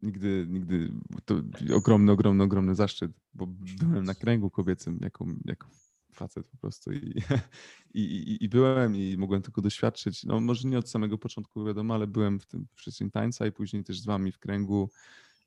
Nigdy, 0.01 0.45
nigdy, 0.49 0.91
to 1.25 1.35
ogromny, 1.75 2.11
ogromny, 2.11 2.43
ogromny 2.43 2.75
zaszczyt, 2.75 3.11
bo 3.33 3.47
byłem 3.79 4.03
na 4.03 4.15
kręgu 4.15 4.49
kobiecym 4.49 4.99
jako, 5.01 5.25
jako 5.45 5.67
facet 6.13 6.47
po 6.47 6.57
prostu 6.57 6.91
i, 6.93 7.13
i, 7.93 8.01
i, 8.01 8.43
i 8.43 8.49
byłem 8.49 8.95
i 8.95 9.17
mogłem 9.17 9.41
tego 9.41 9.61
doświadczyć, 9.61 10.23
no 10.23 10.39
może 10.39 10.67
nie 10.67 10.77
od 10.79 10.89
samego 10.89 11.17
początku 11.17 11.65
wiadomo, 11.65 11.93
ale 11.93 12.07
byłem 12.07 12.39
w 12.39 12.45
tym 12.45 12.67
przestrzeni 12.75 13.11
tańca 13.11 13.47
i 13.47 13.51
później 13.51 13.83
też 13.83 13.99
z 13.99 14.05
wami 14.05 14.31
w 14.31 14.39
kręgu, 14.39 14.89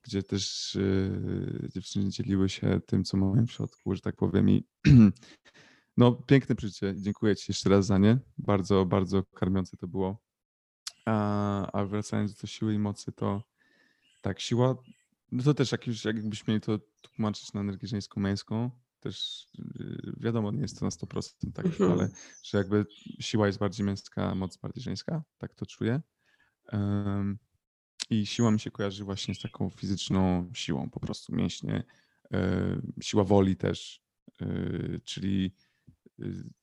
gdzie 0.04 0.22
też 0.22 0.74
yy, 0.74 1.68
dziewczyny 1.74 2.10
dzieliły 2.10 2.48
się 2.48 2.80
tym, 2.86 3.04
co 3.04 3.16
mają 3.16 3.46
w 3.46 3.52
środku, 3.52 3.94
że 3.94 4.00
tak 4.00 4.16
powiem 4.16 4.50
i 4.50 4.64
no 5.96 6.12
piękne 6.12 6.54
przeżycie, 6.54 6.94
dziękuję 6.96 7.36
ci 7.36 7.44
jeszcze 7.48 7.70
raz 7.70 7.86
za 7.86 7.98
nie, 7.98 8.18
bardzo, 8.38 8.86
bardzo 8.86 9.22
karmiące 9.22 9.76
to 9.76 9.88
było. 9.88 10.18
A, 11.06 11.72
a 11.72 11.84
wracając 11.84 12.34
do 12.34 12.46
siły 12.46 12.74
i 12.74 12.78
mocy, 12.78 13.12
to 13.12 13.42
tak, 14.22 14.40
siła, 14.40 14.76
no 15.32 15.42
to 15.42 15.54
też 15.54 15.72
jak 15.72 15.86
już, 15.86 16.04
jakbyśmy 16.04 16.52
mieli 16.52 16.60
to 16.60 16.78
tłumaczyć 17.02 17.52
na 17.52 17.60
energię 17.60 17.88
żeńską, 17.88 18.20
męską, 18.20 18.70
też 19.00 19.46
yy, 19.54 20.12
wiadomo, 20.16 20.52
nie 20.52 20.60
jest 20.60 20.78
to 20.78 20.84
na 20.84 20.90
100%, 20.90 21.52
tak, 21.54 21.66
Mhm. 21.66 21.92
ale 21.92 22.08
że 22.42 22.58
jakby 22.58 22.86
siła 23.20 23.46
jest 23.46 23.58
bardziej 23.58 23.86
męska, 23.86 24.34
moc 24.34 24.56
bardziej 24.56 24.82
żeńska, 24.82 25.22
tak 25.38 25.54
to 25.54 25.66
czuję. 25.66 26.00
Em, 26.68 27.38
I 28.10 28.26
siła 28.26 28.50
mi 28.50 28.60
się 28.60 28.70
kojarzy 28.70 29.04
właśnie 29.04 29.34
z 29.34 29.40
taką 29.40 29.70
fizyczną 29.70 30.50
siłą, 30.54 30.90
po 30.90 31.00
prostu 31.00 31.34
mięśnie, 31.34 31.84
e, 32.32 32.80
siła 33.02 33.24
woli 33.24 33.56
też, 33.56 34.02
e, 34.40 34.46
czyli 35.04 35.54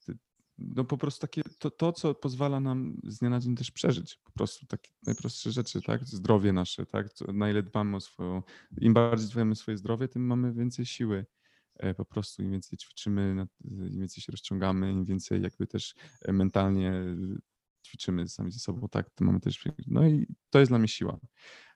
ty- 0.06 0.18
no 0.58 0.84
po 0.84 0.98
prostu 0.98 1.22
takie, 1.22 1.42
to, 1.60 1.72
to, 1.72 1.92
co 1.94 2.16
pozwala 2.16 2.60
nam 2.60 2.98
z 3.04 3.20
dnia 3.20 3.30
na 3.30 3.40
dzień 3.40 3.56
też 3.56 3.72
przeżyć, 3.72 4.20
po 4.24 4.32
prostu 4.32 4.66
takie 4.66 4.92
najprostsze 5.06 5.52
rzeczy, 5.52 5.82
tak, 5.82 6.06
zdrowie 6.06 6.54
nasze, 6.54 6.86
tak, 6.86 7.08
na 7.34 7.50
ile 7.50 7.64
dbamy 7.64 7.96
o 7.98 8.00
swoją, 8.00 8.44
im 8.78 8.94
bardziej 8.94 9.30
dbamy 9.30 9.52
o 9.52 9.56
swoje 9.56 9.78
zdrowie, 9.78 10.08
tym 10.08 10.26
mamy 10.26 10.54
więcej 10.54 10.86
siły, 10.86 11.26
e, 11.76 11.94
po 11.94 12.06
prostu. 12.06 12.44
Im 12.44 12.52
więcej 12.52 12.78
ćwiczymy, 12.78 13.48
im 13.64 14.00
więcej 14.00 14.24
się 14.24 14.32
rozciągamy, 14.32 14.92
im 14.92 15.06
więcej 15.06 15.42
jakby 15.42 15.68
też 15.68 15.96
e, 16.22 16.34
mentalnie 16.34 16.94
ćwiczymy 17.92 18.28
sami 18.28 18.52
ze 18.52 18.60
sobą, 18.60 18.90
tak, 18.90 19.10
to 19.10 19.26
mamy 19.26 19.40
też, 19.40 19.64
no 19.88 20.08
i 20.08 20.28
to 20.50 20.60
jest 20.60 20.72
dla 20.72 20.80
mnie 20.80 20.88
siła. 20.88 21.20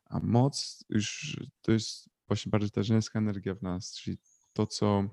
A 0.05 0.19
moc 0.19 0.85
już 0.89 1.37
to 1.61 1.71
jest 1.71 2.09
właśnie 2.27 2.49
bardziej 2.49 2.71
ta 2.71 2.83
żeńska 2.83 3.19
energia 3.19 3.55
w 3.55 3.61
nas, 3.61 3.95
czyli 3.95 4.17
to, 4.53 4.67
co 4.67 5.09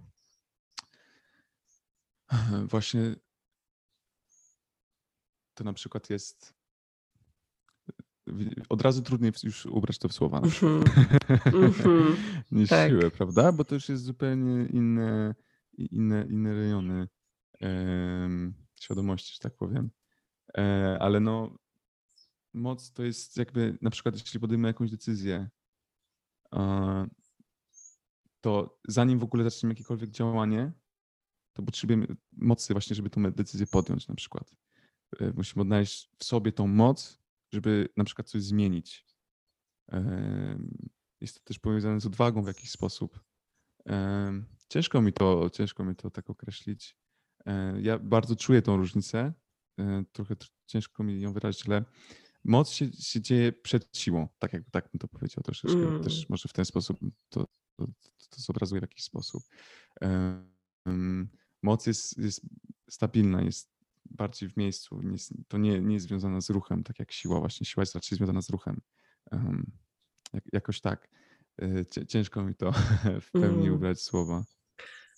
właśnie 2.72 3.16
to 5.55 5.64
na 5.64 5.72
przykład 5.72 6.11
jest 6.11 6.55
od 8.68 8.82
razu 8.82 9.03
trudniej 9.03 9.32
już 9.42 9.66
ubrać 9.66 9.98
to 9.98 10.09
w 10.09 10.12
słowa 10.12 10.40
mm-hmm. 10.40 10.82
Mm-hmm. 11.28 12.16
niż 12.53 12.68
tak. 12.68 12.90
siłę, 12.90 13.11
prawda? 13.11 13.53
Bo 13.53 13.64
to 13.64 13.74
już 13.74 13.88
jest 13.88 14.03
zupełnie 14.03 14.66
inne, 14.66 15.34
inne, 15.78 16.26
inne 16.30 16.55
rejony 16.55 17.09
um, 17.61 18.55
świadomości, 18.80 19.34
że 19.34 19.38
tak 19.38 19.57
powiem. 19.57 19.90
E, 20.59 20.96
ale 21.00 21.20
no 21.20 21.59
moc 22.55 22.92
to 22.92 23.03
jest 23.03 23.36
jakby 23.36 23.78
na 23.82 23.90
przykład 23.90 24.14
jeśli 24.14 24.40
podejmę 24.40 24.68
jakąś 24.68 24.90
decyzję, 24.90 25.50
to 28.40 28.78
zanim 28.88 29.18
w 29.18 29.24
ogóle 29.24 29.44
zaczniemy 29.44 29.72
jakiekolwiek 29.72 30.11
działanie, 30.11 30.72
to 31.53 31.62
potrzebujemy 31.62 32.07
mocy 32.32 32.74
właśnie, 32.74 32.96
żeby 32.96 33.11
tę 33.11 33.32
decyzję 33.32 33.66
podjąć 33.66 34.09
na 34.09 34.14
przykład. 34.14 34.55
E, 35.20 35.32
musimy 35.32 35.62
odnaleźć 35.62 36.11
w 36.18 36.24
sobie 36.24 36.53
tą 36.53 36.66
moc, 36.66 37.22
żeby 37.53 37.88
na 37.96 38.05
przykład 38.05 38.28
coś 38.28 38.42
zmienić. 38.42 39.07
Jest 41.20 41.34
to 41.34 41.40
też 41.44 41.59
powiązane 41.59 42.00
z 42.00 42.07
odwagą 42.07 42.42
w 42.42 42.46
jakiś 42.46 42.70
sposób. 42.70 43.20
Ciężko 44.68 45.03
mi 45.03 45.12
to, 45.12 45.50
ciężko 45.50 45.84
mi 45.84 45.96
to 45.96 46.11
tak 46.11 46.30
określić. 46.30 46.96
E, 47.46 47.80
ja 47.80 47.98
bardzo 47.98 48.36
czuję 48.36 48.62
tą 48.62 48.76
różnicę. 48.76 49.32
E, 49.83 50.05
trochę 50.12 50.37
ciężko 50.66 51.05
mi 51.05 51.20
ją 51.20 51.33
wyrazić, 51.33 51.68
ale 51.68 51.85
moc 52.45 52.70
się, 52.70 52.93
się 52.93 53.20
dzieje 53.20 53.53
przed 53.53 53.97
siłą, 53.97 54.28
tak 54.39 54.53
jakby 54.53 54.70
tak 54.70 54.89
bym 54.93 54.99
to 54.99 55.09
powiedział 55.09 55.43
troszeczkę. 55.45 55.78
Mm. 55.78 56.03
Też 56.03 56.28
może 56.28 56.49
w 56.49 56.53
ten 56.53 56.64
sposób 56.64 56.99
to, 57.28 57.47
to, 57.76 57.87
to 58.30 58.41
zobrazuje 58.41 58.80
w 58.80 58.85
jakiś 58.85 59.05
sposób. 59.05 59.43
Moc 61.62 61.87
jest, 61.87 62.18
jest 62.18 62.41
stabilna, 62.91 63.43
jest 63.43 63.72
bardziej 64.05 64.49
w 64.49 64.57
miejscu. 64.57 65.01
to 65.49 65.59
nie, 65.59 65.80
nie 65.80 65.95
jest 65.95 66.07
związane 66.07 66.43
z 66.43 66.51
ruchem, 66.51 66.83
tak 66.83 66.99
jak 66.99 67.12
siła. 67.12 67.41
Właśnie 67.41 67.66
siła 67.66 67.83
jest 67.83 67.95
raczej 67.95 68.18
związana 68.18 68.43
z 68.43 68.51
ruchem. 68.51 68.80
Jak, 70.33 70.45
jakoś 70.53 70.80
tak. 70.80 71.09
E, 71.62 72.07
ciężko 72.07 72.45
mi 72.45 72.55
to 72.55 72.72
w 73.26 73.30
pełni 73.30 73.62
mm. 73.62 73.74
ubrać 73.74 74.01
słowa. 74.01 74.45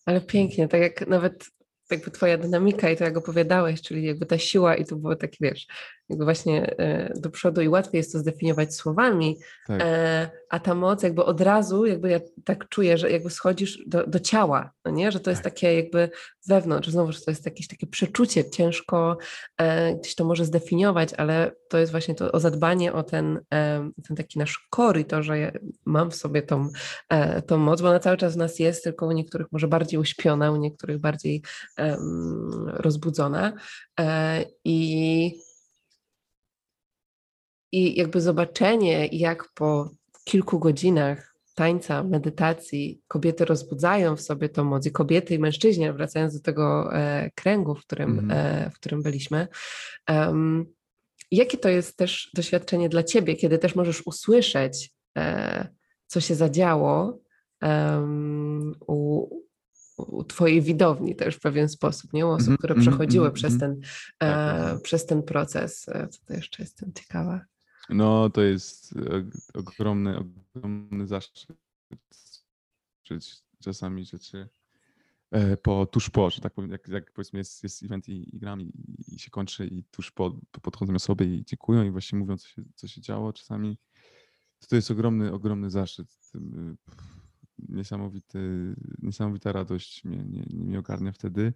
Ale 0.05 0.21
pięknie, 0.21 0.69
tak 0.69 0.81
jak 0.81 1.09
nawet 1.09 1.51
jakby 1.95 2.11
twoja 2.11 2.39
dynamika 2.39 2.91
i 2.91 2.97
to 2.97 3.05
jak 3.05 3.17
opowiadałeś, 3.17 3.83
czyli 3.83 4.05
jakby 4.05 4.27
ta 4.27 4.39
siła 4.39 4.77
i 4.77 4.85
to 4.85 4.97
było 4.97 5.17
takie, 5.17 5.37
wiesz, 5.41 5.67
jakby 6.09 6.25
właśnie 6.25 6.79
e, 6.79 7.13
do 7.17 7.31
przodu 7.31 7.61
i 7.61 7.69
łatwiej 7.69 7.99
jest 7.99 8.13
to 8.13 8.19
zdefiniować 8.19 8.75
słowami, 8.75 9.39
tak. 9.67 9.81
E, 9.83 10.31
a 10.51 10.61
ta 10.61 10.75
moc 10.75 11.03
jakby 11.03 11.25
od 11.25 11.41
razu, 11.41 11.87
jakby 11.87 12.11
ja 12.11 12.21
tak 12.45 12.69
czuję, 12.69 12.99
że 12.99 13.11
jakby 13.11 13.31
schodzisz 13.31 13.79
do, 13.87 14.07
do 14.07 14.21
ciała, 14.21 14.71
no 14.85 14.91
nie? 14.91 15.13
że 15.13 15.21
to 15.21 15.31
jest 15.31 15.43
tak. 15.43 15.53
takie 15.53 15.75
jakby 15.75 16.11
wewnątrz, 16.49 16.89
znowu, 16.89 17.13
że 17.13 17.21
to 17.21 17.31
jest 17.31 17.47
jakieś 17.47 17.69
takie 17.69 17.87
przeczucie, 17.87 18.51
ciężko 18.51 19.19
e, 19.59 19.95
gdzieś 19.95 20.15
to 20.15 20.25
może 20.25 20.45
zdefiniować, 20.45 21.15
ale 21.15 21.53
to 21.69 21.79
jest 21.79 21.93
właśnie 21.93 22.15
to 22.15 22.33
o 22.33 22.41
zadbanie 22.41 22.93
o 22.93 23.03
ten, 23.03 23.41
ten 24.09 24.17
taki 24.17 24.39
nasz 24.39 24.67
kor 24.71 24.99
i 24.99 25.05
to, 25.05 25.23
że 25.23 25.39
ja 25.39 25.53
mam 25.85 26.11
w 26.11 26.15
sobie 26.15 26.43
tą, 26.43 26.69
tą 27.47 27.59
moc, 27.59 27.83
bo 27.83 27.89
ona 27.89 27.99
cały 27.99 28.17
czas 28.17 28.35
w 28.35 28.37
nas 28.37 28.59
jest, 28.59 28.85
tylko 28.85 29.07
u 29.07 29.13
niektórych 29.13 29.47
może 29.53 29.69
bardziej 29.69 30.01
uśpiona, 30.01 30.53
u 30.53 30.57
niektórych 30.57 30.99
bardziej 30.99 31.43
rozbudzona 32.67 33.53
i 34.65 35.35
i 37.75 37.99
jakby 37.99 38.21
zobaczenie, 38.21 39.07
jak 39.07 39.49
po 39.55 39.91
kilku 40.25 40.59
godzinach 40.59 41.35
tańca, 41.55 42.03
medytacji 42.03 43.03
kobiety 43.09 43.45
rozbudzają 43.45 44.17
w 44.17 44.21
sobie 44.21 44.49
tą 44.49 44.65
moc 44.65 44.87
i 44.87 44.93
kobiety 44.93 45.35
i 45.35 45.39
mężczyźni, 45.39 45.93
wracając 45.93 46.35
do 46.35 46.41
tego 46.41 46.95
e, 46.95 47.31
kręgu, 47.35 47.75
w 47.75 47.81
którym, 47.81 48.19
mm. 48.19 48.31
e, 48.31 48.71
w 48.71 48.75
którym 48.75 49.03
byliśmy. 49.03 49.49
Um, 50.09 50.67
jakie 51.31 51.59
to 51.59 51.69
jest 51.69 51.97
też 51.97 52.31
doświadczenie 52.35 52.89
dla 52.89 53.03
ciebie, 53.03 53.37
kiedy 53.37 53.59
też 53.59 53.75
możesz 53.75 54.07
usłyszeć, 54.07 54.93
e, 55.19 55.69
co 56.07 56.21
się 56.21 56.35
zadziało 56.35 57.19
um, 57.63 58.75
u, 58.87 59.29
u 59.97 60.25
twojej 60.25 60.63
widowni 60.63 61.17
też 61.17 61.37
w 61.37 61.41
pewien 61.41 61.69
sposób, 61.69 62.13
nie? 62.13 62.27
U 62.27 62.31
osób, 62.31 62.49
mm, 62.49 62.59
które 62.59 62.75
przechodziły 62.75 63.27
mm, 63.27 63.35
przez, 63.35 63.59
ten, 63.59 63.73
e, 63.73 63.77
tak, 64.19 64.63
tak. 64.63 64.83
przez 64.83 65.07
ten 65.07 65.23
proces. 65.23 65.89
E, 65.89 66.09
co 66.09 66.19
to 66.27 66.35
jeszcze 66.35 66.63
jestem 66.63 66.93
ciekawa. 66.93 67.41
No, 67.89 68.31
to 68.31 68.43
jest 68.43 68.95
ogromny, 69.55 70.19
ogromny 70.19 71.07
zaszczyt 71.07 71.57
czasami 73.61 74.05
rzeczy 74.05 74.49
e, 75.31 75.57
po, 75.57 75.87
tuż 75.87 76.11
po, 76.11 76.31
że 76.31 76.41
tak 76.41 76.55
powiem, 76.55 76.71
jak, 76.71 76.89
jak 76.89 77.13
powiedzmy 77.13 77.39
jest, 77.39 77.63
jest 77.63 77.83
event 77.83 78.09
i, 78.09 78.37
i 78.37 78.39
gram 78.39 78.61
i, 78.61 78.73
i, 79.09 79.19
się 79.19 79.31
kończy 79.31 79.67
i 79.67 79.85
tuż 79.85 80.11
po 80.11 80.41
podchodzą 80.63 80.95
osoby 80.95 81.27
i 81.27 81.45
dziękują 81.45 81.85
i 81.85 81.91
właśnie 81.91 82.19
mówią, 82.19 82.37
co 82.37 82.49
się, 82.49 82.63
co 82.75 82.89
się 82.89 83.01
działo 83.01 83.33
czasami. 83.33 83.79
To, 84.59 84.67
to 84.67 84.77
jest 84.77 84.91
ogromny, 84.91 85.33
ogromny 85.33 85.71
zaszczyt. 85.71 86.09
Y, 86.35 86.77
niesamowity, 87.69 88.75
niesamowita 88.99 89.53
radość 89.53 90.05
mnie, 90.05 90.25
mnie, 90.25 90.47
mnie 90.51 90.79
ogarnia 90.79 91.13
wtedy. 91.13 91.53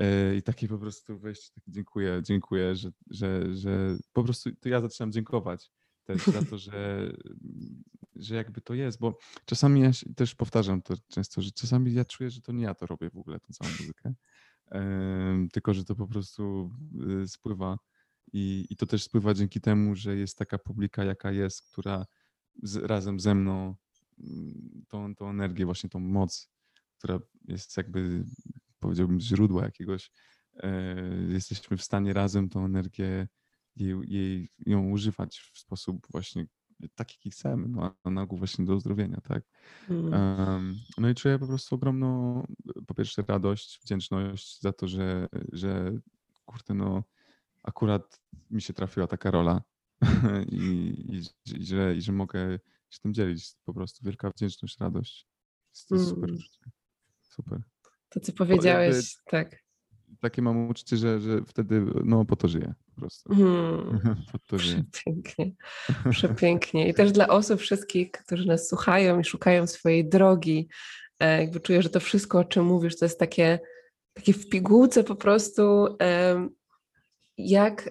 E, 0.00 0.36
I 0.36 0.42
takie 0.42 0.68
po 0.68 0.78
prostu 0.78 1.18
wejście, 1.18 1.60
dziękuję, 1.68 2.20
dziękuję, 2.24 2.76
że, 2.76 2.90
że, 3.10 3.56
że 3.56 3.96
po 4.12 4.24
prostu 4.24 4.56
to 4.56 4.68
ja 4.68 4.80
zaczynam 4.80 5.12
dziękować 5.12 5.70
też 6.04 6.26
za 6.26 6.44
to, 6.44 6.58
że, 6.58 7.12
że 8.16 8.34
jakby 8.34 8.60
to 8.60 8.74
jest, 8.74 8.98
bo 8.98 9.18
czasami 9.44 9.80
ja 9.80 9.90
też 10.16 10.34
powtarzam 10.34 10.82
to 10.82 10.94
często, 11.08 11.42
że 11.42 11.50
czasami 11.50 11.94
ja 11.94 12.04
czuję, 12.04 12.30
że 12.30 12.40
to 12.40 12.52
nie 12.52 12.64
ja 12.64 12.74
to 12.74 12.86
robię 12.86 13.10
w 13.10 13.16
ogóle, 13.16 13.40
tą 13.40 13.52
całą 13.52 13.70
muzykę, 13.70 14.14
tylko 15.52 15.74
że 15.74 15.84
to 15.84 15.94
po 15.94 16.06
prostu 16.06 16.70
y, 17.22 17.28
spływa 17.28 17.78
i, 18.32 18.66
i 18.70 18.76
to 18.76 18.86
też 18.86 19.02
spływa 19.02 19.34
dzięki 19.34 19.60
temu, 19.60 19.94
że 19.94 20.16
jest 20.16 20.38
taka 20.38 20.58
publika, 20.58 21.04
jaka 21.04 21.32
jest, 21.32 21.70
która 21.72 22.06
z, 22.62 22.76
razem 22.76 23.20
ze 23.20 23.34
mną 23.34 23.74
mm, 24.18 24.84
tą, 24.88 25.14
tą 25.14 25.30
energię, 25.30 25.64
właśnie 25.64 25.90
tą 25.90 26.00
moc, 26.00 26.50
która 26.98 27.18
jest 27.44 27.76
jakby 27.76 28.24
powiedziałbym, 28.84 29.20
źródła 29.20 29.64
jakiegoś, 29.64 30.10
e, 30.56 30.96
jesteśmy 31.28 31.76
w 31.76 31.82
stanie 31.82 32.12
razem 32.12 32.48
tą 32.48 32.64
energię, 32.64 33.28
jej, 33.76 33.94
jej, 34.04 34.48
ją 34.66 34.90
używać 34.90 35.38
w 35.54 35.58
sposób 35.58 36.06
właśnie 36.10 36.46
taki, 36.94 37.14
jaki 37.18 37.30
chcemy, 37.30 37.68
no, 37.68 37.94
na 38.04 38.22
ogół 38.22 38.38
właśnie 38.38 38.64
do 38.64 38.74
uzdrowienia, 38.74 39.20
tak? 39.20 39.44
Mm. 39.90 40.80
no 40.98 41.08
i 41.08 41.14
czuję 41.14 41.38
po 41.38 41.46
prostu 41.46 41.74
ogromną, 41.74 42.42
po 42.86 42.94
pierwsze 42.94 43.22
radość, 43.28 43.80
wdzięczność 43.82 44.60
za 44.60 44.72
to, 44.72 44.88
że, 44.88 45.28
że 45.52 45.92
kurde, 46.44 46.74
no 46.74 47.04
akurat 47.62 48.20
mi 48.50 48.62
się 48.62 48.72
trafiła 48.72 49.06
taka 49.06 49.30
rola 49.30 49.62
i, 50.50 50.56
i, 50.56 51.22
i, 51.56 51.64
że, 51.64 51.96
i 51.96 52.00
że 52.00 52.12
mogę 52.12 52.58
się 52.90 53.00
tym 53.00 53.14
dzielić. 53.14 53.56
Po 53.64 53.74
prostu 53.74 54.04
wielka 54.04 54.30
wdzięczność, 54.30 54.78
radość. 54.78 55.28
To 55.88 55.94
jest 55.94 56.08
super 56.08 56.30
mm. 56.30 56.42
Super. 57.22 57.62
To, 58.14 58.20
co 58.20 58.32
powiedziałeś, 58.32 59.16
tak. 59.26 59.64
Takie 60.20 60.42
mam 60.42 60.68
uczucie, 60.68 60.96
że, 60.96 61.20
że 61.20 61.40
wtedy 61.46 61.82
no, 62.04 62.24
po 62.24 62.36
to 62.36 62.48
żyję 62.48 62.74
po 62.94 63.00
prostu. 63.00 63.34
Hmm. 63.34 64.00
po 64.32 64.38
to 64.38 64.58
żyję. 64.58 64.84
Przepięknie. 64.92 65.52
Przepięknie. 66.10 66.88
I 66.88 66.94
też 66.94 67.12
dla 67.12 67.28
osób 67.28 67.60
wszystkich, 67.60 68.10
którzy 68.10 68.46
nas 68.46 68.68
słuchają 68.68 69.20
i 69.20 69.24
szukają 69.24 69.66
swojej 69.66 70.08
drogi, 70.08 70.68
e, 71.20 71.40
jakby 71.40 71.60
czuję, 71.60 71.82
że 71.82 71.88
to 71.88 72.00
wszystko, 72.00 72.38
o 72.38 72.44
czym 72.44 72.64
mówisz, 72.64 72.98
to 72.98 73.04
jest 73.04 73.18
takie, 73.18 73.58
takie 74.12 74.32
w 74.32 74.48
pigułce 74.48 75.04
po 75.04 75.16
prostu, 75.16 75.96
jak 77.38 77.90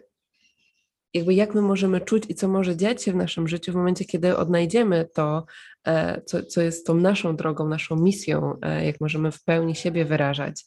jakby 1.14 1.34
jak 1.34 1.56
my 1.56 1.62
możemy 1.62 2.02
czuć 2.02 2.24
i 2.30 2.36
co 2.36 2.48
może 2.48 2.78
dziać 2.78 3.04
się 3.04 3.12
w 3.12 3.16
naszym 3.16 3.48
życiu 3.48 3.72
w 3.72 3.76
momencie, 3.76 4.06
kiedy 4.06 4.38
odnajdziemy 4.38 5.10
to, 5.14 5.46
e, 5.88 6.22
co, 6.22 6.44
co 6.44 6.62
jest 6.62 6.88
tą 6.88 6.96
naszą 6.96 7.36
drogą, 7.36 7.68
naszą 7.68 7.96
misją, 7.96 8.60
e, 8.62 8.86
jak 8.86 9.02
możemy 9.02 9.32
w 9.32 9.44
pełni 9.44 9.76
siebie 9.76 10.06
wyrażać. 10.06 10.66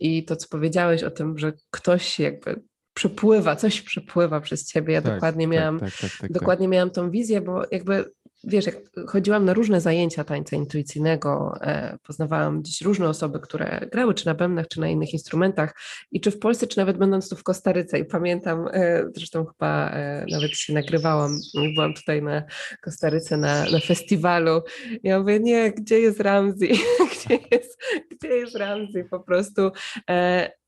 I 0.00 0.24
to, 0.24 0.36
co 0.36 0.48
powiedziałeś 0.48 1.02
o 1.02 1.10
tym, 1.10 1.38
że 1.38 1.52
ktoś 1.70 2.20
jakby 2.20 2.62
przepływa, 2.94 3.56
coś 3.56 3.82
przepływa 3.82 4.40
przez 4.40 4.66
ciebie. 4.66 4.94
Ja 4.94 5.02
tak, 5.02 5.14
dokładnie 5.14 5.46
tak, 5.46 5.52
miałam, 5.52 5.80
tak, 5.80 5.92
tak, 6.00 6.10
tak, 6.20 6.32
dokładnie 6.32 6.68
miałam 6.68 6.90
tą 6.90 7.10
wizję, 7.10 7.40
bo 7.40 7.62
jakby 7.70 8.12
wiesz, 8.44 8.66
jak 8.66 8.76
chodziłam 9.06 9.44
na 9.44 9.54
różne 9.54 9.80
zajęcia 9.80 10.24
tańca 10.24 10.56
intuicyjnego, 10.56 11.54
e, 11.60 11.98
poznawałam 12.02 12.64
dziś 12.64 12.80
różne 12.80 13.08
osoby, 13.08 13.40
które 13.40 13.88
grały 13.92 14.14
czy 14.14 14.26
na 14.26 14.34
bębnach, 14.34 14.68
czy 14.68 14.80
na 14.80 14.88
innych 14.88 15.12
instrumentach 15.12 15.74
i 16.12 16.20
czy 16.20 16.30
w 16.30 16.38
Polsce, 16.38 16.66
czy 16.66 16.78
nawet 16.78 16.98
będąc 16.98 17.28
tu 17.28 17.36
w 17.36 17.42
Kostaryce 17.42 17.98
i 17.98 18.04
pamiętam, 18.04 18.68
e, 18.72 19.04
zresztą 19.14 19.44
chyba 19.46 19.90
e, 19.90 20.26
nawet 20.30 20.50
się 20.50 20.72
nagrywałam, 20.72 21.38
byłam 21.74 21.94
tutaj 21.94 22.22
na 22.22 22.42
Kostaryce 22.80 23.36
na, 23.36 23.64
na 23.64 23.80
festiwalu 23.80 24.62
ja 25.02 25.20
mówię, 25.20 25.40
nie, 25.40 25.72
gdzie 25.72 26.00
jest 26.00 26.20
Ramsey? 26.20 26.68
gdzie, 27.12 27.38
jest, 27.52 27.82
gdzie 28.10 28.28
jest 28.28 28.56
Ramsey? 28.56 29.04
Po 29.04 29.20
prostu 29.20 29.70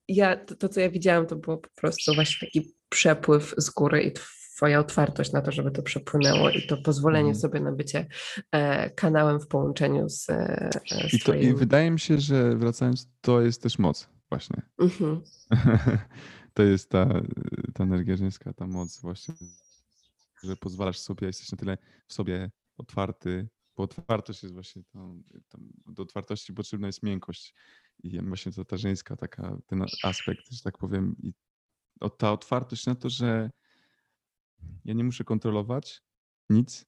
ja, 0.08 0.36
to, 0.36 0.54
to, 0.56 0.68
co 0.68 0.80
ja 0.80 0.90
widziałam, 0.90 1.26
to 1.26 1.36
było 1.36 1.58
po 1.58 1.68
prostu 1.74 2.14
właśnie 2.14 2.48
taki 2.48 2.74
przepływ 2.88 3.54
z 3.56 3.70
góry 3.70 4.02
i 4.02 4.12
Twoja 4.56 4.80
otwartość 4.80 5.32
na 5.32 5.42
to, 5.42 5.52
żeby 5.52 5.70
to 5.70 5.82
przepłynęło 5.82 6.50
i 6.50 6.66
to 6.66 6.76
pozwolenie 6.76 7.28
mm. 7.28 7.34
sobie 7.34 7.60
na 7.60 7.72
bycie 7.72 8.06
e, 8.52 8.90
kanałem 8.90 9.40
w 9.40 9.46
połączeniu 9.46 10.08
z, 10.08 10.30
e, 10.30 10.70
z 11.10 11.14
I, 11.14 11.18
to, 11.18 11.24
twoim... 11.24 11.42
I 11.42 11.54
wydaje 11.54 11.90
mi 11.90 12.00
się, 12.00 12.20
że 12.20 12.56
wracając, 12.56 13.08
to 13.20 13.40
jest 13.40 13.62
też 13.62 13.78
moc 13.78 14.08
właśnie. 14.28 14.62
Mm 14.78 14.92
-hmm. 14.92 15.20
to 16.54 16.62
jest 16.62 16.90
ta, 16.90 17.22
ta 17.74 17.84
energia 17.84 18.16
żeńska, 18.16 18.52
ta 18.52 18.66
moc 18.66 19.00
właśnie, 19.00 19.34
że 20.44 20.56
pozwalasz 20.56 20.98
sobie, 20.98 21.26
jesteś 21.26 21.52
na 21.52 21.58
tyle 21.58 21.78
w 22.06 22.12
sobie 22.12 22.50
otwarty, 22.78 23.48
bo 23.76 23.82
otwartość 23.82 24.42
jest 24.42 24.54
właśnie 24.54 24.82
tą, 24.92 25.22
tą, 25.48 25.58
do 25.86 26.02
otwartości 26.02 26.52
potrzebna 26.52 26.86
jest 26.86 27.02
miękkość 27.02 27.54
i 28.02 28.20
właśnie 28.20 28.52
to 28.52 28.64
ta 28.64 28.76
żeńska 28.76 29.16
taka, 29.16 29.56
ten 29.66 29.84
aspekt, 30.02 30.42
że 30.50 30.62
tak 30.62 30.78
powiem 30.78 31.16
i 31.22 31.32
ta 32.18 32.32
otwartość 32.32 32.86
na 32.86 32.94
to, 32.94 33.10
że 33.10 33.50
ja 34.84 34.94
nie 34.94 35.04
muszę 35.04 35.24
kontrolować 35.24 36.02
nic, 36.50 36.86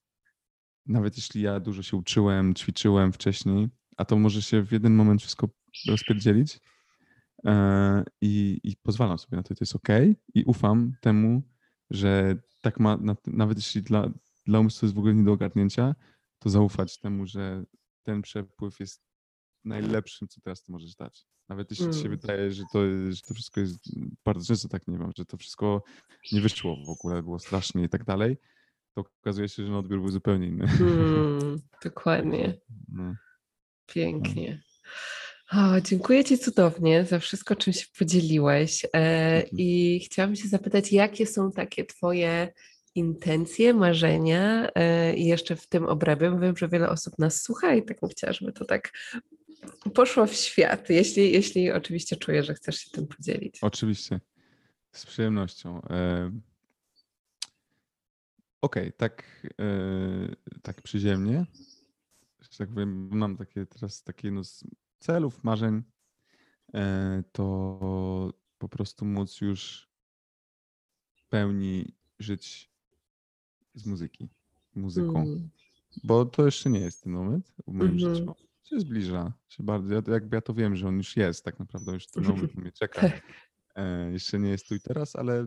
nawet 0.86 1.16
jeśli 1.16 1.42
ja 1.42 1.60
dużo 1.60 1.82
się 1.82 1.96
uczyłem, 1.96 2.54
ćwiczyłem 2.54 3.12
wcześniej, 3.12 3.68
a 3.96 4.04
to 4.04 4.16
może 4.16 4.42
się 4.42 4.62
w 4.62 4.72
jeden 4.72 4.94
moment 4.94 5.20
wszystko 5.20 5.48
rozpierdzielić 5.88 6.60
e, 7.46 8.04
i, 8.20 8.60
i 8.62 8.76
pozwalam 8.76 9.18
sobie 9.18 9.36
na 9.36 9.42
to, 9.42 9.54
to 9.54 9.62
jest 9.62 9.76
ok 9.76 9.88
i 10.34 10.44
ufam 10.44 10.92
temu, 11.00 11.42
że 11.90 12.36
tak 12.62 12.80
ma, 12.80 12.98
nawet 13.26 13.58
jeśli 13.58 13.82
dla, 13.82 14.10
dla 14.46 14.60
umysłu 14.60 14.86
jest 14.86 14.94
w 14.94 14.98
ogóle 14.98 15.14
nie 15.14 15.24
do 15.24 15.32
ogarnięcia, 15.32 15.94
to 16.38 16.50
zaufać 16.50 17.00
temu, 17.00 17.26
że 17.26 17.64
ten 18.02 18.22
przepływ 18.22 18.80
jest 18.80 19.02
najlepszym, 19.64 20.28
co 20.28 20.40
teraz 20.40 20.62
ty 20.62 20.72
możesz 20.72 20.94
dać. 20.94 21.26
Nawet 21.48 21.70
jeśli 21.70 21.86
ci 21.86 21.92
się 21.92 22.06
mm. 22.06 22.18
wydaje, 22.18 22.52
że 22.52 22.62
to, 22.72 22.78
że 23.10 23.22
to 23.28 23.34
wszystko 23.34 23.60
jest, 23.60 23.78
bardzo 24.24 24.46
często 24.46 24.68
tak 24.68 24.88
nie 24.88 24.98
wiem, 24.98 25.12
że 25.16 25.24
to 25.24 25.36
wszystko 25.36 25.82
nie 26.32 26.40
wyszło 26.40 26.76
w 26.86 26.90
ogóle, 26.90 27.22
było 27.22 27.38
strasznie 27.38 27.84
i 27.84 27.88
tak 27.88 28.04
dalej, 28.04 28.36
to 28.94 29.04
okazuje 29.20 29.48
się, 29.48 29.64
że 29.64 29.72
no 29.72 29.78
odbiór 29.78 30.00
był 30.00 30.10
zupełnie 30.10 30.46
inny. 30.46 30.64
Mm, 30.80 31.60
dokładnie. 31.84 32.54
No. 32.88 33.14
Pięknie. 33.86 34.62
O, 35.52 35.80
dziękuję 35.80 36.24
Ci 36.24 36.38
cudownie 36.38 37.04
za 37.04 37.18
wszystko, 37.18 37.56
czym 37.56 37.72
się 37.72 37.86
podzieliłeś. 37.98 38.86
E, 38.94 39.42
I 39.42 40.00
chciałabym 40.04 40.36
się 40.36 40.48
zapytać, 40.48 40.92
jakie 40.92 41.26
są 41.26 41.52
takie 41.52 41.84
Twoje 41.84 42.52
intencje, 42.94 43.74
marzenia 43.74 44.68
e, 44.74 45.14
i 45.14 45.26
jeszcze 45.26 45.56
w 45.56 45.66
tym 45.66 45.84
obrębie. 45.84 46.38
Wiem, 46.40 46.56
że 46.56 46.68
wiele 46.68 46.88
osób 46.88 47.18
nas 47.18 47.42
słucha 47.42 47.74
i 47.74 47.84
tak 47.84 48.00
bym 48.00 48.10
chciała, 48.10 48.32
żeby 48.32 48.52
to 48.52 48.64
tak 48.64 48.92
poszło 49.94 50.26
w 50.26 50.34
świat, 50.34 50.90
jeśli, 50.90 51.32
jeśli 51.32 51.70
oczywiście 51.72 52.16
czuję, 52.16 52.42
że 52.42 52.54
chcesz 52.54 52.76
się 52.76 52.90
tym 52.90 53.06
podzielić. 53.06 53.58
Oczywiście, 53.62 54.20
z 54.92 55.06
przyjemnością. 55.06 55.82
E, 55.82 56.30
okej, 58.60 58.82
okay, 58.82 58.92
tak, 58.92 59.46
e, 59.60 60.60
tak 60.62 60.82
przyziemnie, 60.82 61.46
że 62.40 62.58
tak 62.58 62.68
powiem, 62.68 63.08
mam 63.12 63.36
takie 63.36 63.66
teraz 63.66 64.02
takie 64.02 64.30
no 64.30 64.44
z 64.44 64.64
celów, 64.98 65.44
marzeń, 65.44 65.82
to 67.32 68.32
po 68.58 68.68
prostu 68.68 69.04
móc 69.04 69.40
już 69.40 69.88
w 71.14 71.24
pełni 71.28 71.94
żyć 72.18 72.70
z 73.74 73.86
muzyki, 73.86 74.28
muzyką. 74.74 75.22
Mm. 75.22 75.50
Bo 76.04 76.24
to 76.24 76.44
jeszcze 76.44 76.70
nie 76.70 76.80
jest 76.80 77.02
ten 77.02 77.12
moment 77.12 77.52
w 77.66 77.72
moim 77.72 77.90
mm 77.90 77.96
-hmm. 77.96 78.14
życiu. 78.14 78.34
Się 78.68 78.80
zbliża 78.80 79.32
się 79.48 79.62
bardzo. 79.62 79.94
Ja, 79.94 80.02
jakby 80.08 80.36
ja 80.36 80.40
to 80.40 80.54
wiem, 80.54 80.76
że 80.76 80.88
on 80.88 80.96
już 80.96 81.16
jest 81.16 81.44
tak 81.44 81.58
naprawdę, 81.58 81.92
już 81.92 82.06
ten 82.06 82.24
moment 82.24 82.54
mnie 82.54 82.72
czeka. 82.80 83.00
Tak. 83.00 83.22
E, 83.74 84.12
jeszcze 84.12 84.38
nie 84.38 84.48
jest 84.48 84.68
tu 84.68 84.74
i 84.74 84.80
teraz, 84.80 85.16
ale 85.16 85.46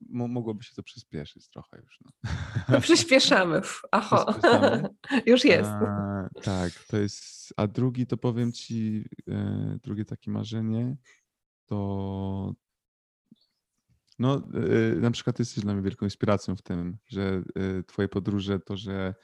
mo 0.00 0.28
mogłoby 0.28 0.62
się 0.62 0.74
to 0.74 0.82
przyspieszyć 0.82 1.48
trochę 1.48 1.80
już. 1.80 1.98
No. 2.04 2.30
no 2.68 2.80
przyspieszamy. 2.80 3.60
Aho. 3.90 4.32
Przyspieszamy. 4.32 4.88
już 5.26 5.44
jest. 5.44 5.70
A, 5.70 6.28
tak, 6.42 6.72
to 6.72 6.96
jest. 6.96 7.54
A 7.56 7.66
drugi 7.66 8.06
to 8.06 8.16
powiem 8.16 8.52
ci, 8.52 9.04
e, 9.28 9.78
drugie 9.82 10.04
takie 10.04 10.30
marzenie 10.30 10.96
to 11.66 12.54
no, 14.18 14.42
y, 14.92 15.00
na 15.00 15.10
przykład 15.10 15.38
jesteś 15.38 15.64
dla 15.64 15.74
mnie 15.74 15.82
wielką 15.82 16.06
inspiracją 16.06 16.56
w 16.56 16.62
tym, 16.62 16.98
że 17.06 17.42
y, 17.78 17.84
twoje 17.84 18.08
podróże, 18.08 18.60
to, 18.60 18.76
że 18.76 18.92
e, 18.92 19.14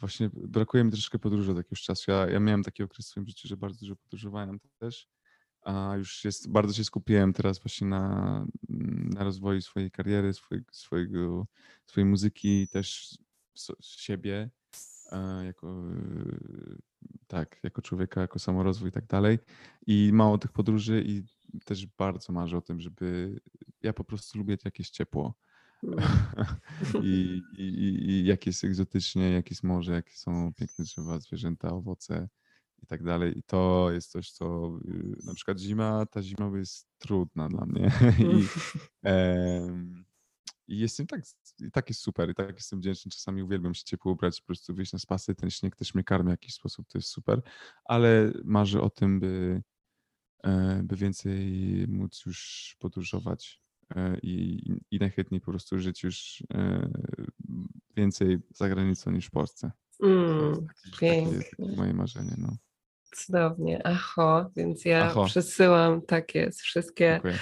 właśnie 0.00 0.30
brakuje 0.34 0.84
mi 0.84 0.90
troszeczkę 0.90 1.18
podróży 1.18 1.50
od 1.50 1.56
jakiegoś 1.56 1.82
czasu. 1.82 2.10
Ja, 2.10 2.30
ja 2.30 2.40
miałem 2.40 2.62
taki 2.62 2.82
okres 2.82 3.06
w 3.06 3.08
swoim 3.08 3.26
życiu, 3.26 3.48
że 3.48 3.56
bardzo 3.56 3.78
dużo 3.80 3.96
podróżowałem 3.96 4.60
też, 4.78 5.08
a 5.62 5.94
już 5.96 6.24
jest, 6.24 6.50
bardzo 6.50 6.74
się 6.74 6.84
skupiłem 6.84 7.32
teraz 7.32 7.58
właśnie 7.58 7.86
na, 7.86 8.46
na 9.14 9.24
rozwoju 9.24 9.60
swojej 9.60 9.90
kariery, 9.90 10.32
swojego, 10.34 10.66
swojego, 10.72 11.46
swojej 11.86 12.10
muzyki, 12.10 12.68
też 12.68 13.18
siebie 13.80 14.50
e, 15.12 15.44
jako 15.44 15.82
tak, 17.26 17.60
jako 17.62 17.82
człowieka, 17.82 18.20
jako 18.20 18.38
samorozwój 18.38 18.88
i 18.88 18.92
tak 18.92 19.06
dalej. 19.06 19.38
I 19.86 20.10
mało 20.12 20.38
tych 20.38 20.52
podróży 20.52 21.04
i 21.06 21.22
też 21.64 21.86
bardzo 21.86 22.32
marzę 22.32 22.56
o 22.56 22.62
tym, 22.62 22.80
żeby. 22.80 23.40
Ja 23.82 23.92
po 23.92 24.04
prostu 24.04 24.38
lubię 24.38 24.56
jakieś 24.64 24.90
ciepło. 24.90 25.34
I, 27.02 27.42
i, 27.58 27.62
I 28.10 28.24
jak 28.24 28.46
jest 28.46 28.64
egzotycznie, 28.64 29.30
jak 29.30 29.50
jest 29.50 29.62
morze, 29.62 29.92
jakie 29.92 30.14
są 30.14 30.52
piękne 30.54 30.84
drzewa, 30.84 31.20
zwierzęta, 31.20 31.68
owoce 31.68 32.28
i 32.82 32.86
tak 32.86 33.02
dalej. 33.02 33.38
I 33.38 33.42
to 33.42 33.90
jest 33.92 34.10
coś, 34.10 34.30
co 34.30 34.78
y, 34.88 35.16
na 35.24 35.34
przykład 35.34 35.58
zima, 35.58 36.06
ta 36.06 36.22
zima 36.22 36.58
jest 36.58 36.88
trudna 36.98 37.48
dla 37.48 37.66
mnie. 37.66 37.92
I, 38.18 38.46
e, 39.04 39.68
i 40.68 40.78
jestem 40.78 41.06
tak, 41.06 41.20
i 41.60 41.70
tak 41.70 41.88
jest 41.88 42.00
super, 42.00 42.30
i 42.30 42.34
tak 42.34 42.54
jestem 42.54 42.80
wdzięczny. 42.80 43.10
Czasami 43.10 43.42
uwielbiam 43.42 43.74
się 43.74 43.84
ciepło 43.84 44.12
ubrać, 44.12 44.40
po 44.40 44.46
prostu 44.46 44.74
wyjść 44.74 44.92
na 44.92 44.98
spasy, 44.98 45.34
ten 45.34 45.50
śnieg 45.50 45.76
też 45.76 45.94
mnie 45.94 46.04
karmi 46.04 46.26
w 46.26 46.30
jakiś 46.30 46.54
sposób, 46.54 46.86
to 46.88 46.98
jest 46.98 47.08
super, 47.08 47.42
ale 47.84 48.32
marzę 48.44 48.80
o 48.80 48.90
tym, 48.90 49.20
by 49.20 49.62
E, 50.44 50.80
by 50.82 50.96
więcej 50.96 51.38
móc 51.88 52.22
już 52.26 52.76
podróżować 52.78 53.60
i, 54.22 54.62
i 54.90 54.98
najchętniej 54.98 55.40
po 55.40 55.50
prostu 55.50 55.78
żyć 55.78 56.02
już 56.02 56.42
e, 56.54 56.88
więcej 57.96 58.38
za 58.54 58.68
granicą 58.68 59.10
niż 59.10 59.26
w 59.26 59.30
Polsce. 59.30 59.70
Mm, 60.02 60.66
takie, 60.92 61.26
takie 61.58 61.76
moje 61.76 61.94
marzenie. 61.94 62.34
No. 62.38 62.56
Cudownie, 63.16 63.86
aho, 63.86 64.50
więc 64.56 64.84
ja 64.84 65.04
aho. 65.04 65.24
przesyłam 65.24 66.02
tak 66.02 66.34
jest, 66.34 66.60
wszystkie 66.60 67.10
Dziękuję. 67.12 67.38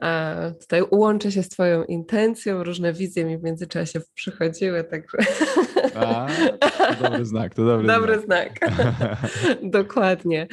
A 0.00 0.34
tutaj 0.60 0.82
ułączę 0.82 1.32
się 1.32 1.42
z 1.42 1.48
Twoją 1.48 1.84
intencją, 1.84 2.64
różne 2.64 2.92
wizje 2.92 3.24
mi 3.24 3.38
w 3.38 3.42
międzyczasie 3.42 4.00
przychodziły, 4.14 4.84
także. 4.84 5.18
A, 5.96 6.26
to 6.94 7.02
dobry 7.02 7.24
znak, 7.24 7.54
to 7.54 7.66
dobry, 7.66 7.86
dobry 7.86 8.20
znak. 8.20 8.58
znak. 8.74 9.16
Dokładnie. 9.80 10.46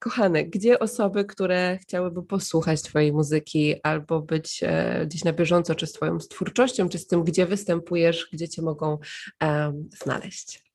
Kochane, 0.00 0.44
gdzie 0.44 0.78
osoby, 0.78 1.24
które 1.24 1.78
chciałyby 1.82 2.22
posłuchać 2.22 2.82
Twojej 2.82 3.12
muzyki 3.12 3.74
albo 3.82 4.22
być 4.22 4.60
e, 4.62 5.06
gdzieś 5.06 5.24
na 5.24 5.32
bieżąco, 5.32 5.74
czy 5.74 5.86
z 5.86 5.92
Twoją 5.92 6.18
twórczością, 6.18 6.88
czy 6.88 6.98
z 6.98 7.06
tym, 7.06 7.24
gdzie 7.24 7.46
występujesz, 7.46 8.28
gdzie 8.32 8.48
Cię 8.48 8.62
mogą 8.62 8.98
e, 9.42 9.72
znaleźć? 10.04 10.70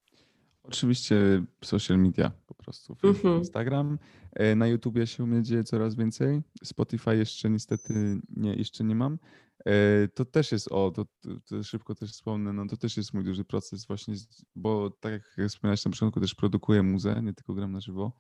Oczywiście 0.64 1.44
social 1.64 1.98
media 1.98 2.32
po 2.48 2.54
prostu, 2.54 2.96
Facebook, 2.96 3.26
mm 3.26 3.38
-hmm. 3.38 3.40
Instagram. 3.40 4.00
E, 4.34 4.56
na 4.56 4.68
YouTubie 4.68 5.08
się 5.08 5.24
u 5.24 5.28
mnie 5.28 5.44
dzieje 5.44 5.64
coraz 5.64 5.96
więcej. 5.96 6.42
Spotify 6.64 7.18
jeszcze 7.18 7.50
niestety 7.50 7.94
nie, 8.36 8.54
jeszcze 8.54 8.84
nie 8.84 8.96
mam. 8.96 9.18
E, 9.66 10.08
to 10.08 10.26
też 10.26 10.52
jest, 10.52 10.72
o, 10.72 10.92
to, 10.92 11.06
to, 11.46 11.64
szybko 11.64 11.96
też 11.96 12.12
wspomnę, 12.12 12.54
no 12.54 12.68
to 12.68 12.78
też 12.78 12.98
jest 12.98 13.14
mój 13.14 13.24
duży 13.24 13.46
proces 13.46 13.86
właśnie, 13.86 14.16
bo 14.56 14.90
tak 14.90 15.14
jak 15.38 15.50
wspomniałeś 15.50 15.86
na 15.86 15.92
początku, 15.92 16.20
też 16.22 16.36
produkuję 16.36 16.84
muzę, 16.84 17.22
nie 17.24 17.34
tylko 17.34 17.54
gram 17.54 17.72
na 17.72 17.80
żywo. 17.80 18.12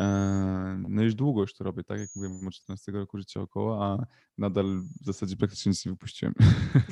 E, 0.00 0.84
no 0.88 1.02
już 1.02 1.14
długo 1.14 1.40
już 1.40 1.54
to 1.54 1.64
robię, 1.64 1.84
tak 1.84 2.00
jak 2.00 2.08
mówiłem, 2.16 2.38
mam 2.42 2.50
14 2.50 2.92
roku 2.92 3.18
życia 3.18 3.40
około, 3.40 3.84
a 3.84 4.06
nadal 4.38 4.82
w 5.00 5.04
zasadzie 5.04 5.36
praktycznie 5.36 5.70
nic 5.70 5.86
nie 5.86 5.92
wypuściłem. 5.92 6.34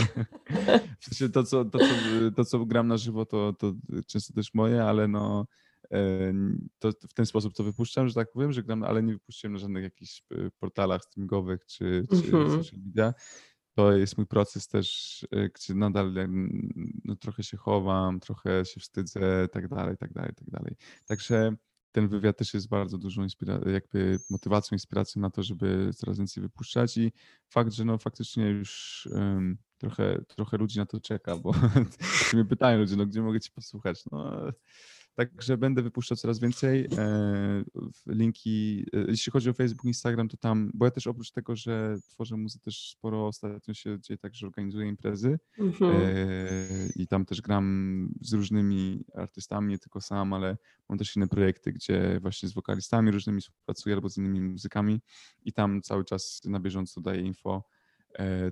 w 1.01 1.05
sensie 1.05 1.29
to, 1.29 1.45
co, 1.45 1.65
to, 1.65 1.79
co, 1.79 1.87
to, 2.37 2.45
co 2.45 2.67
gram 2.67 2.89
na 2.89 2.97
żywo, 2.97 3.27
to, 3.27 3.53
to 3.53 3.75
często 4.07 4.35
też 4.35 4.55
moje, 4.55 4.85
ale 4.85 5.09
no 5.09 5.47
to 6.79 6.93
w 6.93 7.15
ten 7.15 7.27
sposób 7.27 7.55
to 7.55 7.65
wypuszczam, 7.65 8.09
że 8.09 8.15
tak 8.15 8.33
powiem, 8.33 8.53
że 8.53 8.63
gram, 8.63 8.83
ale 8.83 9.03
nie 9.03 9.13
wypuściłem 9.13 9.53
na 9.53 9.59
żadnych 9.59 9.83
jakichś 9.83 10.23
e, 10.31 10.51
portalach 10.59 11.03
streamingowych 11.05 11.67
czy, 11.67 12.07
czy 12.11 12.37
mhm. 12.37 12.51
social 12.51 12.81
media. 12.85 13.15
To 13.75 13.93
jest 13.93 14.17
mój 14.17 14.27
proces 14.27 14.69
też, 14.69 15.23
y, 15.23 15.51
gdzie 15.55 15.75
nadal 15.75 16.15
no, 17.05 17.17
trochę 17.17 17.43
się 17.43 17.57
chowam, 17.57 18.21
trochę 18.21 18.65
się 18.65 18.81
wstydzę, 18.81 19.49
tak 19.49 19.69
dalej, 19.69 19.97
tak 19.97 20.13
dalej, 20.13 20.33
tak 20.35 20.51
dalej. 20.51 20.77
Także 21.07 21.57
ten 21.93 22.09
wywiad 22.09 22.37
też 22.37 22.55
jest 22.55 22.69
bardzo 22.69 22.99
dużą 22.99 23.23
inspira- 23.23 23.69
jakby 23.69 24.19
motywacją, 24.31 24.75
inspiracją 24.75 25.23
na 25.23 25.31
to, 25.31 25.43
żeby 25.43 25.91
coraz 25.95 26.19
więcej 26.19 26.43
wypuszczać 26.43 26.97
i 26.97 27.13
fakt, 27.49 27.73
że 27.73 27.85
no 27.85 27.99
faktycznie 27.99 28.51
już 28.51 29.09
um, 29.13 29.59
trochę, 29.79 30.25
trochę 30.29 30.57
ludzi 30.57 30.79
na 30.79 30.87
to 30.87 31.01
czeka, 31.01 31.37
bo 31.37 31.53
mnie 32.33 32.45
pytają 32.45 32.79
ludzie, 32.79 32.97
no 32.97 33.07
gdzie 33.07 33.23
mogę 33.23 33.41
ci 33.41 33.51
posłuchać? 33.51 34.05
No 34.13 34.43
Także 35.15 35.57
będę 35.57 35.83
wypuszczał 35.83 36.17
coraz 36.17 36.39
więcej. 36.39 36.89
E, 36.99 37.65
linki, 38.07 38.87
e, 38.93 39.05
jeśli 39.09 39.33
chodzi 39.33 39.51
o 39.51 39.53
Facebook, 39.53 39.85
Instagram, 39.85 40.29
to 40.29 40.37
tam, 40.37 40.71
bo 40.75 40.85
ja 40.85 40.91
też 40.91 41.07
oprócz 41.07 41.31
tego, 41.31 41.57
że 41.57 41.97
tworzę 42.09 42.37
muzykę, 42.37 42.65
też 42.65 42.91
sporo 42.91 43.27
ostatnio 43.27 43.75
się 43.75 44.01
dzieje 44.01 44.19
tak, 44.19 44.35
że 44.35 44.47
organizuję 44.47 44.89
imprezy 44.89 45.39
mhm. 45.59 45.93
E, 45.97 46.27
i 46.97 47.07
tam 47.07 47.25
też 47.25 47.41
gram 47.41 48.09
z 48.21 48.33
różnymi 48.33 49.05
artystami, 49.15 49.69
nie 49.69 49.79
tylko 49.79 50.01
sam, 50.01 50.33
ale 50.33 50.57
mam 50.89 50.99
też 50.99 51.17
inne 51.17 51.29
projekty, 51.29 51.73
gdzie 51.73 52.21
właśnie 52.21 52.49
z 52.49 52.53
wokalistami 52.53 53.11
różnymi 53.11 53.41
współpracuję 53.41 53.95
albo 53.95 54.09
z 54.09 54.19
innymi 54.19 54.41
muzykami 54.41 55.01
i 55.43 55.53
tam 55.53 55.83
cały 55.83 56.05
czas 56.05 56.41
na 56.45 56.61
bieżąco 56.61 57.01
daję 57.01 57.21
info, 57.21 57.65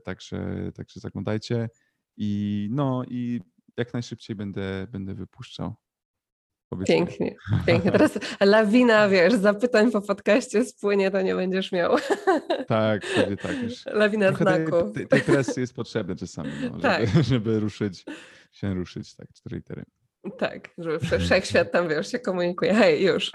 także, 0.04 0.70
także 0.74 1.00
zaglądajcie 1.00 1.68
i 2.16 2.68
no 2.72 3.04
i 3.08 3.40
jak 3.76 3.92
najszybciej 3.92 4.36
będę, 4.36 4.86
będę 4.90 5.14
wypuszczał. 5.14 5.74
Pięknie, 6.86 7.34
pięknie. 7.66 7.92
Teraz 7.92 8.18
lawina, 8.40 9.08
wiesz, 9.08 9.34
zapytań 9.34 9.90
po 9.90 10.00
podcaście 10.00 10.64
spłynie, 10.64 11.10
to 11.10 11.22
nie 11.22 11.34
będziesz 11.34 11.72
miał. 11.72 11.96
Tak, 12.68 13.06
wtedy 13.06 13.36
tak. 13.36 13.62
Już 13.62 13.86
lawina 13.86 14.32
znaku. 14.32 14.82
Tej, 14.82 14.92
tej, 14.92 15.06
tej 15.06 15.20
presji 15.20 15.60
jest 15.60 15.74
potrzebne 15.74 16.16
czasami, 16.16 16.50
no, 16.62 16.68
żeby, 16.68 16.82
tak. 16.82 17.24
żeby 17.24 17.60
ruszyć, 17.60 18.04
się 18.52 18.74
ruszyć, 18.74 19.14
tak, 19.14 19.32
cztery 19.32 19.56
litery. 19.56 19.84
Tak, 20.38 20.68
żeby 20.78 20.98
wszechświat 21.18 21.72
tam, 21.72 21.88
wiesz, 21.88 22.12
się 22.12 22.18
komunikuje. 22.18 22.74
Hej, 22.74 23.04
już. 23.04 23.30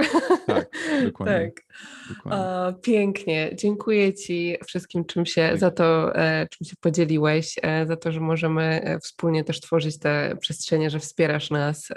Tak, 0.48 0.70
dokładnie. 1.04 1.52
tak. 1.56 1.66
dokładnie. 2.10 2.82
pięknie. 2.82 3.52
Dziękuję 3.56 4.14
Ci 4.14 4.58
wszystkim 4.68 5.06
czym 5.06 5.26
się, 5.26 5.52
za 5.56 5.72
to, 5.72 6.16
e, 6.16 6.48
czym 6.48 6.68
się 6.68 6.76
podzieliłeś, 6.82 7.56
e, 7.62 7.86
za 7.86 7.98
to, 7.98 8.12
że 8.12 8.20
możemy 8.20 8.82
e, 8.84 9.00
wspólnie 9.00 9.44
też 9.44 9.62
tworzyć 9.62 10.00
te 10.00 10.38
przestrzenie, 10.40 10.90
że 10.90 11.00
wspierasz 11.00 11.50
nas 11.52 11.88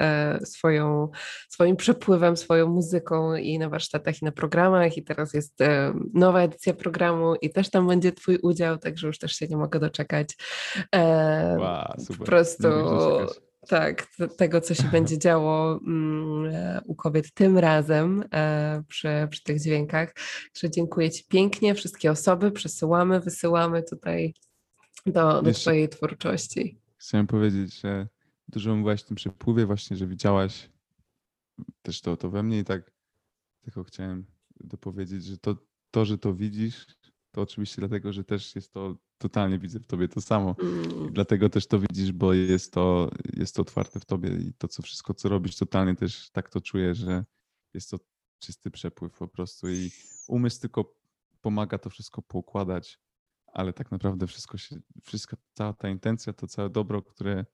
swoją, 0.44 1.10
swoim 1.48 1.76
przepływem, 1.76 2.36
swoją 2.36 2.68
muzyką 2.68 3.34
i 3.34 3.58
na 3.58 3.68
warsztatach, 3.68 4.22
i 4.22 4.24
na 4.24 4.32
programach. 4.32 4.96
I 4.96 5.02
teraz 5.02 5.34
jest 5.34 5.58
nowa 6.14 6.40
edycja 6.42 6.74
programu 6.74 7.34
i 7.34 7.50
też 7.50 7.70
tam 7.70 7.88
będzie 7.88 8.12
Twój 8.12 8.38
udział, 8.42 8.78
także 8.78 9.06
już 9.06 9.18
też 9.18 9.32
się 9.32 9.46
nie 9.46 9.56
mogę 9.56 9.80
doczekać. 9.80 10.36
Wow, 11.58 11.94
super. 11.98 12.18
Po 12.18 12.24
prostu 12.24 12.68
tak, 13.68 14.06
tego, 14.36 14.60
co 14.60 14.74
się 14.74 14.88
będzie 14.92 15.18
działo 15.18 15.80
mm, 15.86 16.54
e, 16.54 16.80
u 16.84 16.94
kobiet 16.94 17.34
tym 17.34 17.58
razem 17.58 18.24
e, 18.32 18.82
przy, 18.88 19.08
przy 19.30 19.42
tych 19.42 19.60
dźwiękach. 19.60 20.14
Także 20.52 20.70
dziękuję 20.70 21.10
Ci 21.10 21.24
pięknie. 21.24 21.74
Wszystkie 21.74 22.10
osoby 22.10 22.50
przesyłamy, 22.50 23.20
wysyłamy 23.20 23.82
tutaj 23.82 24.34
do, 25.06 25.42
do 25.42 25.52
Twojej 25.52 25.88
twórczości. 25.88 26.80
Chciałem 26.96 27.26
powiedzieć, 27.26 27.80
że 27.80 28.08
dużo 28.48 28.74
mówiłaś 28.74 29.02
w 29.02 29.06
tym 29.06 29.16
przepływie 29.16 29.66
właśnie, 29.66 29.96
że 29.96 30.06
widziałaś 30.06 30.70
też 31.82 32.00
to, 32.00 32.16
to 32.16 32.30
we 32.30 32.42
mnie 32.42 32.58
i 32.58 32.64
tak 32.64 32.90
tylko 33.62 33.84
chciałem 33.84 34.26
dopowiedzieć, 34.60 35.24
że 35.24 35.38
to, 35.38 35.56
to, 35.90 36.04
że 36.04 36.18
to 36.18 36.34
widzisz, 36.34 36.86
to 37.30 37.42
oczywiście 37.42 37.82
dlatego, 37.82 38.12
że 38.12 38.24
też 38.24 38.54
jest 38.54 38.72
to 38.72 38.96
totalnie 39.18 39.58
widzę 39.58 39.80
w 39.80 39.86
tobie 39.86 40.08
to 40.08 40.20
samo. 40.20 40.56
Mm. 40.62 41.12
Dlatego 41.12 41.48
też 41.48 41.66
to 41.66 41.78
widzisz, 41.80 42.12
bo 42.12 42.32
jest 42.32 42.72
to, 42.72 43.10
jest 43.36 43.56
to 43.56 43.62
otwarte 43.62 44.00
w 44.00 44.04
tobie 44.04 44.30
i 44.30 44.52
to, 44.52 44.68
co 44.68 44.82
wszystko, 44.82 45.14
co 45.14 45.28
robisz, 45.28 45.56
totalnie 45.56 45.94
też 45.94 46.30
tak 46.30 46.48
to 46.48 46.60
czuję, 46.60 46.94
że 46.94 47.24
jest 47.74 47.90
to 47.90 47.98
czysty 48.38 48.70
przepływ 48.70 49.18
po 49.18 49.28
prostu 49.28 49.68
i 49.68 49.90
umysł 50.28 50.60
tylko 50.60 50.94
pomaga 51.40 51.78
to 51.78 51.90
wszystko 51.90 52.22
poukładać, 52.22 53.00
ale 53.46 53.72
tak 53.72 53.90
naprawdę 53.90 54.26
wszystko 54.26 54.58
się, 54.58 54.76
wszystko, 55.02 55.36
cała 55.54 55.72
ta 55.72 55.88
intencja, 55.88 56.32
to 56.32 56.46
całe 56.46 56.70
dobro, 56.70 57.02
które 57.02 57.44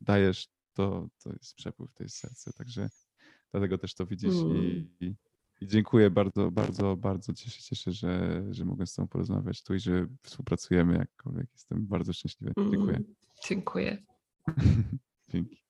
dajesz, 0.00 0.48
to, 0.72 1.08
to 1.22 1.32
jest 1.32 1.54
przepływ, 1.54 1.92
to 1.94 2.02
jest 2.02 2.16
serce, 2.16 2.52
także 2.52 2.90
dlatego 3.52 3.78
też 3.78 3.94
to 3.94 4.06
widzisz 4.06 4.34
mm. 4.34 4.56
i, 4.56 4.90
i 5.00 5.14
i 5.60 5.66
dziękuję 5.66 6.10
bardzo, 6.10 6.50
bardzo, 6.50 6.96
bardzo 6.96 7.34
się 7.34 7.62
cieszę, 7.62 7.92
że, 7.92 8.42
że 8.50 8.64
mogę 8.64 8.86
z 8.86 8.94
Tobą 8.94 9.08
porozmawiać 9.08 9.62
tu 9.62 9.74
i 9.74 9.80
że 9.80 10.06
współpracujemy 10.22 10.98
jakkolwiek. 10.98 11.46
Jestem 11.52 11.86
bardzo 11.86 12.12
szczęśliwy. 12.12 12.52
Dziękuję. 12.58 12.96
Mm, 12.96 13.14
dziękuję. 13.48 14.02